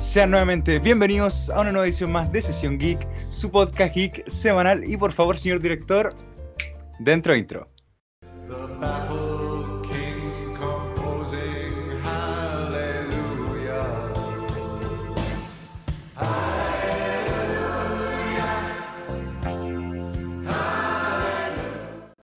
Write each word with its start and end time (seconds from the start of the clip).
Sean 0.00 0.30
nuevamente 0.30 0.78
bienvenidos 0.78 1.50
a 1.50 1.60
una 1.60 1.72
nueva 1.72 1.84
edición 1.84 2.10
más 2.10 2.32
de 2.32 2.40
Sesión 2.40 2.78
Geek, 2.78 3.06
su 3.28 3.50
podcast 3.50 3.94
geek 3.94 4.26
semanal. 4.30 4.82
Y 4.90 4.96
por 4.96 5.12
favor, 5.12 5.36
señor 5.36 5.60
director, 5.60 6.08
dentro 7.00 7.36
intro. 7.36 7.68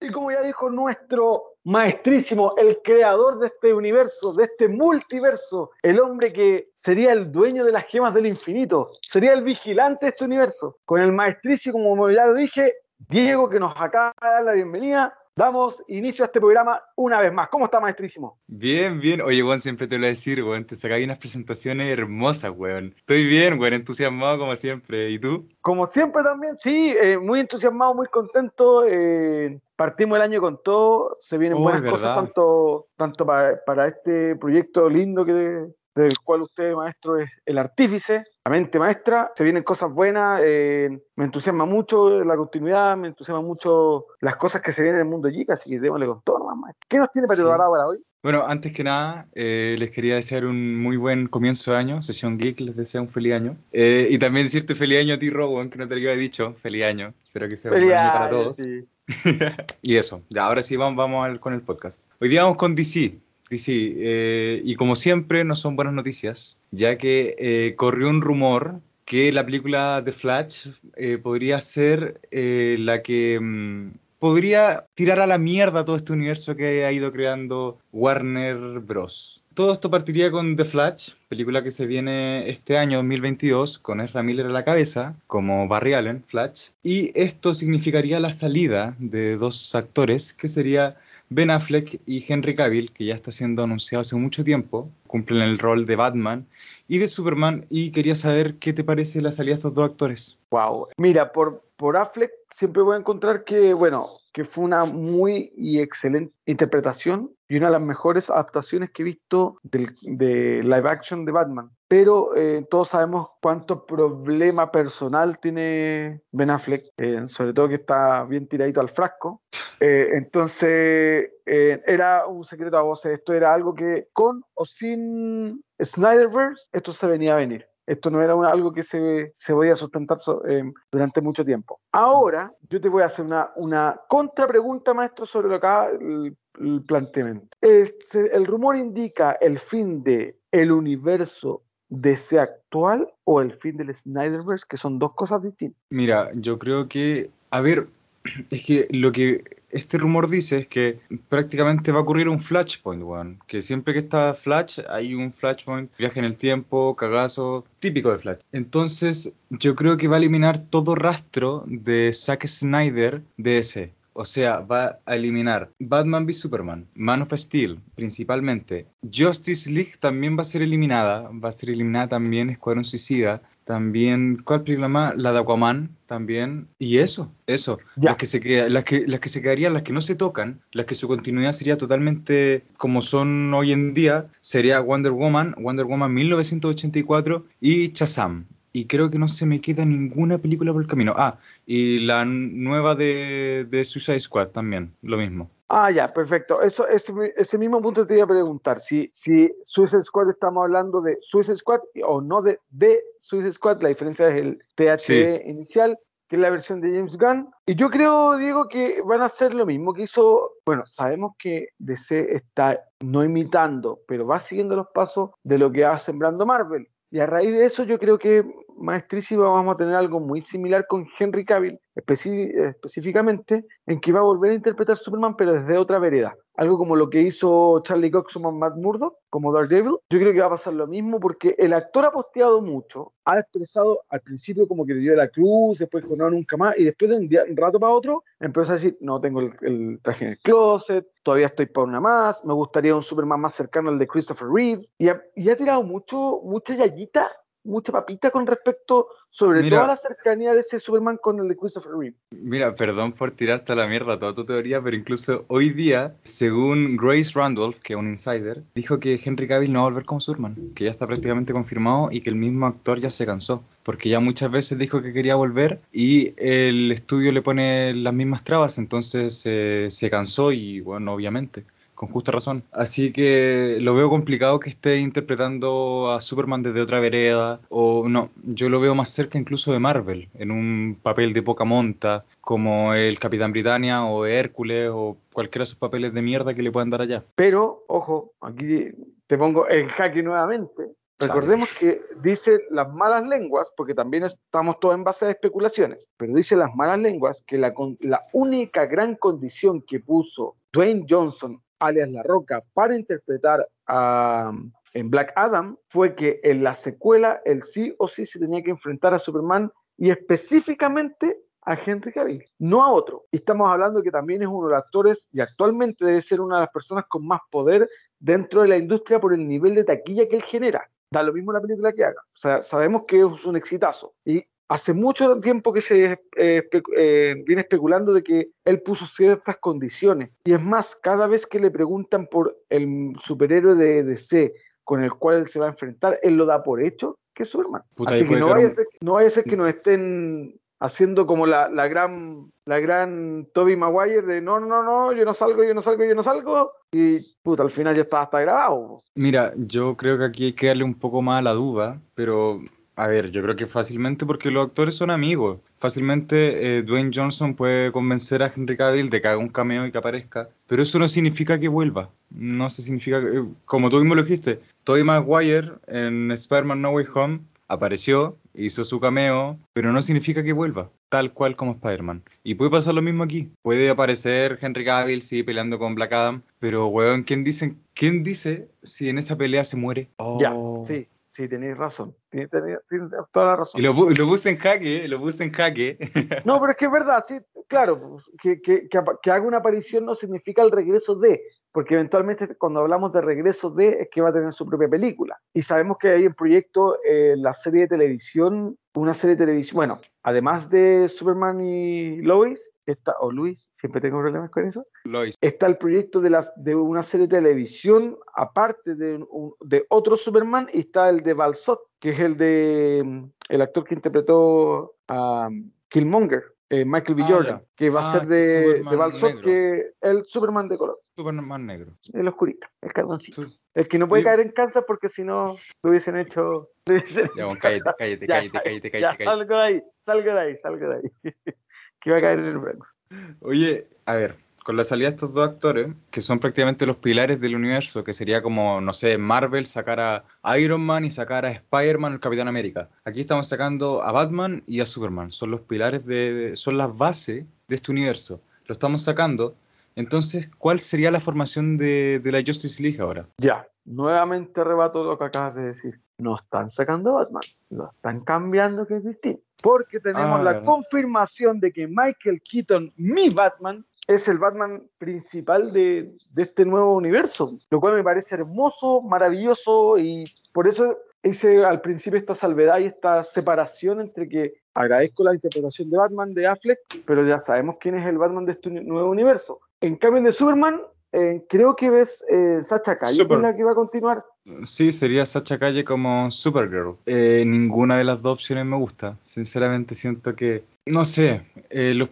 Y 0.01 0.11
como 0.11 0.31
ya 0.31 0.41
dijo 0.41 0.69
nuestro 0.69 1.52
maestrísimo, 1.63 2.53
el 2.57 2.79
creador 2.83 3.39
de 3.39 3.47
este 3.47 3.73
universo, 3.73 4.33
de 4.33 4.45
este 4.45 4.67
multiverso, 4.67 5.71
el 5.81 5.99
hombre 5.99 6.31
que 6.33 6.69
sería 6.75 7.13
el 7.13 7.31
dueño 7.31 7.63
de 7.65 7.71
las 7.71 7.85
gemas 7.85 8.13
del 8.13 8.25
infinito, 8.25 8.91
sería 9.01 9.33
el 9.33 9.43
vigilante 9.43 10.05
de 10.05 10.09
este 10.09 10.25
universo, 10.25 10.77
con 10.85 11.01
el 11.01 11.11
maestrísimo, 11.11 11.77
como 11.89 12.09
ya 12.09 12.27
lo 12.27 12.33
dije, 12.33 12.73
Diego, 13.09 13.49
que 13.49 13.59
nos 13.59 13.73
acaba 13.77 14.13
de 14.21 14.27
dar 14.27 14.43
la 14.43 14.53
bienvenida. 14.53 15.13
Damos 15.35 15.83
inicio 15.87 16.23
a 16.23 16.27
este 16.27 16.39
programa 16.39 16.79
una 16.95 17.19
vez 17.19 17.33
más. 17.33 17.49
¿Cómo 17.49 17.65
está, 17.65 17.79
maestrísimo? 17.79 18.37
Bien, 18.45 18.99
bien. 18.99 19.19
Oye, 19.19 19.41
Juan, 19.41 19.59
siempre 19.59 19.87
te 19.87 19.95
lo 19.95 20.01
voy 20.01 20.07
a 20.07 20.09
decir, 20.09 20.43
weón. 20.43 20.67
Te 20.67 20.75
sacáis 20.75 21.05
unas 21.05 21.17
presentaciones 21.17 21.91
hermosas, 21.91 22.51
weón. 22.55 22.93
Estoy 22.95 23.25
bien, 23.25 23.59
weón, 23.59 23.73
entusiasmado 23.73 24.37
como 24.37 24.55
siempre. 24.55 25.09
¿Y 25.09 25.17
tú? 25.17 25.49
Como 25.61 25.87
siempre 25.87 26.21
también, 26.21 26.55
sí, 26.57 26.95
eh, 27.01 27.17
muy 27.17 27.39
entusiasmado, 27.39 27.95
muy 27.95 28.05
contento. 28.07 28.85
eh, 28.85 29.59
partimos 29.75 30.15
el 30.17 30.21
año 30.23 30.41
con 30.41 30.61
todo, 30.63 31.17
se 31.19 31.37
vienen 31.37 31.57
Oh, 31.57 31.61
buenas 31.61 31.81
cosas 31.83 32.15
tanto, 32.15 32.87
tanto 32.95 33.25
para, 33.25 33.63
para 33.65 33.87
este 33.87 34.35
proyecto 34.35 34.89
lindo 34.89 35.25
que, 35.25 35.65
del 35.95 36.17
cual 36.23 36.41
usted, 36.41 36.73
maestro, 36.73 37.17
es 37.17 37.29
el 37.45 37.57
artífice, 37.57 38.23
la 38.45 38.51
mente 38.51 38.79
maestra. 38.79 39.31
Se 39.35 39.43
vienen 39.43 39.63
cosas 39.63 39.91
buenas, 39.91 40.41
eh, 40.43 40.89
me 41.15 41.25
entusiasma 41.25 41.65
mucho 41.65 42.23
la 42.25 42.35
continuidad, 42.35 42.97
me 42.97 43.09
entusiasma 43.09 43.41
mucho 43.43 44.07
las 44.19 44.35
cosas 44.37 44.61
que 44.61 44.71
se 44.71 44.81
vienen 44.81 45.01
en 45.01 45.07
el 45.07 45.11
mundo 45.11 45.29
geek, 45.29 45.51
así 45.51 45.69
que 45.69 45.79
démosle 45.79 46.07
con 46.07 46.21
todo 46.23 46.39
nomás, 46.39 46.57
maestro. 46.57 46.87
¿Qué 46.89 46.97
nos 46.97 47.11
tiene 47.11 47.27
Sí. 47.27 47.35
preparado 47.35 47.71
para 47.71 47.87
hoy? 47.87 47.99
Bueno, 48.23 48.45
antes 48.47 48.71
que 48.73 48.85
nada, 48.85 49.27
eh, 49.33 49.75
les 49.77 49.91
quería 49.91 50.15
desear 50.15 50.45
un 50.45 50.81
muy 50.81 50.95
buen 50.95 51.27
comienzo 51.27 51.71
de 51.73 51.77
año. 51.77 52.01
Sesión 52.01 52.37
Geek 52.37 52.61
les 52.61 52.75
desea 52.77 53.01
un 53.01 53.09
feliz 53.09 53.33
año. 53.33 53.57
Eh, 53.73 54.07
y 54.09 54.17
también 54.17 54.45
decirte 54.45 54.75
feliz 54.75 55.01
año 55.01 55.15
a 55.15 55.19
ti, 55.19 55.29
Robo, 55.29 55.59
que 55.69 55.77
no 55.77 55.87
te 55.89 55.95
lo 55.95 56.09
había 56.09 56.13
dicho. 56.13 56.53
Feliz 56.61 56.85
año. 56.85 57.13
Espero 57.25 57.49
que 57.49 57.57
sea 57.57 57.71
un 57.73 57.83
buen 57.83 57.91
año 57.97 58.13
para 58.13 58.29
todos. 58.29 58.55
sí. 58.55 58.87
Y 59.81 59.95
eso, 59.95 60.21
ya 60.29 60.43
ahora 60.43 60.63
sí 60.63 60.75
vamos, 60.75 60.97
vamos 60.97 61.39
con 61.39 61.53
el 61.53 61.61
podcast. 61.61 62.03
Hoy 62.19 62.29
día 62.29 62.43
vamos 62.43 62.57
con 62.57 62.75
DC. 62.75 63.17
DC, 63.49 63.71
eh, 63.75 64.61
y 64.63 64.75
como 64.75 64.95
siempre, 64.95 65.43
no 65.43 65.55
son 65.55 65.75
buenas 65.75 65.93
noticias, 65.93 66.57
ya 66.71 66.97
que 66.97 67.35
eh, 67.37 67.75
corrió 67.75 68.09
un 68.09 68.21
rumor 68.21 68.79
que 69.05 69.31
la 69.31 69.45
película 69.45 70.01
The 70.03 70.13
Flash 70.13 70.69
eh, 70.95 71.17
podría 71.17 71.59
ser 71.59 72.21
la 72.31 73.03
que 73.03 73.39
mm, 73.39 73.91
podría 74.17 74.85
tirar 74.93 75.19
a 75.19 75.27
la 75.27 75.37
mierda 75.37 75.83
todo 75.83 75.97
este 75.97 76.13
universo 76.13 76.55
que 76.55 76.85
ha 76.85 76.91
ido 76.91 77.11
creando 77.11 77.79
Warner 77.91 78.79
Bros. 78.79 79.42
Todo 79.53 79.71
esto 79.71 79.91
partiría 79.91 80.31
con 80.31 80.55
The 80.57 80.65
Flash, 80.65 81.11
película 81.29 81.61
que 81.61 81.69
se 81.69 81.85
viene 81.85 82.49
este 82.49 82.79
año 82.79 82.97
2022 82.97 83.77
con 83.77 84.01
Ezra 84.01 84.23
Miller 84.23 84.47
a 84.47 84.49
la 84.49 84.65
cabeza 84.65 85.15
como 85.27 85.67
Barry 85.67 85.93
Allen, 85.93 86.23
Flash, 86.25 86.69
y 86.81 87.11
esto 87.13 87.53
significaría 87.53 88.19
la 88.19 88.31
salida 88.31 88.95
de 88.97 89.37
dos 89.37 89.75
actores 89.75 90.33
que 90.33 90.49
sería 90.49 90.97
Ben 91.29 91.51
Affleck 91.51 92.01
y 92.07 92.25
Henry 92.27 92.55
Cavill, 92.55 92.91
que 92.91 93.05
ya 93.05 93.13
está 93.13 93.29
siendo 93.29 93.63
anunciado 93.63 94.01
hace 94.01 94.15
mucho 94.15 94.43
tiempo, 94.43 94.89
cumplen 95.05 95.43
el 95.43 95.59
rol 95.59 95.85
de 95.85 95.97
Batman 95.97 96.47
y 96.87 96.97
de 96.97 97.07
Superman, 97.07 97.67
y 97.69 97.91
quería 97.91 98.15
saber 98.15 98.55
qué 98.55 98.73
te 98.73 98.83
parece 98.83 99.21
la 99.21 99.31
salida 99.31 99.53
de 99.53 99.57
estos 99.57 99.75
dos 99.75 99.91
actores. 99.91 100.35
Wow. 100.49 100.87
Mira, 100.97 101.31
por, 101.31 101.61
por 101.77 101.95
Affleck 101.95 102.31
siempre 102.49 102.81
voy 102.81 102.95
a 102.95 102.99
encontrar 102.99 103.43
que, 103.43 103.75
bueno, 103.75 104.09
que 104.33 104.43
fue 104.45 104.63
una 104.65 104.83
muy 104.85 105.53
y 105.55 105.79
excelente 105.79 106.33
interpretación 106.45 107.31
y 107.47 107.57
una 107.57 107.67
de 107.67 107.73
las 107.73 107.81
mejores 107.81 108.29
adaptaciones 108.29 108.89
que 108.91 109.03
he 109.03 109.05
visto 109.05 109.59
del- 109.63 109.95
de 110.01 110.61
live 110.63 110.89
action 110.89 111.23
de 111.23 111.31
Batman. 111.31 111.69
Pero 111.87 112.35
eh, 112.35 112.65
todos 112.69 112.89
sabemos 112.89 113.27
cuánto 113.41 113.85
problema 113.85 114.71
personal 114.71 115.37
tiene 115.39 116.21
Ben 116.31 116.49
Affleck, 116.49 116.85
eh, 116.97 117.25
sobre 117.27 117.53
todo 117.53 117.69
que 117.69 117.75
está 117.75 118.23
bien 118.25 118.47
tiradito 118.47 118.81
al 118.81 118.89
frasco. 118.89 119.41
Eh, 119.85 120.11
entonces, 120.13 121.29
eh, 121.45 121.83
era 121.85 122.25
un 122.25 122.45
secreto 122.45 122.77
a 122.77 122.83
voces. 122.83 123.17
Esto 123.17 123.33
era 123.33 123.53
algo 123.53 123.73
que 123.75 124.07
con 124.13 124.41
o 124.53 124.65
sin 124.65 125.61
Snyderverse, 125.81 126.69
esto 126.71 126.93
se 126.93 127.05
venía 127.05 127.33
a 127.33 127.37
venir. 127.37 127.67
Esto 127.85 128.09
no 128.09 128.21
era 128.21 128.33
algo 128.49 128.71
que 128.71 128.83
se, 128.83 129.33
podía 129.47 129.75
sustentar 129.75 130.17
eh, 130.47 130.63
durante 130.91 131.21
mucho 131.21 131.43
tiempo. 131.43 131.79
Ahora, 131.91 132.53
yo 132.69 132.79
te 132.79 132.89
voy 132.89 133.03
a 133.03 133.07
hacer 133.07 133.25
una, 133.25 133.51
una 133.55 133.99
contrapregunta, 134.07 134.93
maestro, 134.93 135.25
sobre 135.25 135.49
lo 135.49 135.59
que 135.59 135.67
el, 135.99 136.37
el 136.61 136.83
planteamiento. 136.83 137.47
¿El 137.61 138.45
rumor 138.45 138.75
indica 138.75 139.33
el 139.33 139.59
fin 139.59 140.03
de 140.03 140.37
el 140.51 140.71
universo 140.71 141.63
DC 141.89 142.39
actual 142.39 143.07
o 143.23 143.41
el 143.41 143.53
fin 143.53 143.77
del 143.77 143.95
Snyderverse, 143.95 144.65
que 144.67 144.77
son 144.77 144.99
dos 144.99 145.13
cosas 145.13 145.43
distintas? 145.43 145.81
Mira, 145.89 146.31
yo 146.35 146.57
creo 146.57 146.87
que, 146.87 147.31
a 147.51 147.61
ver, 147.61 147.87
es 148.49 148.65
que 148.65 148.87
lo 148.91 149.11
que 149.11 149.43
este 149.73 149.97
rumor 149.97 150.29
dice 150.29 150.59
es 150.59 150.67
que 150.67 150.99
prácticamente 151.29 151.91
va 151.91 151.99
a 151.99 152.03
ocurrir 152.03 152.29
un 152.29 152.39
flashpoint, 152.39 153.03
weón. 153.03 153.39
Que 153.47 153.61
siempre 153.61 153.93
que 153.93 153.99
está 153.99 154.33
Flash 154.33 154.79
hay 154.89 155.15
un 155.15 155.33
flashpoint, 155.33 155.91
viaje 155.97 156.19
en 156.19 156.25
el 156.25 156.37
tiempo, 156.37 156.95
cagazo, 156.95 157.65
típico 157.79 158.11
de 158.11 158.19
Flash. 158.19 158.39
Entonces, 158.51 159.33
yo 159.49 159.75
creo 159.75 159.97
que 159.97 160.07
va 160.07 160.15
a 160.15 160.19
eliminar 160.19 160.59
todo 160.59 160.95
rastro 160.95 161.63
de 161.67 162.11
Zack 162.13 162.47
Snyder 162.47 163.21
de 163.37 163.57
ese. 163.57 163.93
O 164.15 164.25
sea, 164.25 164.59
va 164.59 164.99
a 165.05 165.15
eliminar 165.15 165.71
Batman 165.79 166.25
v 166.27 166.33
Superman, 166.33 166.87
Man 166.93 167.23
of 167.23 167.33
Steel, 167.33 167.79
principalmente. 167.95 168.85
Justice 169.11 169.71
League 169.71 169.93
también 169.99 170.37
va 170.37 170.41
a 170.41 170.45
ser 170.45 170.61
eliminada. 170.61 171.29
Va 171.43 171.49
a 171.49 171.51
ser 171.51 171.71
eliminada 171.71 172.09
también 172.09 172.51
Escuadrón 172.51 172.85
Suicida. 172.85 173.41
También, 173.65 174.41
¿cuál 174.43 174.63
película 174.63 174.89
más? 174.89 175.15
La 175.15 175.31
de 175.31 175.39
Aquaman 175.39 175.89
también. 176.05 176.67
Y 176.79 176.97
eso, 176.97 177.31
eso. 177.47 177.79
Ya. 177.95 178.09
Las 178.09 178.17
que 178.17 178.25
se 178.25 178.41
queda- 178.41 178.67
las 178.69 178.83
que, 178.83 179.07
las 179.07 179.19
que 179.21 179.29
se 179.29 179.41
quedarían, 179.41 179.73
las 179.73 179.83
que 179.83 179.93
no 179.93 180.01
se 180.01 180.15
tocan, 180.15 180.59
las 180.73 180.85
que 180.85 180.95
su 180.95 181.07
continuidad 181.07 181.53
sería 181.53 181.77
totalmente 181.77 182.63
como 182.77 183.01
son 183.01 183.53
hoy 183.53 183.71
en 183.71 183.93
día, 183.93 184.27
sería 184.41 184.79
Wonder 184.81 185.13
Woman, 185.13 185.55
Wonder 185.57 185.85
Woman 185.85 186.13
1984 186.13 187.45
y 187.61 187.87
Shazam. 187.93 188.45
Y 188.75 188.85
creo 188.85 189.11
que 189.11 189.19
no 189.19 189.27
se 189.27 189.45
me 189.45 189.61
queda 189.61 189.85
ninguna 189.85 190.39
película 190.39 190.73
por 190.73 190.81
el 190.81 190.87
camino. 190.87 191.13
Ah, 191.15 191.37
y 191.65 191.99
la 191.99 192.25
nueva 192.25 192.95
de, 192.95 193.65
de 193.69 193.85
Suicide 193.85 194.19
Squad 194.19 194.47
también, 194.47 194.91
lo 195.03 195.17
mismo. 195.17 195.49
Ah, 195.75 195.89
ya, 195.89 196.13
perfecto. 196.13 196.61
Eso, 196.61 196.87
ese, 196.87 197.11
mi- 197.13 197.31
ese 197.35 197.57
mismo 197.57 197.81
punto 197.81 198.05
te 198.05 198.13
iba 198.15 198.25
a 198.25 198.27
preguntar. 198.27 198.79
Si, 198.79 199.09
si 199.11 199.51
Suicide 199.65 200.03
Squad 200.03 200.29
estamos 200.29 200.61
hablando 200.63 201.01
de 201.01 201.17
Suicide 201.21 201.57
Squad 201.57 201.79
o 202.05 202.21
no 202.21 202.41
de, 202.43 202.59
de 202.69 203.01
Suicide 203.21 203.53
Squad, 203.53 203.81
la 203.81 203.89
diferencia 203.89 204.27
es 204.29 204.35
el 204.35 204.59
THE 204.75 205.43
inicial, 205.47 205.97
que 206.27 206.35
es 206.35 206.41
la 206.43 206.51
versión 206.51 206.79
de 206.79 206.95
James 206.95 207.17
Gunn. 207.17 207.49
Y 207.65 207.73
yo 207.75 207.89
creo, 207.89 208.37
Diego, 208.37 208.67
que 208.67 209.01
van 209.03 209.21
a 209.21 209.25
hacer 209.25 209.53
lo 209.55 209.65
mismo 209.65 209.93
que 209.93 210.03
hizo. 210.03 210.51
Bueno, 210.65 210.83
sabemos 210.85 211.33
que 211.39 211.69
DC 211.79 212.35
está 212.35 212.79
no 213.01 213.23
imitando, 213.23 214.01
pero 214.07 214.27
va 214.27 214.39
siguiendo 214.39 214.75
los 214.75 214.87
pasos 214.93 215.31
de 215.43 215.57
lo 215.57 215.71
que 215.71 215.85
va 215.85 215.97
sembrando 215.97 216.45
Marvel. 216.45 216.87
Y 217.09 217.19
a 217.19 217.25
raíz 217.25 217.51
de 217.51 217.65
eso, 217.65 217.83
yo 217.83 217.97
creo 217.97 218.17
que 218.19 218.43
maestrísimo 218.77 219.43
vamos 219.43 219.75
a 219.75 219.77
tener 219.77 219.95
algo 219.95 220.19
muy 220.19 220.41
similar 220.41 220.85
con 220.87 221.07
Henry 221.17 221.45
Cavill, 221.45 221.79
específicamente, 221.95 223.65
en 223.85 223.99
que 223.99 224.11
va 224.11 224.19
a 224.19 224.23
volver 224.23 224.51
a 224.51 224.55
interpretar 224.55 224.97
Superman, 224.97 225.35
pero 225.35 225.53
desde 225.53 225.77
otra 225.77 225.99
vereda. 225.99 226.35
Algo 226.55 226.77
como 226.77 226.95
lo 226.95 227.09
que 227.09 227.21
hizo 227.21 227.81
Charlie 227.83 228.11
Cox 228.11 228.33
con 228.33 228.59
Matt 228.59 228.75
Murdock, 228.75 229.15
como 229.29 229.51
Daredevil. 229.51 229.97
Yo 230.09 230.19
creo 230.19 230.33
que 230.33 230.39
va 230.39 230.45
a 230.45 230.51
pasar 230.51 230.73
lo 230.73 230.85
mismo 230.85 231.19
porque 231.19 231.55
el 231.57 231.73
actor 231.73 232.05
ha 232.05 232.11
posteado 232.11 232.61
mucho, 232.61 233.13
ha 233.25 233.39
expresado 233.39 234.03
al 234.09 234.21
principio 234.21 234.67
como 234.67 234.85
que 234.85 234.93
le 234.93 234.99
dio 234.99 235.15
la 235.15 235.29
cruz, 235.29 235.79
después 235.79 236.05
con 236.05 236.19
no 236.19 236.29
nunca 236.29 236.55
más, 236.55 236.77
y 236.77 236.83
después 236.83 237.09
de 237.09 237.17
un, 237.17 237.57
rato 237.57 237.79
para 237.79 237.91
otro 237.91 238.23
empezó 238.39 238.71
a 238.71 238.75
decir, 238.75 238.97
no 239.01 239.19
tengo 239.19 239.39
el, 239.39 239.55
el 239.61 239.99
traje 240.03 240.25
en 240.25 240.31
el 240.31 240.39
closet, 240.39 241.07
todavía 241.23 241.47
estoy 241.47 241.65
para 241.65 241.87
una 241.87 241.99
más, 241.99 242.45
me 242.45 242.53
gustaría 242.53 242.95
un 242.95 243.03
Superman 243.03 243.41
más 243.41 243.55
cercano 243.55 243.89
al 243.89 243.97
de 243.97 244.05
Christopher 244.05 244.47
Reeve, 244.47 244.87
y 244.99 245.07
ha, 245.07 245.19
y 245.35 245.49
ha 245.49 245.55
tirado 245.55 245.81
mucho, 245.81 246.41
mucha 246.43 246.75
yayita 246.75 247.31
mucha 247.63 247.91
papita 247.91 248.31
con 248.31 248.45
respecto, 248.45 249.07
sobre 249.29 249.61
Mira. 249.61 249.77
todo 249.77 249.85
a 249.85 249.87
la 249.89 249.97
cercanía 249.97 250.53
de 250.53 250.59
ese 250.59 250.79
Superman 250.79 251.17
con 251.17 251.39
el 251.39 251.47
de 251.47 251.55
Christopher 251.55 251.93
Reeve. 251.97 252.15
Mira, 252.31 252.75
perdón 252.75 253.13
por 253.13 253.31
tirarte 253.31 253.71
a 253.71 253.75
la 253.75 253.87
mierda 253.87 254.19
toda 254.19 254.33
tu 254.33 254.45
teoría, 254.45 254.81
pero 254.81 254.95
incluso 254.95 255.45
hoy 255.47 255.69
día, 255.69 256.15
según 256.23 256.97
Grace 256.97 257.31
Randolph, 257.33 257.77
que 257.81 257.93
es 257.93 257.99
un 257.99 258.09
insider, 258.09 258.63
dijo 258.75 258.99
que 258.99 259.19
Henry 259.23 259.47
Cavill 259.47 259.71
no 259.71 259.79
va 259.79 259.85
a 259.85 259.89
volver 259.89 260.05
como 260.05 260.19
Superman, 260.19 260.71
que 260.75 260.85
ya 260.85 260.91
está 260.91 261.07
prácticamente 261.07 261.53
confirmado 261.53 262.09
y 262.11 262.21
que 262.21 262.29
el 262.29 262.35
mismo 262.35 262.67
actor 262.67 262.99
ya 262.99 263.09
se 263.09 263.25
cansó, 263.25 263.63
porque 263.83 264.09
ya 264.09 264.19
muchas 264.19 264.51
veces 264.51 264.77
dijo 264.77 265.01
que 265.01 265.13
quería 265.13 265.35
volver 265.35 265.79
y 265.91 266.33
el 266.37 266.91
estudio 266.91 267.31
le 267.31 267.41
pone 267.41 267.93
las 267.93 268.13
mismas 268.13 268.43
trabas, 268.43 268.77
entonces 268.77 269.41
eh, 269.45 269.87
se 269.89 270.09
cansó 270.09 270.51
y 270.51 270.81
bueno, 270.81 271.13
obviamente. 271.13 271.65
Con 272.03 272.11
justa 272.11 272.31
razón. 272.31 272.63
Así 272.71 273.13
que 273.13 273.77
lo 273.79 273.95
veo 273.95 274.09
complicado 274.09 274.59
que 274.59 274.69
esté 274.69 274.97
interpretando 274.97 276.11
a 276.11 276.21
Superman 276.21 276.61
desde 276.63 276.81
otra 276.81 276.99
vereda, 276.99 277.61
o 277.69 278.09
no, 278.09 278.29
yo 278.43 278.69
lo 278.69 278.81
veo 278.81 278.93
más 278.93 279.09
cerca 279.09 279.37
incluso 279.37 279.71
de 279.71 279.79
Marvel, 279.79 280.29
en 280.33 280.51
un 280.51 280.97
papel 281.01 281.33
de 281.33 281.41
poca 281.41 281.63
monta, 281.63 282.25
como 282.41 282.93
el 282.93 283.19
Capitán 283.19 283.53
Britannia 283.53 284.03
o 284.03 284.25
Hércules 284.25 284.89
o 284.91 285.17
cualquiera 285.31 285.63
de 285.63 285.67
sus 285.67 285.77
papeles 285.77 286.13
de 286.13 286.21
mierda 286.21 286.53
que 286.53 286.61
le 286.61 286.71
puedan 286.71 286.89
dar 286.89 287.01
allá. 287.01 287.23
Pero, 287.35 287.85
ojo, 287.87 288.33
aquí 288.41 288.89
te 289.27 289.37
pongo 289.37 289.69
en 289.69 289.87
jaque 289.87 290.21
nuevamente. 290.21 290.91
Recordemos 291.19 291.69
que 291.79 292.01
dice 292.21 292.65
las 292.69 292.91
malas 292.91 293.25
lenguas, 293.25 293.71
porque 293.77 293.93
también 293.93 294.23
estamos 294.23 294.77
todos 294.81 294.95
en 294.95 295.05
base 295.05 295.25
a 295.25 295.29
especulaciones, 295.29 296.09
pero 296.17 296.33
dice 296.33 296.57
las 296.57 296.75
malas 296.75 296.99
lenguas 296.99 297.41
que 297.47 297.57
la, 297.57 297.73
la 298.01 298.23
única 298.33 298.87
gran 298.87 299.15
condición 299.15 299.81
que 299.83 300.01
puso 300.01 300.57
Dwayne 300.73 301.05
Johnson, 301.07 301.61
alias 301.87 302.09
La 302.09 302.23
Roca, 302.23 302.63
para 302.73 302.95
interpretar 302.95 303.67
a, 303.87 304.51
en 304.93 305.09
Black 305.09 305.33
Adam 305.35 305.77
fue 305.89 306.15
que 306.15 306.39
en 306.43 306.63
la 306.63 306.75
secuela 306.75 307.41
él 307.45 307.63
sí 307.63 307.93
o 307.97 308.07
sí 308.07 308.25
se 308.25 308.39
tenía 308.39 308.63
que 308.63 308.71
enfrentar 308.71 309.13
a 309.13 309.19
Superman 309.19 309.71
y 309.97 310.09
específicamente 310.09 311.39
a 311.65 311.75
Henry 311.75 312.11
Cavill, 312.11 312.45
no 312.59 312.83
a 312.83 312.91
otro. 312.91 313.25
Y 313.31 313.37
estamos 313.37 313.69
hablando 313.69 314.03
que 314.03 314.11
también 314.11 314.41
es 314.41 314.47
uno 314.47 314.67
de 314.67 314.73
los 314.73 314.83
actores 314.83 315.27
y 315.31 315.39
actualmente 315.39 316.05
debe 316.05 316.21
ser 316.21 316.41
una 316.41 316.57
de 316.57 316.61
las 316.63 316.71
personas 316.71 317.05
con 317.07 317.25
más 317.25 317.39
poder 317.49 317.89
dentro 318.19 318.61
de 318.61 318.67
la 318.67 318.77
industria 318.77 319.19
por 319.19 319.33
el 319.33 319.47
nivel 319.47 319.75
de 319.75 319.83
taquilla 319.83 320.27
que 320.27 320.37
él 320.37 320.43
genera. 320.43 320.89
Da 321.09 321.23
lo 321.23 321.33
mismo 321.33 321.53
la 321.53 321.61
película 321.61 321.93
que 321.93 322.03
haga. 322.03 322.21
O 322.21 322.37
sea, 322.37 322.63
sabemos 322.63 323.03
que 323.07 323.19
es 323.19 323.45
un 323.45 323.55
exitazo. 323.55 324.13
Y 324.25 324.43
hace 324.73 324.91
mucho 324.93 325.39
tiempo 325.39 325.71
que 325.71 325.81
se 325.81 326.13
eh, 326.35 326.63
espe- 326.67 326.83
eh, 326.97 327.35
viene 327.45 327.61
especulando 327.61 328.11
de 328.11 328.23
que 328.23 328.49
él 328.65 328.81
puso 328.81 329.05
ciertas 329.05 329.57
condiciones. 329.57 330.31
Y 330.45 330.53
es 330.53 330.61
más, 330.61 330.95
cada 331.01 331.27
vez 331.27 331.45
que 331.45 331.59
le 331.59 331.69
preguntan 331.69 332.25
por 332.25 332.57
el 332.69 333.13
superhéroe 333.21 333.75
de 333.75 334.03
DC 334.03 334.53
con 334.83 335.03
el 335.03 335.13
cual 335.13 335.37
él 335.37 335.47
se 335.47 335.59
va 335.59 335.67
a 335.67 335.69
enfrentar, 335.69 336.19
él 336.23 336.35
lo 336.37 336.45
da 336.47 336.63
por 336.63 336.81
hecho 336.81 337.17
que 337.35 337.43
es 337.43 337.49
Superman. 337.49 337.83
Puta, 337.95 338.15
Así 338.15 338.27
que 338.27 338.35
no 338.35 338.49
vaya, 338.49 338.65
un- 338.67 338.71
ser, 338.73 338.87
no 339.01 339.13
vaya 339.13 339.27
a 339.27 339.31
ser 339.31 339.43
que 339.43 339.57
nos 339.57 339.69
estén 339.69 340.55
haciendo 340.79 341.25
como 341.27 341.45
la, 341.45 341.69
la 341.69 341.87
gran 341.87 342.51
la 342.65 342.79
gran 342.79 343.47
Toby 343.53 343.75
Maguire 343.75 344.21
de 344.23 344.41
no, 344.41 344.59
no, 344.59 344.83
no, 344.83 345.13
yo 345.13 345.23
no 345.25 345.33
salgo, 345.33 345.63
yo 345.63 345.73
no 345.73 345.81
salgo, 345.81 346.03
yo 346.03 346.15
no 346.15 346.23
salgo 346.23 346.71
y 346.91 347.19
puta, 347.43 347.61
al 347.63 347.71
final 347.71 347.95
ya 347.95 348.01
está 348.01 348.21
hasta 348.23 348.41
grabado. 348.41 349.01
Mira, 349.15 349.53
yo 349.55 349.95
creo 349.97 350.17
que 350.17 350.25
aquí 350.25 350.45
hay 350.45 350.53
que 350.53 350.67
darle 350.67 350.83
un 350.83 350.97
poco 350.99 351.21
más 351.21 351.39
a 351.39 351.43
la 351.43 351.53
duda, 351.53 352.01
pero 352.15 352.59
a 352.95 353.07
ver, 353.07 353.31
yo 353.31 353.41
creo 353.41 353.55
que 353.55 353.65
fácilmente 353.65 354.25
porque 354.25 354.51
los 354.51 354.67
actores 354.67 354.95
son 354.95 355.09
amigos. 355.09 355.59
Fácilmente 355.75 356.77
eh, 356.77 356.81
Dwayne 356.83 357.11
Johnson 357.13 357.55
puede 357.55 357.91
convencer 357.91 358.43
a 358.43 358.51
Henry 358.55 358.77
Cavill 358.77 359.09
de 359.09 359.21
que 359.21 359.27
haga 359.27 359.37
un 359.37 359.49
cameo 359.49 359.85
y 359.85 359.91
que 359.91 359.97
aparezca, 359.97 360.49
pero 360.67 360.81
eso 360.83 360.99
no 360.99 361.07
significa 361.07 361.59
que 361.59 361.67
vuelva. 361.67 362.09
No 362.29 362.69
se 362.69 362.81
significa, 362.81 363.19
que- 363.21 363.37
eh, 363.39 363.43
como 363.65 363.89
tú 363.89 363.97
mismo 363.97 364.15
lo 364.15 364.23
dijiste, 364.23 364.59
Tobey 364.83 365.03
Maguire 365.03 365.71
en 365.87 366.31
Spider-Man 366.31 366.81
No 366.81 366.91
Way 366.91 367.05
Home 367.15 367.39
apareció, 367.67 368.37
hizo 368.53 368.83
su 368.83 368.99
cameo, 368.99 369.57
pero 369.73 369.91
no 369.91 370.01
significa 370.01 370.43
que 370.43 370.53
vuelva, 370.53 370.89
tal 371.09 371.33
cual 371.33 371.55
como 371.55 371.71
Spider-Man. 371.71 372.21
Y 372.43 372.53
puede 372.55 372.69
pasar 372.69 372.93
lo 372.93 373.01
mismo 373.01 373.23
aquí. 373.23 373.49
Puede 373.63 373.89
aparecer 373.89 374.59
Henry 374.61 374.85
Cavill, 374.85 375.21
sí, 375.23 375.41
peleando 375.41 375.79
con 375.79 375.95
Black 375.95 376.13
Adam, 376.13 376.41
pero, 376.59 376.87
weón, 376.87 377.23
¿quién, 377.23 377.43
dicen, 377.43 377.79
¿quién 377.95 378.23
dice 378.23 378.67
si 378.83 379.09
en 379.09 379.17
esa 379.17 379.35
pelea 379.37 379.63
se 379.63 379.77
muere? 379.77 380.09
Ya, 380.39 380.53
Oh. 380.53 380.85
sí, 380.87 381.07
sí, 381.33 381.49
tenéis 381.49 381.75
razón. 381.77 382.15
Tienes, 382.29 382.49
tenéis- 382.49 382.79
tienes 382.87 383.09
toda 383.33 383.45
la 383.47 383.55
razón. 383.57 383.81
Y 383.81 383.83
lo, 383.83 383.93
lo 383.93 384.27
puse 384.27 384.49
en 384.51 384.57
jaque, 384.57 385.07
lo 385.07 385.19
puse 385.19 385.43
en 385.43 385.51
jaque. 385.51 385.97
No, 386.45 386.59
pero 386.59 386.71
es 386.71 386.77
que 386.77 386.85
es 386.85 386.91
verdad, 386.91 387.23
sí, 387.27 387.39
claro, 387.67 388.17
que, 388.41 388.61
que, 388.61 388.87
que, 388.87 388.99
que 389.21 389.31
haga 389.31 389.45
una 389.45 389.57
aparición 389.57 390.05
no 390.05 390.15
significa 390.15 390.61
el 390.63 390.71
regreso 390.71 391.15
de, 391.15 391.41
porque 391.73 391.95
eventualmente 391.95 392.55
cuando 392.55 392.79
hablamos 392.79 393.11
de 393.11 393.21
regreso 393.21 393.69
de 393.71 393.89
es 394.03 394.09
que 394.09 394.21
va 394.21 394.29
a 394.29 394.33
tener 394.33 394.53
su 394.53 394.65
propia 394.65 394.87
película. 394.87 395.37
Y 395.53 395.61
sabemos 395.63 395.97
que 395.99 396.09
hay 396.09 396.25
en 396.25 396.33
proyecto 396.33 396.97
eh, 397.03 397.33
la 397.37 397.53
serie 397.53 397.81
de 397.81 397.87
televisión, 397.89 398.77
una 398.95 399.13
serie 399.13 399.35
de 399.35 399.45
televisión, 399.45 399.75
bueno, 399.75 399.99
además 400.21 400.69
de 400.69 401.09
Superman 401.09 401.59
y 401.65 402.21
Lois, 402.21 402.69
está, 402.85 403.15
o 403.19 403.31
Luis, 403.31 403.69
siempre 403.79 404.01
tengo 404.01 404.19
problemas 404.19 404.49
con 404.51 404.67
eso, 404.67 404.85
Lois. 405.05 405.35
está 405.41 405.65
el 405.67 405.77
proyecto 405.77 406.21
de, 406.21 406.29
las 406.29 406.51
de 406.57 406.75
una 406.75 407.01
serie 407.01 407.27
de 407.27 407.37
televisión 407.37 408.17
aparte 408.35 408.95
de, 408.95 409.23
un- 409.29 409.53
de 409.61 409.85
otro 409.89 410.15
Superman 410.17 410.67
y 410.71 410.81
está 410.81 411.09
el 411.09 411.23
de 411.23 411.33
Balsot, 411.33 411.79
que 411.99 412.09
es 412.11 412.19
el 412.19 412.37
de 412.37 413.01
mm, 413.05 413.23
el 413.49 413.61
actor 413.61 413.83
que 413.85 413.95
interpretó 413.95 414.95
a 415.07 415.49
mm, 415.49 415.71
Killmonger, 415.89 416.52
eh, 416.73 416.85
Michael 416.85 417.15
B. 417.15 417.23
Ah, 417.23 417.27
Jordan, 417.29 417.59
ya. 417.59 417.65
que 417.75 417.89
va 417.89 417.99
a 418.01 418.09
Ah, 418.09 418.11
ser 418.19 418.27
de, 418.27 418.83
de 418.83 418.95
Balsot, 418.95 419.41
que 419.41 419.91
el 420.01 420.23
Superman 420.25 420.67
de 420.67 420.77
color, 420.77 420.99
Superman 421.15 421.65
negro. 421.65 421.93
el 422.13 422.27
oscurito, 422.27 422.67
el 422.81 422.91
carboncito. 422.93 423.43
Su- 423.47 423.57
El 423.75 423.87
que 423.87 423.97
no 423.97 424.07
puede 424.07 424.23
caer 424.23 424.39
en 424.41 424.49
cáncer 424.51 424.83
porque 424.87 425.09
si 425.09 425.23
no 425.23 425.55
lo 425.83 425.89
hubiesen 425.89 426.15
hecho. 426.17 426.41
lo 426.85 426.93
hubiesen 426.95 427.29
Ya, 427.35 427.45
hecho- 427.45 427.57
cállate, 427.59 427.91
cállate, 427.97 428.27
Ya, 428.27 428.35
cállate, 428.35 428.51
cállate, 428.51 428.63
ya, 428.63 428.91
cállate, 428.91 428.91
cállate. 428.91 429.23
salgo 429.23 429.55
de 429.55 429.61
ahí, 429.63 429.83
salgo 430.05 430.33
de 430.33 430.39
ahí, 430.39 430.57
salgo 430.57 430.89
de 430.89 430.95
ahí. 430.95 431.01
que 432.01 432.11
va 432.11 432.17
a 432.17 432.21
caer 432.21 432.39
en 432.39 432.45
el 432.45 432.57
Bronx. 432.57 432.93
Oye, 433.41 433.87
a 434.05 434.13
ver, 434.15 434.35
con 434.63 434.77
la 434.77 434.83
salida 434.83 435.09
de 435.09 435.15
estos 435.15 435.33
dos 435.33 435.49
actores, 435.49 435.87
que 436.09 436.21
son 436.21 436.39
prácticamente 436.39 436.85
los 436.85 436.97
pilares 436.97 437.39
del 437.41 437.55
universo, 437.55 438.03
que 438.03 438.13
sería 438.13 438.41
como, 438.41 438.79
no 438.81 438.93
sé, 438.93 439.17
Marvel 439.17 439.65
sacar 439.65 439.99
a 440.41 440.57
Iron 440.57 440.81
Man 440.81 441.05
y 441.05 441.11
sacar 441.11 441.45
a 441.45 441.51
Spider-Man, 441.51 442.13
el 442.13 442.19
Capitán 442.19 442.47
América. 442.47 442.89
Aquí 443.05 443.21
estamos 443.21 443.47
sacando 443.47 444.01
a 444.03 444.11
Batman 444.11 444.63
y 444.65 444.79
a 444.79 444.85
Superman. 444.85 445.31
Son 445.31 445.51
los 445.51 445.61
pilares 445.61 446.05
de, 446.05 446.33
de- 446.33 446.55
son 446.55 446.77
las 446.77 446.95
bases 446.95 447.45
de 447.67 447.75
este 447.75 447.91
universo. 447.91 448.41
Lo 448.65 448.73
estamos 448.73 449.03
sacando. 449.03 449.55
Entonces, 449.95 450.49
¿cuál 450.57 450.79
sería 450.79 451.11
la 451.11 451.19
formación 451.19 451.77
de, 451.77 452.19
de 452.23 452.31
la 452.31 452.41
Justice 452.45 452.81
League 452.81 452.99
ahora? 453.01 453.27
Ya, 453.37 453.67
nuevamente 453.85 454.63
rebato 454.63 455.03
lo 455.03 455.17
que 455.19 455.25
acabas 455.25 455.55
de 455.55 455.61
decir. 455.63 455.99
No 456.17 456.35
están 456.35 456.69
sacando 456.69 457.17
a 457.17 457.23
Batman, 457.23 457.41
lo 457.71 457.89
están 457.91 458.21
cambiando, 458.21 458.87
que 458.87 458.97
es 458.97 459.03
distinto. 459.03 459.41
Porque 459.61 459.99
tenemos 459.99 460.39
Ah, 460.39 460.43
la 460.43 460.63
confirmación 460.63 461.59
de 461.59 461.71
que 461.71 461.87
Michael 461.87 462.41
Keaton, 462.41 462.91
mi 462.97 463.29
Batman, 463.29 463.85
es 464.07 464.27
el 464.27 464.37
Batman 464.37 464.83
principal 464.97 465.71
de, 465.73 466.11
de 466.31 466.43
este 466.43 466.65
nuevo 466.65 466.95
universo, 466.95 467.57
lo 467.69 467.79
cual 467.79 467.95
me 467.95 468.03
parece 468.03 468.35
hermoso, 468.35 469.01
maravilloso 469.01 469.97
y 469.97 470.23
por 470.51 470.67
eso 470.67 470.97
hice 471.23 471.63
al 471.63 471.81
principio 471.81 472.19
esta 472.19 472.35
salvedad 472.35 472.79
y 472.79 472.85
esta 472.85 473.23
separación 473.23 474.01
entre 474.01 474.27
que 474.27 474.53
agradezco 474.73 475.23
la 475.23 475.33
interpretación 475.33 475.89
de 475.89 475.97
Batman 475.97 476.33
de 476.33 476.47
Affleck, 476.47 476.79
pero 477.05 477.25
ya 477.25 477.39
sabemos 477.39 477.77
quién 477.79 477.95
es 477.95 478.05
el 478.07 478.17
Batman 478.17 478.45
de 478.45 478.53
este 478.53 478.69
nuevo 478.69 479.09
universo. 479.09 479.59
En 479.81 479.95
cambio, 479.95 480.21
de 480.23 480.31
Superman, 480.31 480.81
eh, 481.11 481.43
creo 481.47 481.75
que 481.75 481.89
ves 481.89 482.23
eh, 482.29 482.59
Sacha 482.63 482.97
Calle, 482.97 483.17
que 483.17 483.23
Super. 483.23 483.37
es 483.37 483.43
la 483.43 483.55
que 483.55 483.63
va 483.63 483.71
a 483.71 483.75
continuar. 483.75 484.25
Sí, 484.63 484.91
sería 484.91 485.25
Sacha 485.25 485.57
Calle 485.59 485.85
como 485.85 486.29
Supergirl. 486.31 486.97
Eh, 487.05 487.43
ninguna 487.45 487.97
de 487.97 488.03
las 488.03 488.21
dos 488.21 488.33
opciones 488.33 488.65
me 488.65 488.77
gusta. 488.77 489.17
Sinceramente 489.25 489.95
siento 489.95 490.35
que, 490.35 490.63
no 490.85 491.05
sé, 491.05 491.45
eh, 491.69 491.93
los, 491.93 492.09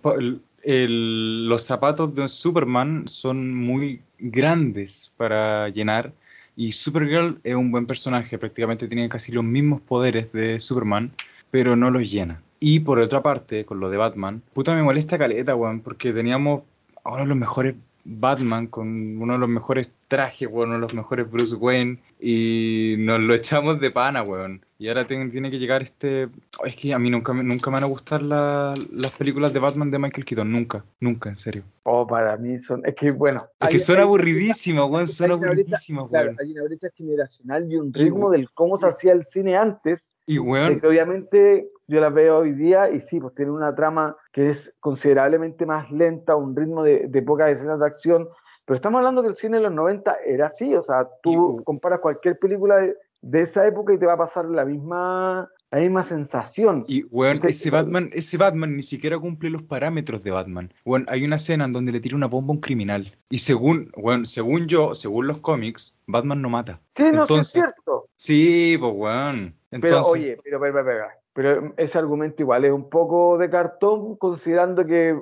el- 0.63 1.47
los 1.47 1.63
zapatos 1.63 2.13
de 2.15 2.27
Superman 2.27 3.07
son 3.07 3.53
muy 3.53 4.01
grandes 4.19 5.11
para 5.17 5.69
llenar 5.69 6.13
y 6.55 6.71
Supergirl 6.71 7.39
es 7.43 7.55
un 7.55 7.71
buen 7.71 7.85
personaje, 7.85 8.37
prácticamente 8.37 8.87
tiene 8.87 9.09
casi 9.09 9.31
los 9.31 9.43
mismos 9.43 9.81
poderes 9.81 10.31
de 10.31 10.59
Superman, 10.59 11.11
pero 11.49 11.75
no 11.75 11.89
los 11.89 12.11
llena. 12.11 12.41
Y 12.59 12.81
por 12.81 12.99
otra 12.99 13.21
parte, 13.23 13.65
con 13.65 13.79
lo 13.79 13.89
de 13.89 13.97
Batman, 13.97 14.41
puta 14.53 14.75
me 14.75 14.83
molesta 14.83 15.17
caleta, 15.17 15.55
weón, 15.55 15.79
porque 15.79 16.13
teníamos 16.13 16.63
a 17.03 17.13
uno 17.13 17.23
de 17.23 17.29
los 17.29 17.37
mejores 17.37 17.75
Batman 18.03 18.67
con 18.67 19.17
uno 19.21 19.33
de 19.33 19.39
los 19.39 19.49
mejores 19.49 19.89
trajes, 20.11 20.49
weón, 20.51 20.67
uno 20.69 20.75
de 20.75 20.81
los 20.81 20.93
mejores 20.93 21.31
Bruce 21.31 21.55
Wayne, 21.55 21.99
y 22.19 22.95
nos 22.99 23.21
lo 23.21 23.33
echamos 23.33 23.79
de 23.79 23.91
pana, 23.91 24.21
weón. 24.23 24.63
Y 24.77 24.89
ahora 24.89 25.05
tiene, 25.05 25.29
tiene 25.29 25.49
que 25.49 25.57
llegar 25.57 25.81
este... 25.81 26.25
oh, 26.59 26.65
es 26.65 26.75
que 26.75 26.93
a 26.93 26.99
mí 26.99 27.09
nunca, 27.09 27.31
me- 27.33 27.43
nunca 27.43 27.69
me 27.69 27.75
van 27.75 27.83
a 27.83 27.87
gustar 27.87 28.21
la- 28.21 28.73
las 28.91 29.11
películas 29.11 29.53
de 29.53 29.59
Batman 29.59 29.89
de 29.89 29.99
Michael 29.99 30.25
Keaton, 30.25 30.51
nunca, 30.51 30.83
nunca, 30.99 31.29
en 31.29 31.37
serio. 31.37 31.63
Oh, 31.83 32.05
para 32.05 32.35
mí 32.35 32.59
son. 32.59 32.81
Es 32.85 32.93
que, 32.95 33.11
bueno. 33.11 33.45
Es 33.59 33.67
hay- 33.67 33.71
que 33.71 33.79
son 33.79 33.99
aburridísimas, 33.99 34.89
weón, 34.89 35.07
son 35.07 35.27
brecha- 35.29 35.45
aburridísimas, 35.45 36.09
Claro, 36.09 36.27
weón. 36.31 36.37
hay 36.41 36.51
una 36.51 36.63
brecha 36.63 36.87
generacional 36.93 37.71
y 37.71 37.77
un 37.77 37.93
ritmo 37.93 38.29
del 38.31 38.51
cómo 38.51 38.77
se 38.77 38.87
hacía 38.89 39.13
el 39.13 39.23
cine 39.23 39.55
antes, 39.55 40.13
Y, 40.25 40.37
weón, 40.39 40.79
que 40.81 40.87
obviamente 40.87 41.69
yo 41.87 41.99
las 42.01 42.13
veo 42.13 42.39
hoy 42.39 42.53
día 42.53 42.89
y 42.89 42.99
sí, 42.99 43.19
pues 43.19 43.33
tiene 43.35 43.51
una 43.51 43.73
trama 43.75 44.15
que 44.31 44.47
es 44.47 44.73
considerablemente 44.79 45.65
más 45.65 45.89
lenta, 45.91 46.35
un 46.35 46.55
ritmo 46.55 46.83
de, 46.83 47.07
de 47.07 47.21
pocas 47.21 47.49
escenas 47.51 47.79
de 47.79 47.85
acción, 47.85 48.27
pero 48.71 48.77
estamos 48.77 48.99
hablando 48.99 49.21
que 49.21 49.27
el 49.27 49.35
cine 49.35 49.57
de 49.57 49.63
los 49.63 49.73
90 49.73 50.15
era 50.25 50.45
así, 50.45 50.73
o 50.75 50.81
sea, 50.81 51.05
tú 51.21 51.57
Y- 51.59 51.63
comparas 51.65 51.99
cualquier 51.99 52.39
película 52.39 52.77
de, 52.77 52.95
de 53.21 53.41
esa 53.41 53.67
época 53.67 53.93
y 53.93 53.97
te 53.97 54.05
va 54.05 54.13
a 54.13 54.17
pasar 54.17 54.45
la 54.45 54.63
misma, 54.63 55.51
la 55.71 55.79
misma 55.79 56.03
sensación. 56.03 56.85
Y, 56.87 57.03
weón, 57.11 57.35
Entonces, 57.35 57.59
ese 57.59 57.69
Batman, 57.69 58.09
ese 58.13 58.37
Batman 58.37 58.77
ni 58.77 58.81
siquiera 58.81 59.19
cumple 59.19 59.49
los 59.49 59.61
parámetros 59.63 60.23
de 60.23 60.31
Batman. 60.31 60.73
Weón, 60.85 61.05
hay 61.09 61.25
una 61.25 61.35
escena 61.35 61.65
en 61.65 61.73
donde 61.73 61.91
le 61.91 61.99
tira 61.99 62.15
una 62.15 62.27
bomba 62.27 62.53
a 62.53 62.55
un 62.55 62.61
criminal. 62.61 63.13
Y 63.29 63.39
según, 63.39 63.91
weón, 63.97 64.25
según 64.25 64.67
yo, 64.67 64.95
según 64.95 65.27
los 65.27 65.39
cómics, 65.39 65.93
Batman 66.07 66.41
no 66.41 66.49
mata. 66.49 66.79
sí, 66.95 67.11
no, 67.11 67.27
sí 67.27 67.33
es 67.39 67.49
cierto. 67.49 68.07
Sí, 68.15 68.77
pues, 68.79 68.93
weón. 68.95 69.53
Pero 69.81 69.99
oye, 69.99 70.37
pero, 70.45 70.61
pero, 70.61 70.73
pero, 70.73 70.85
pero, 70.85 71.07
pero 71.33 71.73
ese 71.75 71.97
argumento 71.97 72.41
igual 72.41 72.63
es 72.63 72.71
un 72.71 72.89
poco 72.89 73.37
de 73.37 73.49
cartón 73.49 74.15
considerando 74.15 74.85
que 74.85 75.21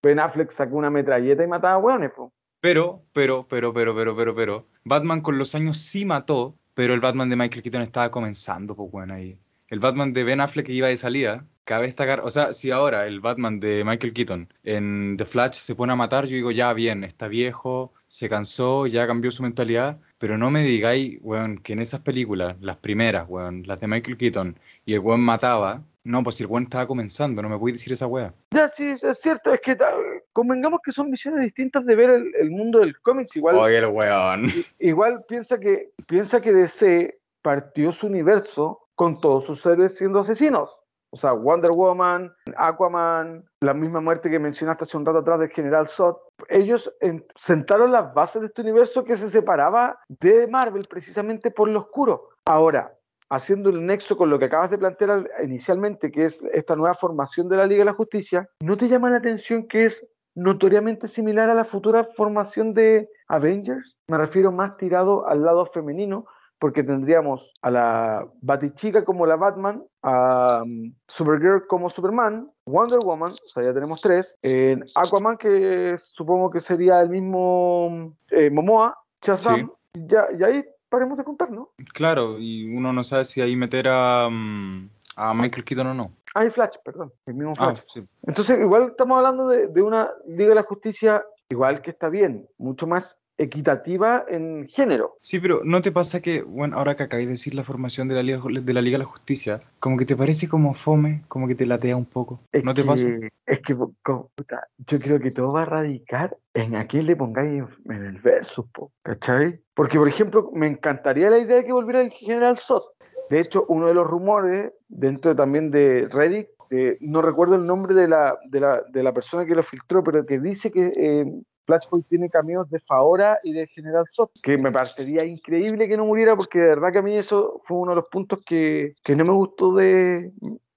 Ben 0.00 0.20
Affleck 0.20 0.50
sacó 0.50 0.76
una 0.76 0.90
metralleta 0.90 1.42
y 1.42 1.48
mataba 1.48 1.74
a 1.74 1.78
hueones, 1.78 2.12
po. 2.12 2.32
Pero, 2.64 3.04
pero, 3.12 3.46
pero, 3.46 3.74
pero, 3.74 3.94
pero, 3.94 4.16
pero, 4.16 4.34
pero, 4.34 4.66
Batman 4.84 5.20
con 5.20 5.36
los 5.36 5.54
años 5.54 5.76
sí 5.76 6.06
mató, 6.06 6.56
pero 6.72 6.94
el 6.94 7.00
Batman 7.00 7.28
de 7.28 7.36
Michael 7.36 7.62
Keaton 7.62 7.82
estaba 7.82 8.10
comenzando, 8.10 8.74
pues 8.74 8.90
bueno, 8.90 9.12
ahí. 9.12 9.38
El 9.68 9.80
Batman 9.80 10.14
de 10.14 10.24
Ben 10.24 10.40
Affleck 10.40 10.64
que 10.64 10.72
iba 10.72 10.88
de 10.88 10.96
salida, 10.96 11.44
cabe 11.64 11.88
destacar, 11.88 12.20
o 12.20 12.30
sea, 12.30 12.54
si 12.54 12.70
ahora 12.70 13.06
el 13.06 13.20
Batman 13.20 13.60
de 13.60 13.84
Michael 13.84 14.14
Keaton 14.14 14.48
en 14.62 15.16
The 15.18 15.26
Flash 15.26 15.56
se 15.56 15.74
pone 15.74 15.92
a 15.92 15.96
matar, 15.96 16.24
yo 16.24 16.36
digo, 16.36 16.52
ya 16.52 16.72
bien, 16.72 17.04
está 17.04 17.28
viejo, 17.28 17.92
se 18.06 18.30
cansó, 18.30 18.86
ya 18.86 19.06
cambió 19.06 19.30
su 19.30 19.42
mentalidad, 19.42 19.98
pero 20.16 20.38
no 20.38 20.50
me 20.50 20.62
digáis, 20.64 21.18
weón, 21.20 21.58
que 21.58 21.74
en 21.74 21.80
esas 21.80 22.00
películas, 22.00 22.56
las 22.62 22.78
primeras, 22.78 23.26
weón, 23.28 23.64
las 23.66 23.78
de 23.78 23.88
Michael 23.88 24.16
Keaton, 24.16 24.58
y 24.86 24.94
el 24.94 25.00
weón 25.00 25.20
mataba, 25.20 25.82
no, 26.04 26.22
pues 26.22 26.36
si 26.36 26.42
el 26.44 26.50
weón 26.50 26.64
estaba 26.64 26.86
comenzando, 26.86 27.42
no 27.42 27.48
me 27.48 27.58
puedes 27.58 27.76
decir 27.78 27.92
esa 27.92 28.06
weá. 28.06 28.32
Ya, 28.52 28.68
sí, 28.68 28.94
es 29.02 29.20
cierto, 29.20 29.52
es 29.52 29.60
que 29.60 29.74
ta- 29.76 29.96
convengamos 30.32 30.80
que 30.84 30.92
son 30.92 31.10
visiones 31.10 31.40
distintas 31.40 31.84
de 31.86 31.96
ver 31.96 32.10
el, 32.10 32.34
el 32.36 32.50
mundo 32.50 32.80
del 32.80 33.00
cómics. 33.00 33.34
Igual, 33.36 33.56
Oye, 33.56 33.78
el 33.78 33.86
weón. 33.86 34.46
igual 34.78 35.24
piensa 35.26 35.58
que 35.58 35.90
piensa 36.06 36.40
que 36.40 36.52
DC 36.52 37.18
partió 37.42 37.92
su 37.92 38.06
universo 38.06 38.80
con 38.94 39.20
todos 39.20 39.44
sus 39.46 39.64
héroes 39.66 39.96
siendo 39.96 40.20
asesinos. 40.20 40.70
O 41.10 41.16
sea, 41.16 41.32
Wonder 41.32 41.70
Woman, 41.70 42.32
Aquaman, 42.56 43.44
la 43.60 43.72
misma 43.74 44.00
muerte 44.00 44.28
que 44.30 44.38
mencionaste 44.40 44.82
hace 44.84 44.96
un 44.96 45.06
rato 45.06 45.18
atrás 45.20 45.38
del 45.38 45.50
General 45.50 45.88
Zod. 45.88 46.16
Ellos 46.48 46.92
en- 47.00 47.24
sentaron 47.36 47.92
las 47.92 48.12
bases 48.14 48.40
de 48.42 48.48
este 48.48 48.62
universo 48.62 49.04
que 49.04 49.16
se 49.16 49.30
separaba 49.30 49.98
de 50.08 50.46
Marvel 50.48 50.84
precisamente 50.90 51.50
por 51.52 51.68
lo 51.68 51.80
oscuro. 51.80 52.30
Ahora, 52.46 52.94
haciendo 53.30 53.70
el 53.70 53.84
nexo 53.84 54.16
con 54.16 54.30
lo 54.30 54.38
que 54.38 54.46
acabas 54.46 54.70
de 54.70 54.78
plantear 54.78 55.10
al- 55.10 55.30
inicialmente, 55.42 56.10
que 56.10 56.24
es 56.24 56.42
esta 56.52 56.76
nueva 56.76 56.94
formación 56.94 57.48
de 57.48 57.56
la 57.56 57.66
Liga 57.66 57.80
de 57.80 57.86
la 57.86 57.94
Justicia, 57.94 58.48
¿no 58.60 58.76
te 58.76 58.88
llama 58.88 59.10
la 59.10 59.18
atención 59.18 59.66
que 59.66 59.84
es 59.86 60.06
notoriamente 60.34 61.08
similar 61.08 61.48
a 61.50 61.54
la 61.54 61.64
futura 61.64 62.08
formación 62.16 62.74
de 62.74 63.08
Avengers? 63.28 63.96
Me 64.08 64.18
refiero 64.18 64.50
más 64.52 64.76
tirado 64.76 65.26
al 65.28 65.42
lado 65.42 65.66
femenino, 65.66 66.26
porque 66.58 66.82
tendríamos 66.82 67.52
a 67.62 67.70
la 67.70 68.26
Batichica 68.40 69.04
como 69.04 69.26
la 69.26 69.36
Batman, 69.36 69.84
a 70.02 70.62
um, 70.64 70.94
Supergirl 71.08 71.66
como 71.66 71.90
Superman, 71.90 72.50
Wonder 72.64 73.00
Woman, 73.00 73.32
o 73.32 73.48
sea, 73.48 73.64
ya 73.64 73.74
tenemos 73.74 74.00
tres, 74.00 74.36
en 74.40 74.84
Aquaman, 74.94 75.36
que 75.36 75.96
supongo 75.98 76.50
que 76.50 76.60
sería 76.60 77.00
el 77.00 77.10
mismo 77.10 78.14
eh, 78.30 78.50
Momoa, 78.50 78.96
Shazam, 79.20 79.70
ya, 79.94 80.26
y 80.38 80.42
ahí 80.42 80.64
paremos 80.94 81.18
de 81.18 81.24
contar, 81.24 81.50
¿no? 81.50 81.70
Claro, 81.92 82.38
y 82.38 82.64
uno 82.74 82.92
no 82.92 83.02
sabe 83.04 83.24
si 83.24 83.40
ahí 83.40 83.56
meter 83.56 83.88
a, 83.88 84.28
mm, 84.30 84.88
a 85.16 85.34
Michael 85.34 85.64
Keaton 85.64 85.88
o 85.88 85.94
no. 85.94 86.12
Ah, 86.36 86.44
y 86.44 86.50
Flash, 86.50 86.76
perdón, 86.84 87.12
el 87.26 87.34
mismo 87.34 87.52
Ah, 87.58 87.74
Flash. 87.74 87.80
sí. 87.92 88.04
Entonces, 88.26 88.58
igual 88.60 88.88
estamos 88.90 89.16
hablando 89.18 89.48
de, 89.48 89.66
de 89.68 89.82
una 89.82 90.10
Liga 90.26 90.50
de 90.50 90.54
la 90.56 90.62
Justicia, 90.62 91.24
igual 91.48 91.82
que 91.82 91.90
está 91.90 92.08
bien, 92.08 92.48
mucho 92.58 92.86
más 92.86 93.16
equitativa 93.36 94.24
en 94.28 94.68
género. 94.68 95.16
Sí, 95.20 95.38
pero 95.40 95.62
¿no 95.64 95.80
te 95.80 95.92
pasa 95.92 96.20
que, 96.20 96.42
bueno, 96.42 96.76
ahora 96.76 96.94
que 96.94 97.04
acabáis 97.04 97.26
de 97.26 97.32
decir 97.32 97.54
la 97.54 97.64
formación 97.64 98.08
de 98.08 98.14
la 98.14 98.22
Liga, 98.22 98.40
de 98.44 98.72
la 98.72 98.82
Liga 98.82 98.94
de 98.94 99.04
la 99.04 99.10
Justicia, 99.10 99.60
como 99.80 99.96
que 99.96 100.06
te 100.06 100.16
parece 100.16 100.48
como 100.48 100.74
fome, 100.74 101.22
como 101.28 101.48
que 101.48 101.54
te 101.54 101.66
latea 101.66 101.96
un 101.96 102.04
poco? 102.04 102.40
Es 102.52 102.64
¿No 102.64 102.74
te 102.74 102.82
que, 102.82 102.88
pasa? 102.88 103.08
Es 103.46 103.60
que, 103.60 103.74
puta, 103.74 104.68
yo 104.86 104.98
creo 104.98 105.20
que 105.20 105.30
todo 105.30 105.52
va 105.52 105.62
a 105.62 105.66
radicar 105.66 106.36
en 106.54 106.76
a 106.76 106.86
quién 106.86 107.06
le 107.06 107.16
pongáis 107.16 107.62
en, 107.62 107.92
en 107.92 108.04
el 108.04 108.20
versus, 108.20 108.66
po, 108.72 108.92
¿cachai? 109.02 109.60
Porque, 109.74 109.98
por 109.98 110.08
ejemplo, 110.08 110.50
me 110.54 110.66
encantaría 110.66 111.30
la 111.30 111.38
idea 111.38 111.56
de 111.56 111.64
que 111.64 111.72
volviera 111.72 112.00
el 112.00 112.10
General 112.10 112.58
Zod. 112.58 112.82
De 113.30 113.40
hecho, 113.40 113.64
uno 113.68 113.88
de 113.88 113.94
los 113.94 114.06
rumores, 114.06 114.72
dentro 114.88 115.34
también 115.34 115.70
de 115.70 116.08
Reddit, 116.10 116.48
eh, 116.70 116.98
no 117.00 117.22
recuerdo 117.22 117.56
el 117.56 117.66
nombre 117.66 117.94
de 117.94 118.08
la, 118.08 118.38
de, 118.46 118.60
la, 118.60 118.82
de 118.82 119.02
la 119.02 119.12
persona 119.12 119.44
que 119.46 119.54
lo 119.54 119.62
filtró, 119.62 120.02
pero 120.02 120.24
que 120.26 120.38
dice 120.38 120.70
que 120.70 120.92
eh, 120.96 121.24
Flashpoint 121.66 122.06
tiene 122.08 122.30
cameos 122.30 122.68
de 122.70 122.80
Faora 122.80 123.38
y 123.42 123.52
de 123.52 123.66
General 123.68 124.04
Zod, 124.08 124.28
que 124.42 124.58
me 124.58 124.70
parecería 124.72 125.24
increíble 125.24 125.88
que 125.88 125.96
no 125.96 126.06
muriera, 126.06 126.36
porque 126.36 126.58
de 126.58 126.68
verdad 126.68 126.92
que 126.92 126.98
a 126.98 127.02
mí 127.02 127.16
eso 127.16 127.60
fue 127.64 127.78
uno 127.78 127.92
de 127.92 127.96
los 127.96 128.06
puntos 128.06 128.40
que, 128.44 128.94
que 129.02 129.16
no 129.16 129.24
me 129.24 129.32
gustó 129.32 129.74
de 129.74 130.30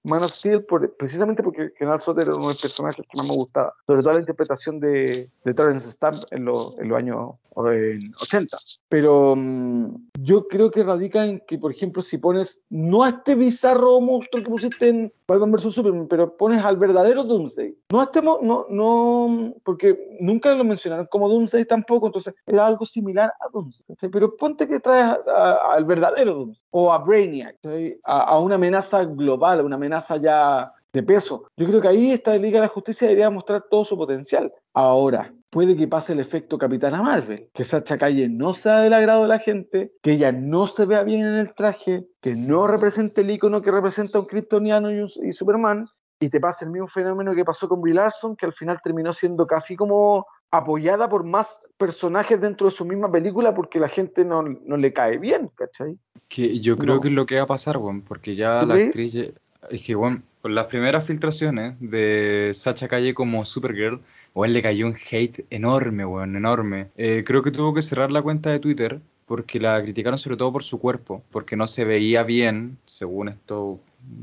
Man 0.03 0.23
of 0.23 0.31
Steel, 0.31 0.63
por- 0.63 0.95
precisamente 0.95 1.43
porque 1.43 1.71
General 1.77 2.01
Zod 2.01 2.17
era 2.19 2.33
uno 2.33 2.47
de 2.47 2.53
los 2.53 2.61
personajes 2.61 3.05
que 3.09 3.17
más 3.17 3.27
me 3.27 3.35
gustaba, 3.35 3.73
sobre 3.85 4.01
todo 4.01 4.13
la 4.13 4.19
interpretación 4.21 4.79
de, 4.79 5.29
de 5.43 5.53
Terrence 5.53 5.91
Stamp 5.91 6.23
en, 6.31 6.45
los- 6.45 6.77
en 6.79 6.87
los 6.87 6.97
años 6.97 7.35
en 7.57 8.13
80. 8.21 8.57
Pero 8.87 9.35
mm, 9.35 9.95
yo 10.21 10.47
creo 10.47 10.71
que 10.71 10.83
radica 10.83 11.25
en 11.25 11.41
que, 11.45 11.57
por 11.57 11.71
ejemplo, 11.71 12.01
si 12.01 12.17
pones 12.19 12.61
no 12.69 13.03
a 13.03 13.09
este 13.09 13.35
bizarro 13.35 13.99
monstruo 13.99 14.43
que 14.43 14.49
pusiste 14.49 14.87
en 14.89 15.11
Batman 15.27 15.51
vs 15.51 15.73
Superman, 15.73 16.07
pero 16.07 16.37
pones 16.37 16.63
al 16.63 16.77
verdadero 16.77 17.23
Doomsday. 17.25 17.75
No 17.91 17.99
a 17.99 18.05
este 18.05 18.21
mo- 18.21 18.39
no, 18.41 18.65
no, 18.69 19.53
porque 19.63 20.15
nunca 20.21 20.53
lo 20.55 20.63
mencionaron 20.63 21.07
como 21.07 21.27
Doomsday 21.27 21.65
tampoco, 21.65 22.07
entonces 22.07 22.33
era 22.45 22.65
algo 22.65 22.85
similar 22.85 23.33
a 23.41 23.49
Doomsday. 23.51 23.97
Pero 24.09 24.35
ponte 24.37 24.67
que 24.67 24.79
traes 24.79 25.17
al 25.27 25.83
verdadero 25.83 26.33
Doomsday 26.33 26.65
o 26.71 26.93
a 26.93 26.99
Brainiac, 26.99 27.57
¿cachai? 27.61 27.99
a, 28.05 28.21
a 28.21 28.39
una 28.39 28.55
amenaza 28.55 29.03
global, 29.03 29.65
una 29.65 29.75
amenaza 29.75 30.15
ya 30.17 30.71
de 30.97 31.03
peso. 31.03 31.47
Yo 31.55 31.65
creo 31.67 31.79
que 31.81 31.87
ahí 31.87 32.11
esta 32.11 32.35
Liga 32.37 32.59
de 32.59 32.67
la 32.67 32.73
Justicia 32.73 33.07
debería 33.07 33.29
mostrar 33.29 33.63
todo 33.69 33.85
su 33.85 33.95
potencial. 33.97 34.51
Ahora, 34.73 35.33
puede 35.49 35.75
que 35.77 35.87
pase 35.87 36.13
el 36.13 36.19
efecto 36.19 36.57
Capitana 36.57 37.01
Marvel, 37.01 37.49
que 37.53 37.63
Sacha 37.63 37.97
Calle 37.97 38.27
no 38.29 38.53
sea 38.53 38.79
del 38.81 38.93
agrado 38.93 39.21
de 39.23 39.27
la 39.29 39.39
gente, 39.39 39.91
que 40.01 40.13
ella 40.13 40.31
no 40.31 40.67
se 40.67 40.85
vea 40.85 41.03
bien 41.03 41.21
en 41.21 41.35
el 41.35 41.53
traje, 41.53 42.05
que 42.21 42.35
no 42.35 42.67
represente 42.67 43.21
el 43.21 43.31
icono 43.31 43.61
que 43.61 43.71
representa 43.71 44.17
a 44.17 44.21
un 44.21 44.27
kryptoniano 44.27 44.91
y, 44.91 44.99
un- 44.99 45.09
y 45.23 45.33
Superman, 45.33 45.87
y 46.19 46.29
te 46.29 46.39
pasa 46.39 46.65
el 46.65 46.71
mismo 46.71 46.87
fenómeno 46.87 47.33
que 47.35 47.45
pasó 47.45 47.69
con 47.69 47.79
Brie 47.81 47.93
Larson, 47.93 48.35
que 48.35 48.45
al 48.47 48.53
final 48.53 48.79
terminó 48.83 49.13
siendo 49.13 49.45
casi 49.47 49.75
como 49.75 50.25
apoyada 50.49 51.07
por 51.09 51.23
más 51.23 51.61
personajes 51.77 52.39
dentro 52.41 52.67
de 52.69 52.75
su 52.75 52.85
misma 52.85 53.11
película 53.11 53.53
porque 53.53 53.79
la 53.79 53.89
gente 53.89 54.23
no, 54.25 54.41
no 54.41 54.77
le 54.77 54.93
cae 54.93 55.17
bien, 55.17 55.49
¿cachai? 55.55 55.97
Que 56.27 56.59
yo 56.59 56.75
creo 56.77 56.95
No. 56.95 57.01
que 57.01 57.07
es 57.09 57.13
lo 57.13 57.25
que 57.25 57.35
va 57.37 57.43
a 57.43 57.47
pasar, 57.47 57.77
weón, 57.77 58.01
porque 58.01 58.35
ya 58.35 58.61
¿Tú 58.61 58.67
la 58.67 58.73
crees? 58.75 58.87
actriz, 58.87 59.33
es 59.69 59.81
que, 59.83 59.95
weón, 59.95 60.23
con 60.47 60.55
las 60.55 60.67
primeras 60.67 61.03
filtraciones 61.05 61.75
de 61.81 62.51
Sacha 62.53 62.87
Calle 62.87 63.13
como 63.13 63.43
Supergirl, 63.43 63.99
weón, 64.33 64.53
le 64.53 64.61
cayó 64.61 64.87
un 64.87 64.95
hate 65.11 65.45
enorme, 65.49 66.05
weón, 66.05 66.37
enorme. 66.37 66.87
Eh, 66.95 67.25
creo 67.27 67.43
que 67.43 67.51
tuvo 67.51 67.73
que 67.73 67.81
cerrar 67.81 68.11
la 68.11 68.21
cuenta 68.21 68.49
de 68.49 68.59
Twitter 68.59 69.01
porque 69.25 69.59
la 69.59 69.81
criticaron 69.83 70.17
sobre 70.17 70.37
todo 70.37 70.53
por 70.53 70.63
su 70.63 70.79
cuerpo, 70.79 71.21
porque 71.31 71.57
no 71.57 71.67
se 71.67 71.83
veía 71.83 72.23
bien, 72.23 72.77
según 72.85 73.27
estos 73.27 73.77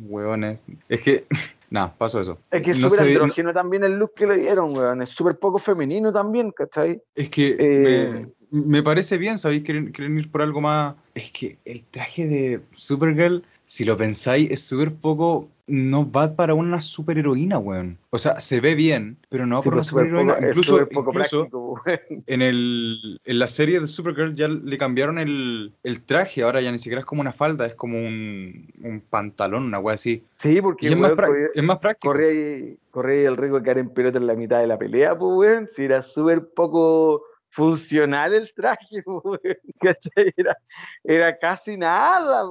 weones. 0.09 0.61
Es 0.89 1.03
que, 1.03 1.27
nada, 1.69 1.93
pasó 1.99 2.23
eso. 2.23 2.39
Es 2.51 2.63
que 2.63 2.71
es 2.71 2.79
No 2.79 2.89
súper 2.89 3.05
ve- 3.05 3.13
no- 3.13 3.21
andrógeno 3.25 3.53
también 3.53 3.85
el 3.85 3.99
look 3.99 4.15
que 4.15 4.27
le 4.27 4.39
dieron, 4.39 4.75
weón. 4.75 5.03
Es 5.03 5.11
súper 5.11 5.37
poco 5.39 5.59
femenino 5.59 6.11
también, 6.11 6.53
¿cachai? 6.53 7.03
Es 7.15 7.29
que 7.29 7.55
Eh, 7.59 8.27
me, 8.51 8.61
me 8.63 8.83
parece 8.83 9.19
bien, 9.19 9.37
¿sabéis? 9.37 9.63
Quieren, 9.63 9.93
quieren 9.93 10.19
ir 10.19 10.31
por 10.31 10.41
algo 10.41 10.63
más. 10.63 10.95
Es 11.15 11.31
que 11.33 11.59
el 11.67 11.85
traje 11.91 12.27
de 12.27 12.61
Supergirl, 12.75 13.45
si 13.67 13.85
lo 13.85 13.95
pensáis, 13.99 14.51
es 14.51 14.63
súper 14.63 14.91
poco. 14.95 15.51
No 15.67 16.11
va 16.11 16.37
para 16.37 16.53
una 16.53 16.83
superheroína, 16.83 17.59
weón. 17.59 17.97
O 18.11 18.19
sea, 18.19 18.39
se 18.39 18.61
ve 18.61 18.75
bien, 18.75 19.17
pero 19.31 19.47
no 19.47 19.57
va 19.57 19.63
Sí, 19.63 19.69
para 19.71 19.77
una 19.77 19.81
pues, 19.81 19.89
superheroína. 19.89 20.33
poco- 20.35 20.45
es 20.45 20.51
Incluso, 20.51 20.71
súper 20.73 20.89
poco 20.89 21.11
incluso 21.11 21.39
práctico, 21.49 21.83
en, 22.27 22.43
el, 22.43 23.21
en 23.25 23.39
la 23.39 23.49
serie 23.49 23.81
de 23.81 23.87
Supergirl 23.87 24.35
ya 24.35 24.47
le 24.49 24.77
cambiaron 24.77 25.19
el, 25.19 25.73
el 25.83 26.03
traje. 26.03 26.43
Ahora 26.43 26.61
ya 26.61 26.71
ni 26.71 26.79
siquiera 26.79 27.01
es 27.01 27.07
como 27.07 27.23
una 27.23 27.33
falda, 27.33 27.65
es 27.67 27.75
como 27.75 27.97
un, 27.97 28.67
un 28.83 29.01
pantalón, 29.09 29.65
una 29.65 29.79
wea 29.79 29.95
así. 29.95 30.23
Sí, 30.37 30.61
porque 30.61 30.89
es 30.89 30.97
más, 30.99 31.13
weón, 31.13 31.17
corría- 31.17 31.49
es 31.55 31.63
más 31.65 31.79
práctico. 31.79 32.13
corría 32.13 32.75
corría 32.91 33.29
el 33.29 33.37
riesgo 33.39 33.57
de 33.59 33.65
quedar 33.65 33.79
en 33.79 33.89
pelota 33.89 34.19
en 34.19 34.27
la 34.27 34.35
mitad 34.35 34.61
de 34.61 34.67
la 34.67 34.79
pelea, 34.79 35.17
pues, 35.19 35.33
weón. 35.35 35.67
Si 35.75 35.83
era 35.85 36.03
súper 36.03 36.47
poco 36.55 37.23
funcional 37.55 38.35
el 38.35 38.53
traje. 38.55 39.05
Era, 40.37 40.57
era 41.05 41.39
casi 41.39 41.77
nada. 41.77 42.43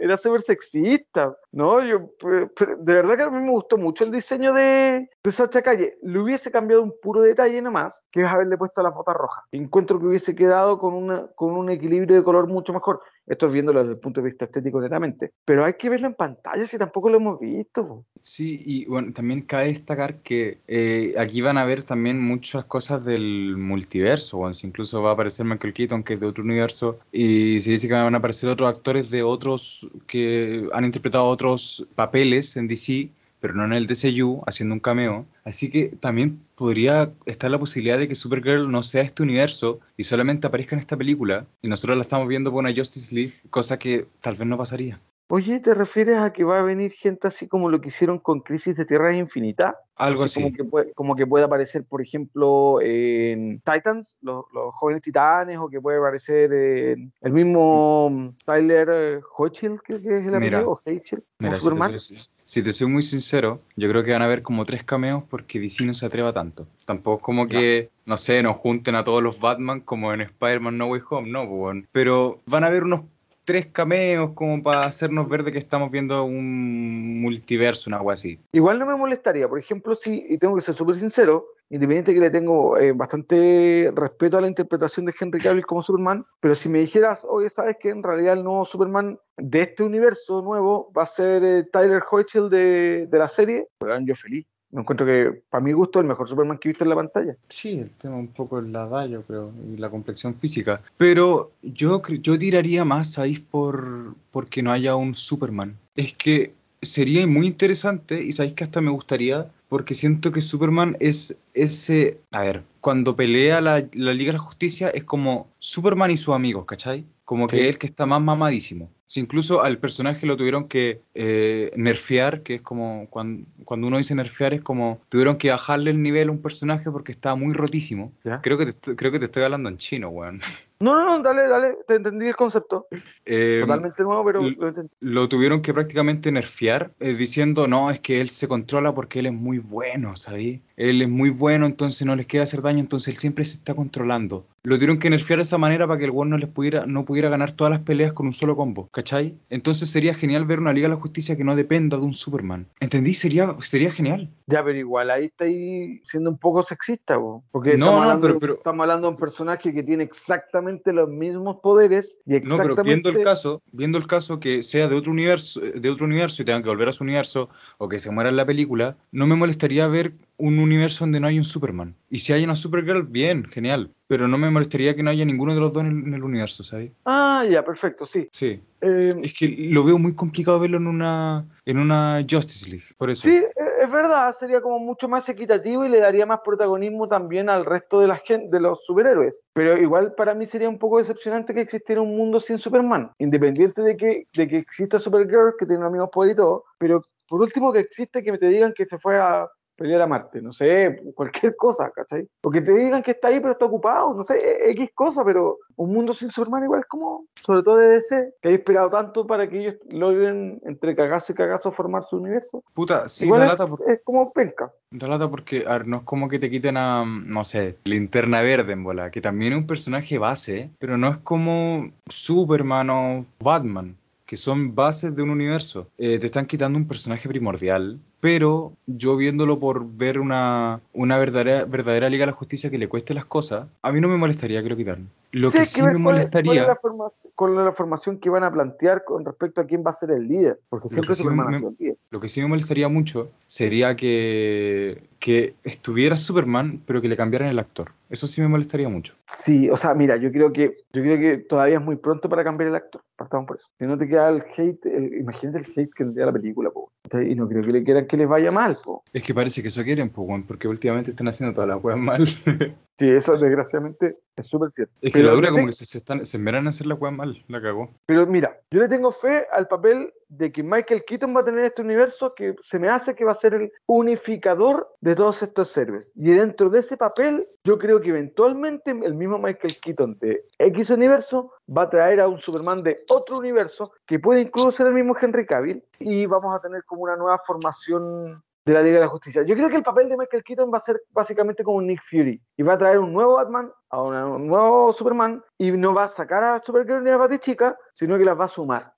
Era 0.00 0.16
súper 0.16 0.42
sexista. 0.42 1.36
No, 1.52 1.82
yo, 1.82 2.10
de 2.20 2.94
verdad 2.94 3.16
que 3.16 3.22
a 3.22 3.30
mí 3.30 3.40
me 3.40 3.50
gustó 3.50 3.78
mucho 3.78 4.04
el 4.04 4.10
diseño 4.10 4.52
de, 4.52 5.08
de 5.22 5.32
Sacha 5.32 5.62
Calle. 5.62 5.96
Le 6.02 6.18
hubiese 6.18 6.50
cambiado 6.50 6.82
un 6.82 6.92
puro 7.00 7.22
detalle 7.22 7.62
nomás, 7.62 8.04
que 8.10 8.22
es 8.22 8.26
haberle 8.26 8.58
puesto 8.58 8.82
las 8.82 8.92
botas 8.92 9.14
rojas. 9.14 9.44
Encuentro 9.52 9.98
que 9.98 10.06
hubiese 10.06 10.34
quedado 10.34 10.78
con, 10.78 10.94
una, 10.94 11.26
con 11.36 11.52
un 11.56 11.70
equilibrio 11.70 12.16
de 12.16 12.24
color 12.24 12.48
mucho 12.48 12.72
mejor. 12.72 13.00
Esto 13.26 13.46
es 13.46 13.52
viéndolo 13.52 13.80
desde 13.80 13.94
el 13.94 13.98
punto 13.98 14.20
de 14.20 14.28
vista 14.28 14.44
estético 14.44 14.80
netamente. 14.80 15.32
Pero 15.44 15.64
hay 15.64 15.74
que 15.74 15.88
verlo 15.88 16.06
en 16.06 16.14
pantalla 16.14 16.66
si 16.66 16.76
tampoco 16.76 17.08
lo 17.08 17.16
hemos 17.16 17.40
visto. 17.40 18.04
Sí, 18.20 18.62
y 18.64 18.84
bueno, 18.86 19.12
también 19.12 19.42
cabe 19.42 19.66
destacar 19.66 20.20
que 20.22 20.58
eh, 20.66 21.14
aquí 21.18 21.40
van 21.40 21.58
a 21.58 21.64
ver 21.64 21.82
también 21.82 22.20
muchas 22.20 22.64
cosas 22.64 23.04
del 23.04 23.56
multiverso, 23.56 24.38
bueno, 24.38 24.54
si 24.54 24.66
incluso 24.66 25.02
va 25.02 25.10
a 25.10 25.12
aparecer 25.14 25.44
Michael 25.46 25.72
Keaton, 25.72 26.02
que 26.02 26.14
es 26.14 26.20
de 26.20 26.26
otro 26.26 26.44
universo, 26.44 26.98
y 27.12 27.60
se 27.60 27.70
dice 27.70 27.88
que 27.88 27.94
van 27.94 28.14
a 28.14 28.18
aparecer 28.18 28.48
otros 28.50 28.74
actores 28.74 29.10
de 29.10 29.22
otros 29.22 29.88
que 30.06 30.68
han 30.72 30.84
interpretado 30.84 31.26
otros 31.26 31.86
papeles 31.94 32.56
en 32.56 32.68
DC, 32.68 33.10
pero 33.44 33.52
no 33.52 33.66
en 33.66 33.74
el 33.74 33.86
DCU, 33.86 34.42
haciendo 34.46 34.74
un 34.74 34.80
cameo. 34.80 35.26
Así 35.44 35.68
que 35.68 35.88
también 36.00 36.40
podría 36.54 37.12
estar 37.26 37.50
la 37.50 37.58
posibilidad 37.58 37.98
de 37.98 38.08
que 38.08 38.14
Supergirl 38.14 38.72
no 38.72 38.82
sea 38.82 39.02
este 39.02 39.22
universo 39.22 39.80
y 39.98 40.04
solamente 40.04 40.46
aparezca 40.46 40.74
en 40.74 40.80
esta 40.80 40.96
película, 40.96 41.44
y 41.60 41.68
nosotros 41.68 41.98
la 41.98 42.00
estamos 42.00 42.26
viendo 42.26 42.50
por 42.50 42.60
una 42.60 42.74
Justice 42.74 43.14
League, 43.14 43.34
cosa 43.50 43.78
que 43.78 44.06
tal 44.22 44.36
vez 44.36 44.48
no 44.48 44.56
pasaría. 44.56 44.98
Oye, 45.28 45.58
¿te 45.58 45.72
refieres 45.72 46.18
a 46.18 46.32
que 46.32 46.44
va 46.44 46.58
a 46.58 46.62
venir 46.62 46.92
gente 46.92 47.28
así 47.28 47.48
como 47.48 47.70
lo 47.70 47.80
que 47.80 47.88
hicieron 47.88 48.18
con 48.18 48.40
Crisis 48.40 48.76
de 48.76 48.84
Tierra 48.84 49.16
Infinita? 49.16 49.78
Algo 49.96 50.24
Así 50.24 50.40
así. 50.40 50.42
Como 50.42 50.54
que, 50.54 50.64
puede, 50.64 50.92
como 50.92 51.16
que 51.16 51.26
puede 51.26 51.44
aparecer, 51.46 51.84
por 51.84 52.02
ejemplo, 52.02 52.78
en 52.82 53.60
Titans, 53.60 54.16
los, 54.20 54.44
los 54.52 54.74
jóvenes 54.74 55.00
titanes, 55.02 55.56
o 55.56 55.68
que 55.68 55.80
puede 55.80 55.98
aparecer 55.98 56.52
en 56.52 57.12
el 57.22 57.32
mismo 57.32 58.10
mm, 58.10 58.28
Tyler 58.44 58.88
eh, 58.92 59.20
Hochul, 59.36 59.80
creo 59.82 60.02
que 60.02 60.18
es 60.18 60.26
el 60.26 60.38
Mira, 60.38 60.58
apellido, 60.58 60.70
o 60.72 60.76
como 60.76 61.20
Mira, 61.38 61.54
si 61.54 61.60
te, 61.60 61.60
Superman. 61.60 61.96
si 62.44 62.62
te 62.62 62.72
soy 62.72 62.86
muy 62.88 63.02
sincero, 63.02 63.60
yo 63.76 63.88
creo 63.88 64.04
que 64.04 64.12
van 64.12 64.22
a 64.22 64.26
haber 64.26 64.42
como 64.42 64.66
tres 64.66 64.84
cameos 64.84 65.24
porque 65.30 65.58
DC 65.58 65.84
no 65.84 65.94
se 65.94 66.04
atreva 66.04 66.34
tanto. 66.34 66.66
Tampoco 66.84 67.16
es 67.16 67.22
como 67.22 67.48
que, 67.48 67.88
no 68.04 68.18
sé, 68.18 68.42
nos 68.42 68.56
junten 68.56 68.94
a 68.94 69.04
todos 69.04 69.22
los 69.22 69.40
Batman 69.40 69.80
como 69.80 70.12
en 70.12 70.20
Spider-Man 70.20 70.76
No 70.76 70.88
Way 70.88 71.00
Home, 71.08 71.30
no, 71.30 71.48
pues. 71.48 71.84
Pero 71.92 72.42
van 72.44 72.64
a 72.64 72.66
haber 72.66 72.84
unos 72.84 73.02
tres 73.44 73.66
cameos 73.66 74.32
como 74.34 74.62
para 74.62 74.84
hacernos 74.84 75.28
ver 75.28 75.44
de 75.44 75.52
que 75.52 75.58
estamos 75.58 75.90
viendo 75.90 76.24
un 76.24 77.20
multiverso, 77.20 77.90
una 77.90 77.98
agua 77.98 78.14
así. 78.14 78.38
Igual 78.52 78.78
no 78.78 78.86
me 78.86 78.96
molestaría, 78.96 79.48
por 79.48 79.58
ejemplo, 79.58 79.94
si, 79.96 80.26
y 80.28 80.38
tengo 80.38 80.56
que 80.56 80.62
ser 80.62 80.74
súper 80.74 80.96
sincero, 80.96 81.46
independiente 81.70 82.14
que 82.14 82.20
le 82.20 82.30
tengo 82.30 82.78
eh, 82.78 82.92
bastante 82.92 83.92
respeto 83.94 84.38
a 84.38 84.40
la 84.40 84.48
interpretación 84.48 85.06
de 85.06 85.14
Henry 85.18 85.40
Cavill 85.40 85.66
como 85.66 85.82
Superman, 85.82 86.24
pero 86.40 86.54
si 86.54 86.68
me 86.68 86.80
dijeras, 86.80 87.20
oye, 87.24 87.50
¿sabes 87.50 87.76
que 87.80 87.90
en 87.90 88.02
realidad 88.02 88.34
el 88.34 88.44
nuevo 88.44 88.64
Superman 88.64 89.18
de 89.36 89.62
este 89.62 89.82
universo 89.82 90.42
nuevo 90.42 90.92
va 90.96 91.02
a 91.02 91.06
ser 91.06 91.44
eh, 91.44 91.64
Tyler 91.64 92.02
Hoechul 92.08 92.50
de, 92.50 93.08
la 93.10 93.28
serie? 93.28 93.68
Pues 93.78 93.92
yo 94.04 94.14
feliz. 94.14 94.46
Me 94.74 94.80
encuentro 94.80 95.06
que, 95.06 95.42
para 95.48 95.62
mi 95.62 95.72
gusto, 95.72 96.00
el 96.00 96.06
mejor 96.06 96.28
Superman 96.28 96.58
que 96.58 96.68
he 96.68 96.72
visto 96.72 96.82
en 96.84 96.90
la 96.90 96.96
pantalla. 96.96 97.36
Sí, 97.48 97.78
el 97.78 97.90
tema 97.90 98.16
un 98.16 98.26
poco 98.28 98.58
es 98.58 98.66
la 98.66 98.86
edad, 98.86 99.06
yo 99.06 99.22
creo, 99.22 99.52
y 99.72 99.76
la 99.76 99.88
complexión 99.88 100.34
física. 100.34 100.82
Pero 100.98 101.52
yo, 101.62 102.02
yo 102.20 102.36
tiraría 102.38 102.84
más, 102.84 103.12
¿sabéis? 103.12 103.38
Por 103.38 104.14
porque 104.32 104.62
no 104.64 104.72
haya 104.72 104.96
un 104.96 105.14
Superman. 105.14 105.76
Es 105.94 106.12
que 106.14 106.52
sería 106.82 107.24
muy 107.26 107.46
interesante 107.46 108.20
y 108.20 108.32
sabéis 108.32 108.54
que 108.54 108.64
hasta 108.64 108.80
me 108.80 108.90
gustaría 108.90 109.46
porque 109.68 109.94
siento 109.94 110.32
que 110.32 110.42
Superman 110.42 110.96
es 110.98 111.36
ese... 111.54 112.18
A 112.32 112.40
ver, 112.40 112.62
cuando 112.80 113.14
pelea 113.14 113.60
la, 113.60 113.84
la 113.92 114.12
Liga 114.12 114.32
de 114.32 114.38
la 114.38 114.44
Justicia 114.44 114.88
es 114.88 115.04
como 115.04 115.46
Superman 115.60 116.10
y 116.10 116.16
sus 116.16 116.34
amigos, 116.34 116.64
¿cachai? 116.66 117.04
Como 117.24 117.46
que 117.46 117.56
Sí. 117.58 117.62
es 117.62 117.68
el 117.70 117.78
que 117.78 117.86
está 117.86 118.06
más 118.06 118.20
mamadísimo. 118.20 118.90
Si 119.06 119.20
incluso 119.20 119.62
al 119.62 119.78
personaje 119.78 120.26
lo 120.26 120.36
tuvieron 120.36 120.66
que 120.66 121.02
eh, 121.14 121.70
nerfear, 121.76 122.42
que 122.42 122.56
es 122.56 122.62
como 122.62 123.06
cuando, 123.10 123.46
cuando 123.64 123.86
uno 123.86 123.98
dice 123.98 124.14
nerfear 124.14 124.54
es 124.54 124.62
como 124.62 125.00
tuvieron 125.08 125.36
que 125.36 125.50
bajarle 125.50 125.90
el 125.90 126.02
nivel 126.02 126.28
a 126.28 126.32
un 126.32 126.42
personaje 126.42 126.90
porque 126.90 127.12
estaba 127.12 127.36
muy 127.36 127.52
rotísimo. 127.52 128.12
¿Ya? 128.24 128.40
Creo 128.40 128.58
que 128.58 128.64
te, 128.64 128.70
estoy- 128.70 128.96
creo 128.96 129.12
que 129.12 129.18
te 129.18 129.26
estoy 129.26 129.42
hablando 129.44 129.68
en 129.68 129.76
chino, 129.76 130.08
weón. 130.08 130.40
No, 130.80 130.96
no, 130.98 131.16
no, 131.16 131.22
dale, 131.22 131.48
dale, 131.48 131.76
te 131.88 131.94
entendí 131.94 132.26
el 132.26 132.36
concepto. 132.36 132.88
Eh, 133.24 133.60
Totalmente 133.62 134.02
nuevo, 134.02 134.22
pero 134.24 134.40
l- 134.40 134.56
lo 134.58 134.68
entendí. 134.68 134.90
lo 135.00 135.28
tuvieron 135.30 135.62
que 135.62 135.72
prácticamente 135.72 136.30
nerfear, 136.30 136.90
eh, 137.00 137.14
diciendo, 137.14 137.66
no, 137.68 137.90
es 137.90 138.00
que 138.00 138.20
él 138.20 138.28
se 138.28 138.48
controla 138.48 138.92
porque 138.94 139.20
él 139.20 139.26
es 139.26 139.32
muy 139.32 139.58
bueno, 139.58 140.14
¿sabes? 140.16 140.60
Él 140.76 141.00
es 141.00 141.08
muy 141.08 141.30
bueno, 141.30 141.64
entonces 141.64 142.06
no 142.06 142.16
les 142.16 142.26
quiere 142.26 142.42
hacer 142.44 142.60
daño, 142.60 142.80
entonces 142.80 143.08
él 143.08 143.16
siempre 143.16 143.44
se 143.46 143.56
está 143.58 143.72
controlando. 143.72 144.44
Lo 144.64 144.74
tuvieron 144.74 144.98
que 144.98 145.08
nerfear 145.08 145.38
de 145.38 145.44
esa 145.44 145.58
manera 145.58 145.86
para 145.86 145.98
que 145.98 146.04
el 146.06 146.10
weón 146.10 146.28
no 146.28 146.36
les 146.38 146.50
pudiera, 146.50 146.84
no 146.84 147.04
pudiera 147.06 147.30
ganar 147.30 147.52
todas 147.52 147.70
las 147.70 147.80
peleas 147.80 148.12
con 148.12 148.26
un 148.26 148.32
solo 148.34 148.54
combo, 148.56 148.88
¿cachai? 148.94 149.36
Entonces 149.50 149.90
sería 149.90 150.14
genial 150.14 150.46
ver 150.46 150.60
una 150.60 150.72
Liga 150.72 150.88
de 150.88 150.94
la 150.94 151.00
Justicia 151.00 151.36
que 151.36 151.42
no 151.42 151.56
dependa 151.56 151.96
de 151.96 152.04
un 152.04 152.14
Superman. 152.14 152.68
¿Entendí? 152.78 153.12
Sería, 153.12 153.54
sería 153.60 153.90
genial. 153.90 154.30
Ya, 154.46 154.64
pero 154.64 154.78
igual 154.78 155.10
ahí 155.10 155.24
está 155.26 155.44
ahí 155.46 156.00
siendo 156.04 156.30
un 156.30 156.38
poco 156.38 156.62
sexista, 156.62 157.18
po, 157.18 157.44
porque 157.50 157.76
No, 157.76 157.86
estamos, 157.86 157.94
no, 157.96 158.02
hablando, 158.02 158.26
pero- 158.28 158.38
pero- 158.38 158.54
estamos 158.54 158.80
hablando 158.84 159.08
de 159.08 159.14
un 159.14 159.18
personaje 159.20 159.74
que 159.74 159.82
tiene 159.82 160.04
exactamente 160.04 160.92
los 160.92 161.08
mismos 161.08 161.56
poderes 161.62 162.16
y 162.24 162.30
No, 162.32 162.36
exactamente... 162.36 162.74
pero 162.76 162.84
viendo 162.84 163.08
el 163.10 163.24
caso, 163.24 163.62
viendo 163.72 163.98
el 163.98 164.06
caso 164.06 164.38
que 164.38 164.62
sea 164.62 164.88
de 164.88 164.94
otro 164.94 165.10
universo, 165.10 165.60
de 165.60 165.90
otro 165.90 166.06
universo 166.06 166.42
y 166.42 166.44
tengan 166.44 166.62
que 166.62 166.68
volver 166.68 166.88
a 166.88 166.92
su 166.92 167.02
universo 167.02 167.48
o 167.78 167.88
que 167.88 167.98
se 167.98 168.10
muera 168.12 168.30
en 168.30 168.36
la 168.36 168.46
película, 168.46 168.96
no 169.10 169.26
me 169.26 169.34
molestaría 169.34 169.88
ver 169.88 170.12
un 170.36 170.58
universo 170.58 171.04
donde 171.04 171.20
no 171.20 171.26
hay 171.26 171.38
un 171.38 171.44
Superman. 171.44 171.94
Y 172.10 172.18
si 172.18 172.32
hay 172.32 172.44
una 172.44 172.56
Supergirl, 172.56 173.02
bien, 173.04 173.44
genial. 173.44 173.90
Pero 174.06 174.28
no 174.28 174.36
me 174.36 174.50
molestaría 174.50 174.94
que 174.94 175.02
no 175.02 175.10
haya 175.10 175.24
ninguno 175.24 175.54
de 175.54 175.60
los 175.60 175.72
dos 175.72 175.82
en 175.84 175.90
el, 175.90 176.06
en 176.08 176.14
el 176.14 176.24
universo, 176.24 176.62
¿sabes? 176.62 176.92
Ah, 177.04 177.44
ya, 177.48 177.64
perfecto, 177.64 178.06
sí. 178.06 178.28
Sí. 178.32 178.60
Eh, 178.80 179.14
Es 179.22 179.32
que 179.32 179.48
lo 179.48 179.84
veo 179.84 179.98
muy 179.98 180.14
complicado 180.14 180.60
verlo 180.60 180.76
en 180.76 180.86
una 180.86 181.46
en 181.64 181.78
una 181.78 182.24
Justice 182.28 182.68
League, 182.68 182.84
por 182.98 183.08
eso. 183.10 183.22
sí, 183.22 183.36
e- 183.36 183.50
es 183.82 183.90
verdad, 183.90 184.34
sería 184.38 184.60
como 184.60 184.78
mucho 184.78 185.08
más 185.08 185.26
equitativo 185.28 185.84
y 185.84 185.88
le 185.88 186.00
daría 186.00 186.26
más 186.26 186.40
protagonismo 186.44 187.08
también 187.08 187.48
al 187.48 187.64
resto 187.64 188.00
de 188.00 188.08
la 188.08 188.16
gente, 188.16 188.48
de 188.54 188.60
los 188.60 188.84
superhéroes. 188.84 189.40
Pero 189.54 189.78
igual 189.80 190.14
para 190.14 190.34
mí 190.34 190.46
sería 190.46 190.68
un 190.68 190.78
poco 190.78 190.98
decepcionante 190.98 191.54
que 191.54 191.62
existiera 191.62 192.02
un 192.02 192.16
mundo 192.16 192.40
sin 192.40 192.58
Superman, 192.58 193.10
independiente 193.18 193.80
de 193.82 193.96
que, 193.96 194.26
de 194.34 194.48
que 194.48 194.58
exista 194.58 195.00
Supergirl, 195.00 195.54
que 195.58 195.64
tiene 195.66 195.82
los 195.82 195.92
mismos 195.92 196.10
poderes 196.12 196.34
y 196.34 196.36
todo, 196.36 196.64
pero 196.78 197.02
por 197.26 197.40
último 197.40 197.72
que 197.72 197.80
existe 197.80 198.22
que 198.22 198.32
me 198.32 198.38
te 198.38 198.48
digan 198.48 198.74
que 198.76 198.84
se 198.84 198.98
fue 198.98 199.16
a 199.16 199.48
pelear 199.76 200.00
a 200.02 200.06
Marte, 200.06 200.40
no 200.40 200.52
sé, 200.52 201.02
cualquier 201.14 201.56
cosa, 201.56 201.90
¿cachai? 201.90 202.26
O 202.42 202.50
que 202.50 202.60
te 202.60 202.72
digan 202.72 203.02
que 203.02 203.12
está 203.12 203.28
ahí 203.28 203.40
pero 203.40 203.52
está 203.52 203.64
ocupado, 203.66 204.14
no 204.14 204.24
sé, 204.24 204.70
X 204.70 204.90
cosa, 204.94 205.24
pero 205.24 205.58
un 205.76 205.92
mundo 205.92 206.14
sin 206.14 206.30
Superman 206.30 206.64
igual 206.64 206.80
es 206.80 206.86
como, 206.86 207.26
sobre 207.44 207.62
todo 207.62 207.76
de 207.78 207.88
DC, 207.88 208.34
que 208.40 208.48
hay 208.48 208.54
esperado 208.54 208.90
tanto 208.90 209.26
para 209.26 209.48
que 209.48 209.60
ellos 209.60 209.76
logren 209.88 210.60
entre 210.64 210.94
cagazo 210.94 211.32
y 211.32 211.34
cagazo 211.34 211.72
formar 211.72 212.02
su 212.04 212.16
universo. 212.18 212.62
Puta, 212.74 213.08
sí, 213.08 213.26
igual 213.26 213.48
es, 213.50 213.56
por- 213.56 213.82
es 213.86 214.00
como 214.04 214.32
penca. 214.32 214.72
da 214.90 215.08
lata 215.08 215.28
porque, 215.28 215.64
a 215.66 215.72
ver, 215.72 215.86
no 215.86 215.98
es 215.98 216.02
como 216.04 216.28
que 216.28 216.38
te 216.38 216.50
quiten 216.50 216.76
a, 216.76 217.04
no 217.04 217.44
sé, 217.44 217.76
Linterna 217.84 218.42
Verde 218.42 218.72
en 218.72 218.84
bola, 218.84 219.10
que 219.10 219.20
también 219.20 219.52
es 219.54 219.58
un 219.58 219.66
personaje 219.66 220.18
base, 220.18 220.70
pero 220.78 220.96
no 220.96 221.08
es 221.10 221.16
como 221.18 221.90
Superman 222.08 222.90
o 222.90 223.24
Batman, 223.40 223.96
que 224.26 224.36
son 224.36 224.74
bases 224.74 225.14
de 225.14 225.22
un 225.22 225.30
universo. 225.30 225.88
Eh, 225.98 226.18
te 226.18 226.26
están 226.26 226.46
quitando 226.46 226.78
un 226.78 226.88
personaje 226.88 227.28
primordial, 227.28 227.98
pero 228.24 228.72
yo 228.86 229.18
viéndolo 229.18 229.58
por 229.60 229.84
ver 229.86 230.18
una, 230.18 230.80
una 230.94 231.18
verdadera, 231.18 231.66
verdadera 231.66 232.08
Liga 232.08 232.22
de 232.22 232.32
la 232.32 232.36
Justicia 232.38 232.70
que 232.70 232.78
le 232.78 232.88
cueste 232.88 233.12
las 233.12 233.26
cosas, 233.26 233.66
a 233.82 233.92
mí 233.92 234.00
no 234.00 234.08
me 234.08 234.16
molestaría 234.16 234.62
que 234.62 234.70
lo 234.70 234.76
quitaran. 234.78 235.10
Lo 235.32 235.50
Sí, 235.50 235.58
que 235.58 235.64
sí 235.66 235.82
me 235.82 235.88
es- 235.88 235.94
es 235.96 236.00
molestaría... 236.00 236.66
la 236.66 236.76
formación, 236.76 237.32
cuál 237.36 237.52
es 237.52 237.58
la 237.66 237.72
formación 237.72 238.18
que 238.18 238.30
van 238.30 238.44
a 238.44 238.50
plantear 238.50 239.04
con 239.04 239.26
respecto 239.26 239.60
a 239.60 239.66
quién 239.66 239.82
va 239.86 239.90
a 239.90 239.92
ser 239.92 240.10
el 240.12 240.26
líder, 240.26 240.58
porque 240.70 240.88
siempre 240.88 241.14
sí 241.14 241.20
Superman 241.22 241.48
me- 241.48 241.56
ha 241.56 241.58
sido 241.58 241.68
el 241.70 241.76
líder. 241.78 241.96
Lo 242.10 242.20
que 242.20 242.28
sí 242.28 242.40
me 242.40 242.46
molestaría 242.46 242.88
mucho 242.88 243.30
sería 243.46 243.94
que, 243.96 245.02
que 245.18 245.54
estuviera 245.64 246.16
Superman, 246.16 246.80
pero 246.86 247.02
que 247.02 247.08
le 247.08 247.16
cambiaran 247.18 247.48
el 247.48 247.58
actor. 247.58 247.90
Eso 248.08 248.26
sí 248.26 248.40
me 248.40 248.48
molestaría 248.48 248.88
mucho. 248.88 249.14
Sí, 249.26 249.68
o 249.68 249.76
sea, 249.76 249.92
mira, 249.92 250.16
yo 250.16 250.30
creo 250.30 250.52
que 250.52 250.76
yo 250.92 251.02
creo 251.02 251.18
que 251.18 251.38
todavía 251.38 251.76
es 251.78 251.84
muy 251.84 251.96
pronto 251.96 252.28
para 252.28 252.44
cambiar 252.44 252.68
el 252.68 252.76
actor. 252.76 253.02
Partamos 253.16 253.46
por 253.48 253.56
eso. 253.56 253.66
Si 253.78 253.86
no 253.86 253.98
te 253.98 254.08
queda 254.08 254.28
el 254.30 254.44
hate, 254.56 254.86
el- 254.86 255.14
imagínate 255.18 255.58
el 255.58 255.64
hate 255.76 255.90
que 255.92 256.04
tendría 256.04 256.26
la 256.26 256.32
película, 256.32 256.70
po. 256.70 256.90
Y 257.12 257.34
no 257.34 257.46
creo 257.48 257.62
que 257.62 257.72
le 257.72 257.84
quieran 257.84 258.06
que 258.14 258.18
les 258.18 258.28
vaya 258.28 258.50
mal, 258.52 258.78
po. 258.82 259.02
Es 259.12 259.22
que 259.22 259.34
parece 259.34 259.60
que 259.60 259.68
eso 259.68 259.82
quieren, 259.82 260.12
weón, 260.14 260.44
porque 260.46 260.68
últimamente 260.68 261.10
están 261.10 261.28
haciendo 261.28 261.52
todas 261.54 261.68
las 261.68 261.82
weas 261.82 261.98
mal. 261.98 262.26
Sí, 262.98 263.10
eso 263.10 263.36
desgraciadamente 263.36 264.18
es 264.36 264.46
súper 264.46 264.70
cierto. 264.70 264.94
es 265.00 265.12
que 265.12 265.18
Pero 265.18 265.30
la 265.30 265.34
dura 265.34 265.50
como 265.50 265.66
que 265.66 265.72
se, 265.72 265.84
se 265.84 265.98
están, 265.98 266.24
se 266.24 266.38
hacer 266.38 266.86
weas 266.86 267.14
mal, 267.14 267.44
la 267.48 267.60
cagó. 267.60 267.90
Pero 268.06 268.26
mira, 268.26 268.60
yo 268.70 268.80
le 268.80 268.88
tengo 268.88 269.10
fe 269.10 269.46
al 269.50 269.66
papel 269.66 270.12
de 270.28 270.52
que 270.52 270.62
Michael 270.62 271.04
Keaton 271.04 271.34
va 271.34 271.40
a 271.40 271.44
tener 271.44 271.64
este 271.64 271.82
universo 271.82 272.34
que 272.34 272.54
se 272.62 272.78
me 272.78 272.88
hace 272.88 273.14
que 273.14 273.24
va 273.24 273.32
a 273.32 273.36
ser 273.36 273.54
el 273.54 273.72
unificador 273.86 274.88
de 275.00 275.14
todos 275.16 275.42
estos 275.42 275.76
héroes. 275.76 276.08
Y 276.14 276.30
dentro 276.30 276.70
de 276.70 276.80
ese 276.80 276.96
papel, 276.96 277.48
yo 277.64 277.78
creo 277.78 278.00
que 278.00 278.10
eventualmente 278.10 278.90
el 278.90 279.14
mismo 279.14 279.38
Michael 279.38 279.76
Keaton 279.80 280.18
de 280.20 280.44
X 280.58 280.90
universo 280.90 281.52
va 281.68 281.82
a 281.82 281.90
traer 281.90 282.20
a 282.20 282.28
un 282.28 282.38
Superman 282.38 282.82
de 282.82 283.04
otro 283.08 283.38
universo 283.38 283.92
que 284.06 284.18
puede 284.20 284.42
incluso 284.42 284.70
ser 284.70 284.86
el 284.86 284.94
mismo 284.94 285.16
Henry 285.20 285.46
Cavill 285.46 285.82
y 285.98 286.26
vamos 286.26 286.54
a 286.56 286.60
tener 286.60 286.84
como 286.84 287.02
una 287.02 287.16
nueva 287.16 287.40
formación 287.44 288.42
de 288.64 288.72
la 288.72 288.82
Liga 288.82 288.94
de 288.94 289.00
la 289.02 289.08
Justicia. 289.08 289.42
Yo 289.42 289.54
creo 289.54 289.68
que 289.68 289.76
el 289.76 289.82
papel 289.82 290.08
de 290.08 290.16
Michael 290.16 290.42
Keaton 290.42 290.70
va 290.72 290.78
a 290.78 290.80
ser 290.80 291.02
básicamente 291.10 291.62
como 291.62 291.78
un 291.78 291.86
Nick 291.86 292.02
Fury 292.02 292.40
y 292.56 292.62
va 292.62 292.74
a 292.74 292.78
traer 292.78 292.98
un 292.98 293.12
nuevo 293.12 293.34
Batman, 293.34 293.70
a 293.90 294.02
un 294.02 294.46
nuevo 294.46 294.92
Superman 294.92 295.42
y 295.58 295.70
no 295.72 295.92
va 295.92 296.04
a 296.04 296.08
sacar 296.08 296.42
a 296.44 296.58
Supergirl 296.60 297.04
ni 297.04 297.10
a 297.10 297.16
Batichica, 297.16 297.76
sino 297.92 298.16
que 298.16 298.24
las 298.24 298.38
va 298.38 298.46
a 298.46 298.48
sumar. 298.48 298.92